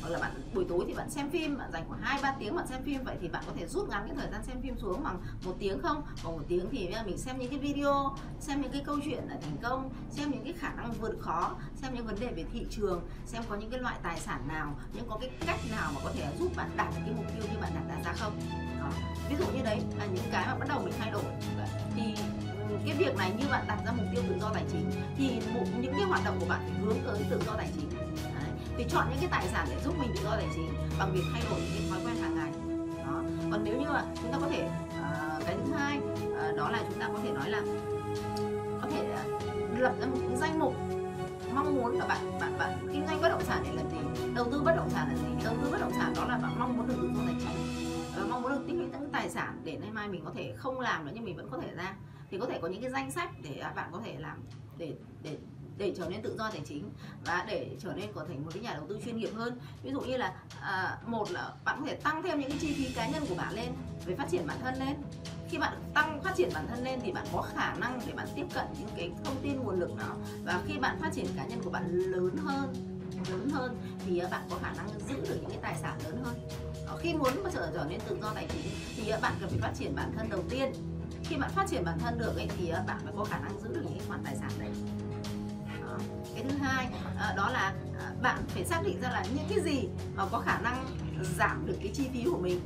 Hoặc 0.00 0.10
là 0.10 0.18
bạn 0.18 0.32
buổi 0.54 0.64
tối 0.68 0.84
thì 0.88 0.94
bạn 0.94 1.10
xem 1.10 1.30
phim, 1.30 1.58
bạn 1.58 1.72
dành 1.72 1.84
khoảng 1.88 2.00
hai 2.02 2.22
ba 2.22 2.34
tiếng 2.38 2.56
bạn 2.56 2.66
xem 2.66 2.82
phim, 2.82 3.04
vậy 3.04 3.16
thì 3.20 3.28
bạn 3.28 3.44
có 3.46 3.52
thể 3.56 3.66
rút 3.66 3.88
ngắn 3.88 4.06
cái 4.06 4.16
thời 4.16 4.30
gian 4.32 4.42
xem 4.44 4.62
phim 4.62 4.78
xuống 4.78 5.04
bằng 5.04 5.20
một 5.44 5.56
tiếng 5.58 5.82
không? 5.82 6.02
Còn 6.24 6.36
một 6.36 6.44
tiếng 6.48 6.66
thì 6.70 6.90
mình 7.06 7.18
xem 7.18 7.38
những 7.38 7.50
cái 7.50 7.58
video, 7.58 8.16
xem 8.40 8.62
những 8.62 8.72
cái 8.72 8.82
câu 8.86 8.98
chuyện 9.04 9.24
là 9.28 9.36
thành 9.42 9.56
công, 9.62 9.90
xem 10.10 10.30
những 10.30 10.44
cái 10.44 10.52
khả 10.52 10.72
năng 10.74 10.92
vượt 10.92 11.16
khó, 11.20 11.56
xem 11.82 11.94
những 11.94 12.06
vấn 12.06 12.20
đề 12.20 12.32
về 12.36 12.44
thị 12.52 12.66
trường, 12.70 13.08
xem 13.26 13.42
có 13.48 13.56
những 13.56 13.70
cái 13.70 13.80
loại 13.80 13.96
tài 14.02 14.20
sản 14.20 14.48
nào, 14.48 14.74
những 14.92 15.08
có 15.08 15.18
cái 15.20 15.30
cách 15.46 15.60
nào 15.70 15.92
mà 15.94 16.00
có 16.04 16.10
thể 16.14 16.26
giúp 16.38 16.56
bạn 16.56 16.70
đạt 16.76 16.88
được 16.90 17.02
cái 17.04 17.14
mục 17.16 17.26
tiêu 17.34 17.44
như 17.52 17.58
bạn 17.60 17.72
đặt 17.74 18.04
ra 18.04 18.12
không? 18.12 18.40
Đó. 18.80 18.90
ví 19.28 19.36
dụ 19.38 19.44
như 19.56 19.62
đấy 19.64 19.80
là 19.98 20.06
những 20.06 20.24
cái 20.32 20.46
mà 20.46 20.54
bắt 20.54 20.68
đầu 20.68 20.82
mình 20.84 20.94
thay 20.98 21.10
đổi. 21.10 21.24
Thì 21.96 22.14
cái 22.86 22.96
việc 22.96 23.16
này 23.16 23.32
như 23.38 23.44
bạn 23.50 23.64
đặt 23.68 23.78
ra 23.86 23.92
mục 23.92 24.06
tiêu 24.12 24.22
tự 24.28 24.34
do 24.40 24.50
tài 24.54 24.64
chính 24.72 24.90
thì 25.16 25.40
một 25.54 25.64
những 25.80 25.92
cái 25.92 26.02
hoạt 26.02 26.24
động 26.24 26.36
của 26.40 26.46
bạn 26.46 26.60
phải 26.60 26.80
hướng 26.80 26.96
tới 27.06 27.26
tự 27.30 27.40
do 27.46 27.52
tài 27.56 27.68
chính. 27.76 27.90
Thì 28.76 28.84
chọn 28.88 29.06
những 29.10 29.18
cái 29.20 29.28
tài 29.30 29.48
sản 29.48 29.66
để 29.70 29.76
giúp 29.84 29.94
mình 29.98 30.10
tự 30.16 30.24
do 30.24 30.30
tài 30.30 30.48
chính 30.54 30.74
bằng 30.98 31.12
việc 31.12 31.22
thay 31.32 31.42
đổi 31.50 31.60
những 31.60 31.70
cái 31.74 31.90
thói 31.90 32.00
quen 32.06 32.22
hàng 32.22 32.36
ngày. 32.36 32.52
Đó 33.06 33.22
còn 33.50 33.64
nếu 33.64 33.76
như 33.76 33.86
mà 33.86 34.04
chúng 34.22 34.32
ta 34.32 34.38
có 34.40 34.48
thể 34.48 34.68
uh, 34.98 35.46
cái 35.46 35.56
thứ 35.64 35.72
hai 35.72 35.98
uh, 35.98 36.56
đó 36.56 36.70
là 36.70 36.82
chúng 36.88 36.98
ta 36.98 37.08
có 37.12 37.18
thể 37.22 37.30
nói 37.30 37.50
là 37.50 37.62
có 38.82 38.88
thể 38.90 39.14
uh, 39.36 39.80
lập 39.80 39.92
ra 40.00 40.06
một 40.06 40.18
cái 40.28 40.36
danh 40.36 40.58
mục 40.58 40.74
mong 41.54 41.74
muốn 41.74 41.98
là 41.98 42.06
bạn 42.06 42.38
bạn 42.40 42.58
bạn 42.58 42.78
kinh 42.92 43.06
doanh 43.06 43.22
bất 43.22 43.28
động 43.28 43.44
sản 43.44 43.62
để 43.64 43.70
làm 43.72 43.90
gì 43.90 44.24
đầu 44.34 44.46
tư 44.52 44.62
bất 44.64 44.76
động 44.76 44.90
sản 44.90 45.08
là 45.08 45.14
gì 45.14 45.44
đầu 45.44 45.54
tư 45.62 45.68
bất 45.72 45.80
động 45.80 45.92
sản 45.98 46.12
đó 46.16 46.24
là 46.28 46.38
bạn 46.38 46.58
mong 46.58 46.76
muốn 46.76 46.88
được 46.88 46.94
tự 47.02 47.10
do 47.16 47.22
tài 47.26 47.34
chính 47.40 47.84
và 48.16 48.24
mong 48.30 48.42
muốn 48.42 48.52
được 48.52 48.64
tích 48.66 48.74
lũy 48.74 48.86
những 49.04 49.10
tài 49.12 49.30
sản 49.30 49.60
để 49.64 49.76
nay 49.76 49.90
mai 49.92 50.08
mình 50.08 50.24
có 50.24 50.30
thể 50.34 50.54
không 50.56 50.80
làm 50.80 51.06
nữa 51.06 51.12
nhưng 51.14 51.24
mình 51.24 51.36
vẫn 51.36 51.48
có 51.50 51.58
thể 51.58 51.74
ra 51.76 51.94
thì 52.34 52.40
có 52.40 52.46
thể 52.46 52.58
có 52.62 52.68
những 52.68 52.82
cái 52.82 52.90
danh 52.90 53.10
sách 53.10 53.30
để 53.42 53.58
à, 53.62 53.72
bạn 53.76 53.88
có 53.92 54.00
thể 54.04 54.16
làm 54.18 54.44
để 54.78 54.94
để 55.22 55.38
để 55.78 55.94
trở 55.96 56.08
nên 56.08 56.22
tự 56.22 56.36
do 56.38 56.50
tài 56.50 56.60
chính 56.64 56.90
và 57.24 57.44
để 57.48 57.76
trở 57.80 57.92
nên 57.96 58.12
có 58.12 58.24
thành 58.28 58.44
một 58.44 58.50
cái 58.54 58.62
nhà 58.62 58.74
đầu 58.74 58.86
tư 58.88 58.98
chuyên 59.04 59.16
nghiệp 59.16 59.30
hơn. 59.34 59.58
Ví 59.82 59.90
dụ 59.90 60.00
như 60.00 60.16
là 60.16 60.34
à, 60.60 60.98
một 61.06 61.30
là 61.30 61.52
bạn 61.64 61.76
có 61.80 61.86
thể 61.86 61.94
tăng 61.94 62.22
thêm 62.22 62.40
những 62.40 62.50
cái 62.50 62.58
chi 62.60 62.72
phí 62.72 62.94
cá 62.94 63.08
nhân 63.08 63.22
của 63.28 63.34
bạn 63.34 63.54
lên 63.54 63.72
về 64.06 64.14
phát 64.14 64.28
triển 64.30 64.46
bản 64.46 64.58
thân 64.62 64.74
lên. 64.74 64.96
Khi 65.48 65.58
bạn 65.58 65.82
tăng 65.94 66.20
phát 66.22 66.32
triển 66.36 66.50
bản 66.54 66.66
thân 66.68 66.84
lên 66.84 67.00
thì 67.02 67.12
bạn 67.12 67.26
có 67.32 67.42
khả 67.42 67.74
năng 67.74 68.00
để 68.06 68.12
bạn 68.12 68.28
tiếp 68.36 68.46
cận 68.54 68.64
những 68.78 68.88
cái 68.96 69.10
thông 69.24 69.36
tin 69.42 69.60
nguồn 69.60 69.80
lực 69.80 69.96
đó. 69.98 70.16
Và 70.44 70.62
khi 70.66 70.78
bạn 70.78 70.98
phát 71.00 71.12
triển 71.12 71.26
cá 71.36 71.46
nhân 71.46 71.60
của 71.64 71.70
bạn 71.70 71.90
lớn 71.90 72.36
hơn 72.36 72.94
lớn 73.30 73.48
hơn 73.52 73.76
thì 74.06 74.18
à, 74.18 74.28
bạn 74.30 74.42
có 74.50 74.56
khả 74.62 74.72
năng 74.72 74.88
giữ 75.08 75.16
được 75.28 75.36
những 75.40 75.50
cái 75.50 75.58
tài 75.62 75.74
sản 75.82 75.98
lớn 76.04 76.18
hơn. 76.24 76.34
Ờ, 76.86 76.96
khi 76.96 77.14
muốn 77.14 77.32
trở 77.52 77.70
trở 77.74 77.86
nên 77.88 78.00
tự 78.08 78.18
do 78.22 78.32
tài 78.34 78.46
chính 78.52 78.72
thì 78.96 79.08
à, 79.08 79.18
bạn 79.22 79.32
cần 79.40 79.48
phải 79.50 79.58
phát 79.58 79.72
triển 79.78 79.94
bản 79.96 80.12
thân 80.16 80.28
đầu 80.30 80.42
tiên 80.50 80.72
khi 81.24 81.36
bạn 81.36 81.50
phát 81.50 81.66
triển 81.68 81.84
bản 81.84 81.98
thân 81.98 82.18
được 82.18 82.36
ấy, 82.36 82.48
thì 82.58 82.68
ờ, 82.68 82.84
bạn 82.86 82.98
phải 83.04 83.12
có 83.16 83.24
khả 83.24 83.38
năng 83.38 83.60
giữ 83.60 83.68
được 83.74 83.82
những 83.84 84.08
khoản 84.08 84.20
tài 84.24 84.36
sản 84.36 84.50
đấy. 84.58 84.70
Cái 86.34 86.44
thứ 86.48 86.56
hai 86.56 86.88
ờ, 87.18 87.34
đó 87.36 87.50
là 87.50 87.74
ờ, 87.98 88.04
bạn 88.22 88.38
phải 88.48 88.64
xác 88.64 88.80
định 88.84 89.00
ra 89.00 89.10
là 89.10 89.24
những 89.34 89.46
cái 89.48 89.60
gì 89.60 89.88
mà 90.16 90.24
có 90.32 90.38
khả 90.38 90.58
năng 90.58 90.86
giảm 91.36 91.66
được 91.66 91.76
cái 91.82 91.90
chi 91.94 92.08
phí 92.12 92.24
của 92.30 92.38
mình. 92.38 92.60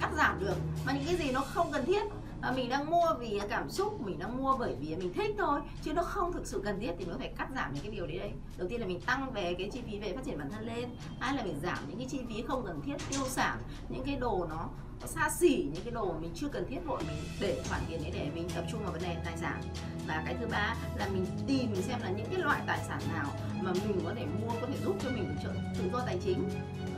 Cắt 0.00 0.10
giảm 0.16 0.40
được. 0.40 0.54
Mà 0.86 0.92
những 0.92 1.04
cái 1.06 1.16
gì 1.16 1.32
nó 1.32 1.40
không 1.40 1.72
cần 1.72 1.86
thiết 1.86 2.02
mà 2.40 2.52
mình 2.52 2.68
đang 2.68 2.90
mua 2.90 3.14
vì 3.20 3.40
cảm 3.48 3.70
xúc 3.70 4.00
mình 4.00 4.18
đang 4.18 4.36
mua 4.36 4.56
bởi 4.56 4.76
vì 4.80 4.96
mình 4.96 5.12
thích 5.12 5.34
thôi 5.38 5.60
chứ 5.82 5.92
nó 5.92 6.02
không 6.02 6.32
thực 6.32 6.46
sự 6.46 6.62
cần 6.64 6.80
thiết 6.80 6.92
thì 6.98 7.04
mới 7.04 7.18
phải 7.18 7.32
cắt 7.38 7.48
giảm 7.54 7.74
những 7.74 7.82
cái 7.82 7.92
điều 7.92 8.06
đấy 8.06 8.18
đấy. 8.18 8.32
Đầu 8.56 8.68
tiên 8.68 8.80
là 8.80 8.86
mình 8.86 9.00
tăng 9.00 9.32
về 9.32 9.54
cái 9.58 9.70
chi 9.72 9.82
phí 9.86 9.98
về 9.98 10.12
phát 10.12 10.24
triển 10.24 10.38
bản 10.38 10.50
thân 10.50 10.66
lên. 10.66 10.88
Hai 11.20 11.36
là 11.36 11.44
mình 11.44 11.60
giảm 11.62 11.78
những 11.88 11.98
cái 11.98 12.06
chi 12.10 12.20
phí 12.28 12.42
không 12.48 12.66
cần 12.66 12.82
thiết 12.82 12.96
tiêu 13.10 13.24
sản 13.28 13.58
những 13.88 14.04
cái 14.04 14.16
đồ 14.16 14.46
nó 14.50 14.68
xa 15.04 15.30
xỉ 15.30 15.68
những 15.74 15.84
cái 15.84 15.92
đồ 15.92 16.14
mình 16.20 16.30
chưa 16.34 16.48
cần 16.48 16.66
thiết 16.68 16.78
vội 16.86 17.02
mình 17.08 17.16
để 17.40 17.62
khoản 17.68 17.80
tiền 17.88 18.02
đấy 18.02 18.12
để 18.14 18.30
mình 18.34 18.48
tập 18.54 18.64
trung 18.72 18.82
vào 18.82 18.92
vấn 18.92 19.02
đề 19.02 19.16
tài 19.24 19.36
sản. 19.36 19.62
Và 20.06 20.22
cái 20.26 20.36
thứ 20.40 20.46
ba 20.46 20.74
là 20.96 21.08
mình 21.08 21.26
tìm 21.46 21.72
mình 21.72 21.82
xem 21.82 22.00
là 22.02 22.10
những 22.10 22.26
cái 22.30 22.40
loại 22.40 22.60
tài 22.66 22.78
sản 22.88 23.00
nào 23.14 23.26
mà 23.62 23.72
mình 23.72 24.00
có 24.04 24.12
thể 24.16 24.26
mua 24.26 24.52
có 24.60 24.66
thể 24.66 24.74
giúp 24.84 24.96
cho 25.02 25.10
mình 25.10 25.36
trợ 25.42 25.50
tự 25.78 25.90
do 25.92 26.00
tài 26.06 26.18
chính. 26.24 26.48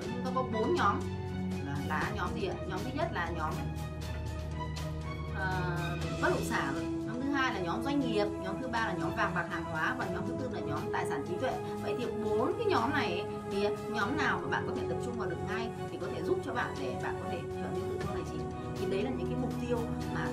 Chúng 0.05 0.25
ta 0.25 0.31
có 0.35 0.43
bốn 0.43 0.75
nhóm 0.75 1.01
là, 1.67 1.77
là 1.89 2.11
nhóm 2.15 2.29
gì 2.41 2.47
ạ? 2.47 2.55
Nhóm 2.69 2.81
thứ 2.85 2.91
nhất 2.95 3.09
là 3.13 3.31
nhóm 3.37 3.53
uh, 5.33 6.23
bất 6.23 6.29
động 6.31 6.45
sản. 6.45 7.05
Nhóm 7.07 7.21
thứ 7.23 7.31
hai 7.31 7.55
là 7.55 7.61
nhóm 7.61 7.83
doanh 7.85 8.01
nghiệp. 8.01 8.27
Nhóm 8.43 8.63
thứ 8.63 8.69
ba 8.69 8.87
là 8.87 8.93
nhóm 8.93 9.17
vàng 9.17 9.35
bạc 9.35 9.47
hàng 9.51 9.65
hóa. 9.65 9.95
Và 9.99 10.07
nhóm 10.07 10.23
thứ 10.29 10.35
tư 10.41 10.49
là 10.53 10.61
nhóm 10.61 10.81
tài 10.93 11.07
sản 11.09 11.25
trí 11.29 11.35
tuệ. 11.41 11.53
Vậy 11.83 11.95
thì 11.99 12.07
bốn 12.25 12.53
cái 12.59 12.67
nhóm 12.67 12.91
này 12.91 13.25
thì 13.51 13.69
nhóm 13.89 14.17
nào 14.17 14.41
mà 14.43 14.49
bạn 14.49 14.65
có 14.69 14.75
thể 14.77 14.83
tập 14.89 14.97
trung 15.05 15.19
vào 15.19 15.31
được 15.31 15.37
ngay 15.49 15.69
thì 15.91 15.99
có 16.01 16.07
thể 16.15 16.23
giúp 16.23 16.39
cho 16.45 16.55
bạn 16.55 16.75
để 16.81 16.97
bạn 17.03 17.21
có 17.25 17.31
thể 17.31 17.39
trở 17.47 17.69
nên 17.75 17.88
đấy 18.91 19.03
là 19.03 19.11
những 19.11 19.27
cái 19.27 19.37
mục 19.41 19.53
tiêu 19.61 19.79
mà 20.15 20.29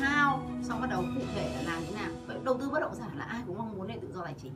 hao 0.00 0.42
xong 0.62 0.80
bắt 0.80 0.90
đầu 0.90 1.04
cụ 1.14 1.20
thể 1.34 1.52
là 1.56 1.72
làm 1.72 1.84
như 1.84 1.94
nào 1.94 2.10
vậy 2.26 2.38
đầu 2.44 2.58
tư 2.60 2.70
bất 2.70 2.80
động 2.80 2.94
sản 2.94 3.18
là 3.18 3.24
ai 3.24 3.42
cũng 3.46 3.58
mong 3.58 3.76
muốn 3.76 3.86
để 3.86 3.98
tự 4.02 4.12
do 4.14 4.24
tài 4.24 4.34
chính 4.42 4.52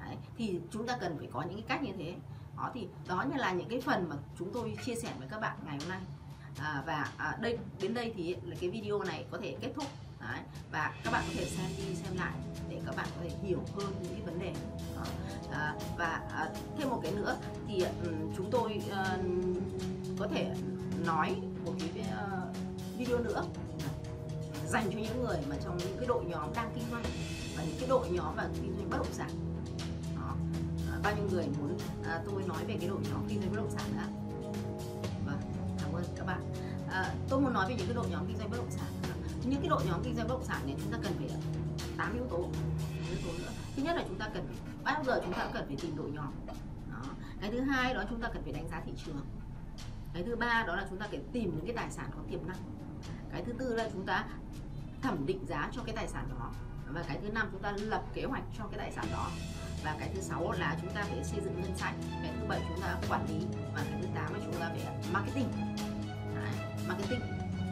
đấy, 0.00 0.16
thì 0.38 0.60
chúng 0.70 0.86
ta 0.86 0.96
cần 1.00 1.18
phải 1.18 1.28
có 1.32 1.42
những 1.42 1.54
cái 1.54 1.64
cách 1.68 1.82
như 1.82 1.92
thế 1.98 2.14
đó 2.56 2.70
thì 2.74 2.88
đó 3.08 3.24
như 3.30 3.36
là 3.36 3.52
những 3.52 3.68
cái 3.68 3.80
phần 3.80 4.08
mà 4.08 4.16
chúng 4.38 4.52
tôi 4.52 4.76
chia 4.84 4.94
sẻ 4.94 5.12
với 5.18 5.28
các 5.30 5.40
bạn 5.40 5.56
ngày 5.66 5.78
hôm 5.80 5.88
nay 5.88 6.00
à, 6.58 6.82
và 6.86 7.10
à, 7.16 7.36
đây 7.40 7.58
đến 7.80 7.94
đây 7.94 8.12
thì 8.16 8.36
là 8.44 8.56
cái 8.60 8.70
video 8.70 8.98
này 9.02 9.24
có 9.30 9.38
thể 9.42 9.56
kết 9.60 9.72
thúc 9.74 9.84
Đấy. 10.20 10.40
và 10.72 10.92
các 11.04 11.12
bạn 11.12 11.24
có 11.28 11.34
thể 11.36 11.44
xem 11.44 11.70
đi 11.76 11.94
xem 11.94 12.16
lại 12.16 12.32
để 12.70 12.80
các 12.86 12.96
bạn 12.96 13.06
có 13.16 13.22
thể 13.22 13.30
hiểu 13.42 13.60
hơn 13.74 13.92
những 14.02 14.12
cái 14.12 14.22
vấn 14.24 14.38
đề 14.38 14.54
đó. 14.96 15.04
À, 15.52 15.74
và 15.98 16.22
à, 16.32 16.48
thêm 16.78 16.90
một 16.90 17.00
cái 17.02 17.12
nữa 17.12 17.36
thì 17.68 17.82
um, 17.82 18.34
chúng 18.36 18.50
tôi 18.50 18.82
uh, 18.86 20.18
có 20.18 20.28
thể 20.34 20.54
nói 21.06 21.36
một 21.64 21.72
cái 21.78 22.04
uh, 22.08 22.56
video 23.04 23.18
nữa. 23.18 23.44
Dành 24.66 24.90
cho 24.92 24.98
những 24.98 25.24
người 25.24 25.36
mà 25.48 25.56
trong 25.64 25.76
những 25.76 25.96
cái 25.98 26.06
đội 26.06 26.24
nhóm 26.24 26.54
đang 26.54 26.72
kinh 26.74 26.84
doanh 26.90 27.04
và 27.56 27.64
những 27.64 27.76
cái 27.80 27.88
đội 27.88 28.08
nhóm 28.10 28.36
và 28.36 28.48
kinh 28.54 28.74
doanh 28.76 28.90
bất 28.90 28.96
động 28.96 29.12
sản. 29.12 29.30
Đó. 30.16 30.34
À, 30.92 30.98
bao 31.02 31.16
nhiêu 31.16 31.24
người 31.30 31.46
muốn 31.58 31.78
à, 32.04 32.22
tôi 32.26 32.42
nói 32.42 32.64
về 32.64 32.76
cái 32.80 32.88
đội 32.88 33.00
nhóm 33.10 33.28
kinh 33.28 33.40
doanh 33.40 33.50
bất 33.50 33.56
động 33.56 33.70
sản 33.70 33.84
nữa 33.92 34.06
vâng, 35.26 35.40
ơn 35.94 36.04
các 36.16 36.26
bạn. 36.26 36.40
À, 36.90 37.14
tôi 37.28 37.40
muốn 37.40 37.52
nói 37.52 37.68
về 37.68 37.74
những 37.78 37.86
cái 37.86 37.94
đội 37.94 38.06
nhóm 38.10 38.26
kinh 38.26 38.38
doanh 38.38 38.50
bất 38.50 38.56
động 38.56 38.70
sản. 38.70 38.86
Những 39.44 39.60
cái 39.60 39.68
đội 39.68 39.82
nhóm 39.86 40.02
kinh 40.04 40.16
doanh 40.16 40.28
bất 40.28 40.34
động 40.34 40.44
sản 40.44 40.66
này 40.66 40.76
chúng 40.82 40.92
ta 40.92 40.98
cần 41.02 41.12
phải 41.18 41.28
tám 41.96 42.14
yếu 42.14 42.26
tố 42.30 42.48
yếu 43.10 43.18
tố 43.24 43.38
nữa. 43.38 43.50
Thứ 43.76 43.82
nhất 43.82 43.96
là 43.96 44.04
chúng 44.08 44.18
ta 44.18 44.28
cần 44.34 44.46
phải 44.46 44.56
bao 44.84 45.04
giờ 45.04 45.20
chúng 45.24 45.32
ta 45.32 45.44
cũng 45.44 45.52
cần 45.52 45.66
phải 45.66 45.76
tìm 45.82 45.96
đội 45.96 46.10
nhóm. 46.10 46.32
Đó. 46.90 47.02
cái 47.40 47.50
thứ 47.50 47.60
hai 47.60 47.94
đó 47.94 48.04
chúng 48.10 48.20
ta 48.20 48.28
cần 48.28 48.42
phải 48.42 48.52
đánh 48.52 48.68
giá 48.68 48.82
thị 48.86 48.92
trường. 49.06 49.26
Cái 50.14 50.22
thứ 50.22 50.36
ba 50.36 50.64
đó 50.66 50.76
là 50.76 50.86
chúng 50.90 50.98
ta 50.98 51.06
phải 51.10 51.20
tìm 51.32 51.52
những 51.56 51.66
cái 51.66 51.76
tài 51.76 51.90
sản 51.90 52.10
có 52.14 52.18
tiềm 52.30 52.46
năng 52.46 52.56
cái 53.32 53.42
thứ 53.46 53.52
tư 53.52 53.74
là 53.74 53.88
chúng 53.92 54.06
ta 54.06 54.24
thẩm 55.02 55.26
định 55.26 55.46
giá 55.46 55.70
cho 55.72 55.82
cái 55.86 55.96
tài 55.96 56.08
sản 56.08 56.28
đó. 56.38 56.50
Và 56.88 57.02
cái 57.08 57.18
thứ 57.22 57.28
năm 57.28 57.48
chúng 57.52 57.62
ta 57.62 57.72
lập 57.72 58.02
kế 58.14 58.24
hoạch 58.24 58.42
cho 58.58 58.64
cái 58.64 58.78
tài 58.78 58.92
sản 58.92 59.06
đó. 59.12 59.30
Và 59.84 59.96
cái 59.98 60.10
thứ 60.14 60.20
sáu 60.20 60.52
là 60.52 60.76
chúng 60.82 60.90
ta 60.94 61.02
phải 61.02 61.24
xây 61.24 61.40
dựng 61.44 61.62
ngân 61.62 61.76
sách. 61.76 61.94
Cái 62.22 62.32
thứ 62.40 62.46
bảy 62.48 62.60
chúng 62.68 62.80
ta 62.80 62.96
quản 63.08 63.26
lý. 63.28 63.46
Và 63.74 63.84
cái 63.90 64.00
thứ 64.02 64.08
tám 64.14 64.34
là 64.34 64.40
chúng 64.44 64.60
ta 64.60 64.68
phải 64.68 64.94
marketing. 65.12 65.48
Đấy, 66.34 66.52
marketing 66.88 67.20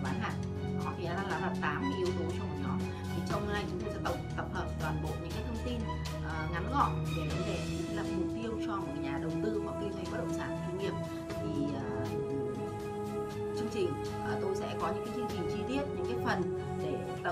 bán 0.03 0.21
hàng. 0.21 0.43
Đó 0.85 0.93
thì 0.99 1.05
nó 1.05 1.23
là 1.23 1.39
là 1.41 1.55
tám 1.61 1.93
yếu 1.99 2.07
tố 2.07 2.25
trong 2.39 2.49
một 2.49 2.57
nhóm. 2.63 2.79
Thì 3.17 3.23
trong 3.29 3.53
này 3.53 3.65
chúng 3.71 3.81
tôi 3.81 3.95
sẽ 3.95 4.01
tổng 4.05 4.19
tập 4.37 4.47
hợp 4.53 4.67
toàn 4.81 5.03
bộ 5.03 5.09
những 5.21 5.31
cái 5.31 5.43
thông 5.47 5.59
tin 5.65 5.77
uh, 5.77 6.53
ngắn 6.53 6.71
gọn 6.73 7.05
về 7.17 7.29
vấn 7.29 7.47
đề 7.47 7.80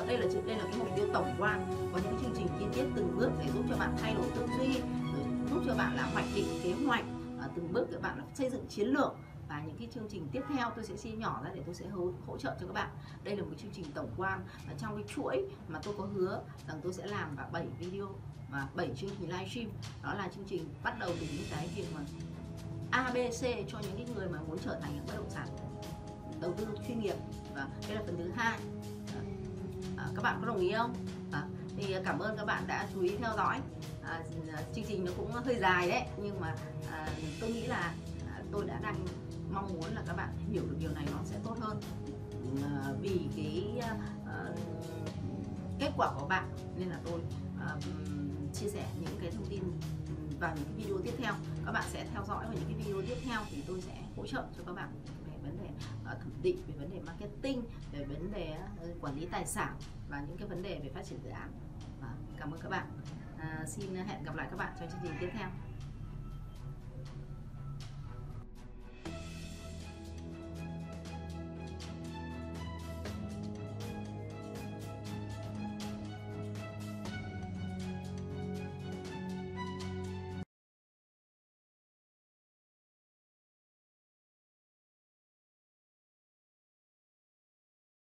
để 0.07 0.17
đây 0.17 0.19
là 0.19 0.41
đây 0.47 0.57
là 0.57 0.65
cái 0.65 0.79
mục 0.79 0.89
tiêu 0.97 1.07
tổng 1.13 1.37
quan. 1.39 1.67
Có 1.93 2.01
những 2.05 2.19
chương 2.21 2.35
trình 2.37 2.47
chi 2.59 2.65
tiết 2.75 2.85
từng 2.97 3.17
bước 3.17 3.31
để 3.39 3.51
giúp 3.55 3.65
cho 3.69 3.77
bạn 3.77 3.97
thay 3.99 4.15
đổi 4.15 4.27
tư 4.37 4.47
duy 4.59 4.81
giúp 5.51 5.63
cho 5.67 5.75
bạn 5.75 5.97
là 5.97 6.03
hoạch 6.03 6.25
định 6.35 6.47
kế 6.63 6.75
hoạch 6.87 7.05
à, 7.41 7.49
từng 7.55 7.73
bước 7.73 7.87
để 7.91 7.99
bạn 7.99 8.19
là 8.19 8.25
xây 8.35 8.51
dựng 8.51 8.67
chiến 8.69 8.89
lược. 8.89 9.13
Và 9.49 9.63
những 9.67 9.77
cái 9.79 9.89
chương 9.95 10.09
trình 10.11 10.29
tiếp 10.33 10.43
theo 10.49 10.71
tôi 10.77 10.85
sẽ 10.85 10.97
chia 10.97 11.11
nhỏ 11.11 11.41
ra 11.45 11.51
để 11.55 11.63
tôi 11.67 11.75
sẽ 11.75 11.87
hỗ, 11.89 12.11
hỗ 12.27 12.39
trợ 12.39 12.57
cho 12.61 12.67
các 12.67 12.73
bạn. 12.73 12.89
Đây 13.25 13.37
là 13.37 13.43
một 13.43 13.55
chương 13.63 13.71
trình 13.75 13.85
tổng 13.95 14.11
quan. 14.17 14.45
Và 14.67 14.75
trong 14.79 14.97
cái 14.97 15.05
chuỗi 15.15 15.45
mà 15.69 15.81
tôi 15.83 15.95
có 15.99 16.05
hứa 16.15 16.43
rằng 16.69 16.81
tôi 16.83 16.93
sẽ 16.93 17.07
làm 17.07 17.37
và 17.37 17.49
7 17.53 17.67
video 17.79 18.09
và 18.51 18.69
7 18.75 18.91
chương 18.97 19.11
trình 19.21 19.29
livestream 19.29 19.71
đó 20.03 20.15
là 20.15 20.29
chương 20.29 20.45
trình 20.45 20.69
bắt 20.83 20.99
đầu 21.01 21.11
từ 21.21 21.27
những 21.33 21.47
cái 21.51 21.69
việc 21.77 21.87
mà 21.95 22.01
ABC 22.91 23.43
cho 23.69 23.79
những 23.79 23.97
cái 23.97 24.07
người 24.15 24.29
mà 24.29 24.39
muốn 24.49 24.59
trở 24.65 24.79
thành 24.83 24.95
những 24.95 25.07
bất 25.07 25.15
động 25.17 25.31
sản 25.31 25.49
đầu 26.41 26.53
tư 26.53 26.67
chuyên 26.89 27.01
nghiệp. 27.01 27.17
Và 27.55 27.69
đây 27.89 27.97
là 27.97 28.03
phần 28.07 28.17
thứ 28.19 28.31
hai 28.37 28.59
à, 29.99 30.07
các 30.15 30.23
bạn 30.23 30.39
có 30.41 30.47
đồng 30.47 30.59
ý 30.59 30.73
không? 30.73 30.95
À, 31.33 31.45
thì 31.77 31.95
cảm 32.05 32.19
ơn 32.19 32.37
các 32.37 32.45
bạn 32.45 32.67
đã 32.67 32.89
chú 32.95 33.01
ý 33.01 33.17
theo 33.17 33.33
dõi. 33.37 33.61
À, 34.03 34.23
à, 34.53 34.63
chương 34.75 34.85
trình 34.89 35.05
nó 35.05 35.13
cũng 35.17 35.33
hơi 35.33 35.59
dài 35.61 35.89
đấy 35.89 36.03
nhưng 36.23 36.41
mà 36.41 36.55
à, 36.91 37.09
tôi 37.41 37.51
nghĩ 37.51 37.67
là 37.67 37.95
à, 38.27 38.43
tôi 38.53 38.65
đã 38.67 38.79
đang 38.83 39.07
mong 39.53 39.75
muốn 39.75 39.95
là 39.95 40.03
các 40.07 40.17
bạn 40.17 40.29
hiểu 40.53 40.63
được 40.63 40.77
điều 40.81 40.91
này 40.91 41.05
nó 41.13 41.19
sẽ 41.25 41.37
tốt 41.45 41.57
hơn. 41.61 41.81
À, 42.63 42.93
vì 43.01 43.21
cái 43.37 43.79
à, 43.81 43.97
à, 44.27 44.45
kết 45.79 45.91
quả 45.97 46.11
của 46.19 46.27
bạn 46.27 46.49
nên 46.77 46.89
là 46.89 46.99
tôi 47.05 47.21
à, 47.61 47.77
chia 48.55 48.69
sẻ 48.69 48.87
những 49.01 49.19
cái 49.21 49.31
thông 49.31 49.47
tin 49.47 49.63
vào 50.41 50.57
những 50.57 50.65
cái 50.65 50.75
video 50.77 50.99
tiếp 51.05 51.15
theo. 51.19 51.35
Các 51.67 51.73
bạn 51.73 51.85
sẽ 51.93 52.07
theo 52.13 52.25
dõi 52.29 52.45
vào 52.45 52.55
những 52.55 52.65
cái 52.69 52.75
video 52.75 53.03
tiếp 53.03 53.17
theo 53.25 53.41
thì 53.51 53.63
tôi 53.67 53.81
sẽ 53.81 53.95
hỗ 54.17 54.27
trợ 54.27 54.45
cho 54.57 54.63
các 54.67 54.73
bạn 54.73 54.89
vấn 55.49 55.59
đề 55.63 55.69
uh, 55.69 56.21
thẩm 56.21 56.33
định 56.43 56.59
về 56.67 56.75
vấn 56.79 56.91
đề 56.91 57.01
marketing 57.07 57.63
về 57.93 58.05
vấn 58.05 58.33
đề 58.33 58.57
uh, 58.91 59.03
quản 59.03 59.17
lý 59.17 59.27
tài 59.27 59.47
sản 59.47 59.77
và 60.09 60.21
những 60.29 60.37
cái 60.37 60.49
vấn 60.49 60.63
đề 60.63 60.81
về 60.83 60.91
phát 60.95 61.03
triển 61.05 61.19
dự 61.25 61.31
án. 61.31 61.53
Và 62.01 62.09
cảm 62.39 62.51
ơn 62.51 62.61
các 62.61 62.69
bạn. 62.69 62.87
À, 63.39 63.65
xin 63.67 63.95
hẹn 63.95 64.25
gặp 64.25 64.37
lại 64.37 64.49
các 64.51 64.57
bạn 64.57 64.73
trong 64.81 64.89
chương 64.91 65.01
trình 65.03 65.13
tiếp 65.21 65.29
theo. 65.33 65.49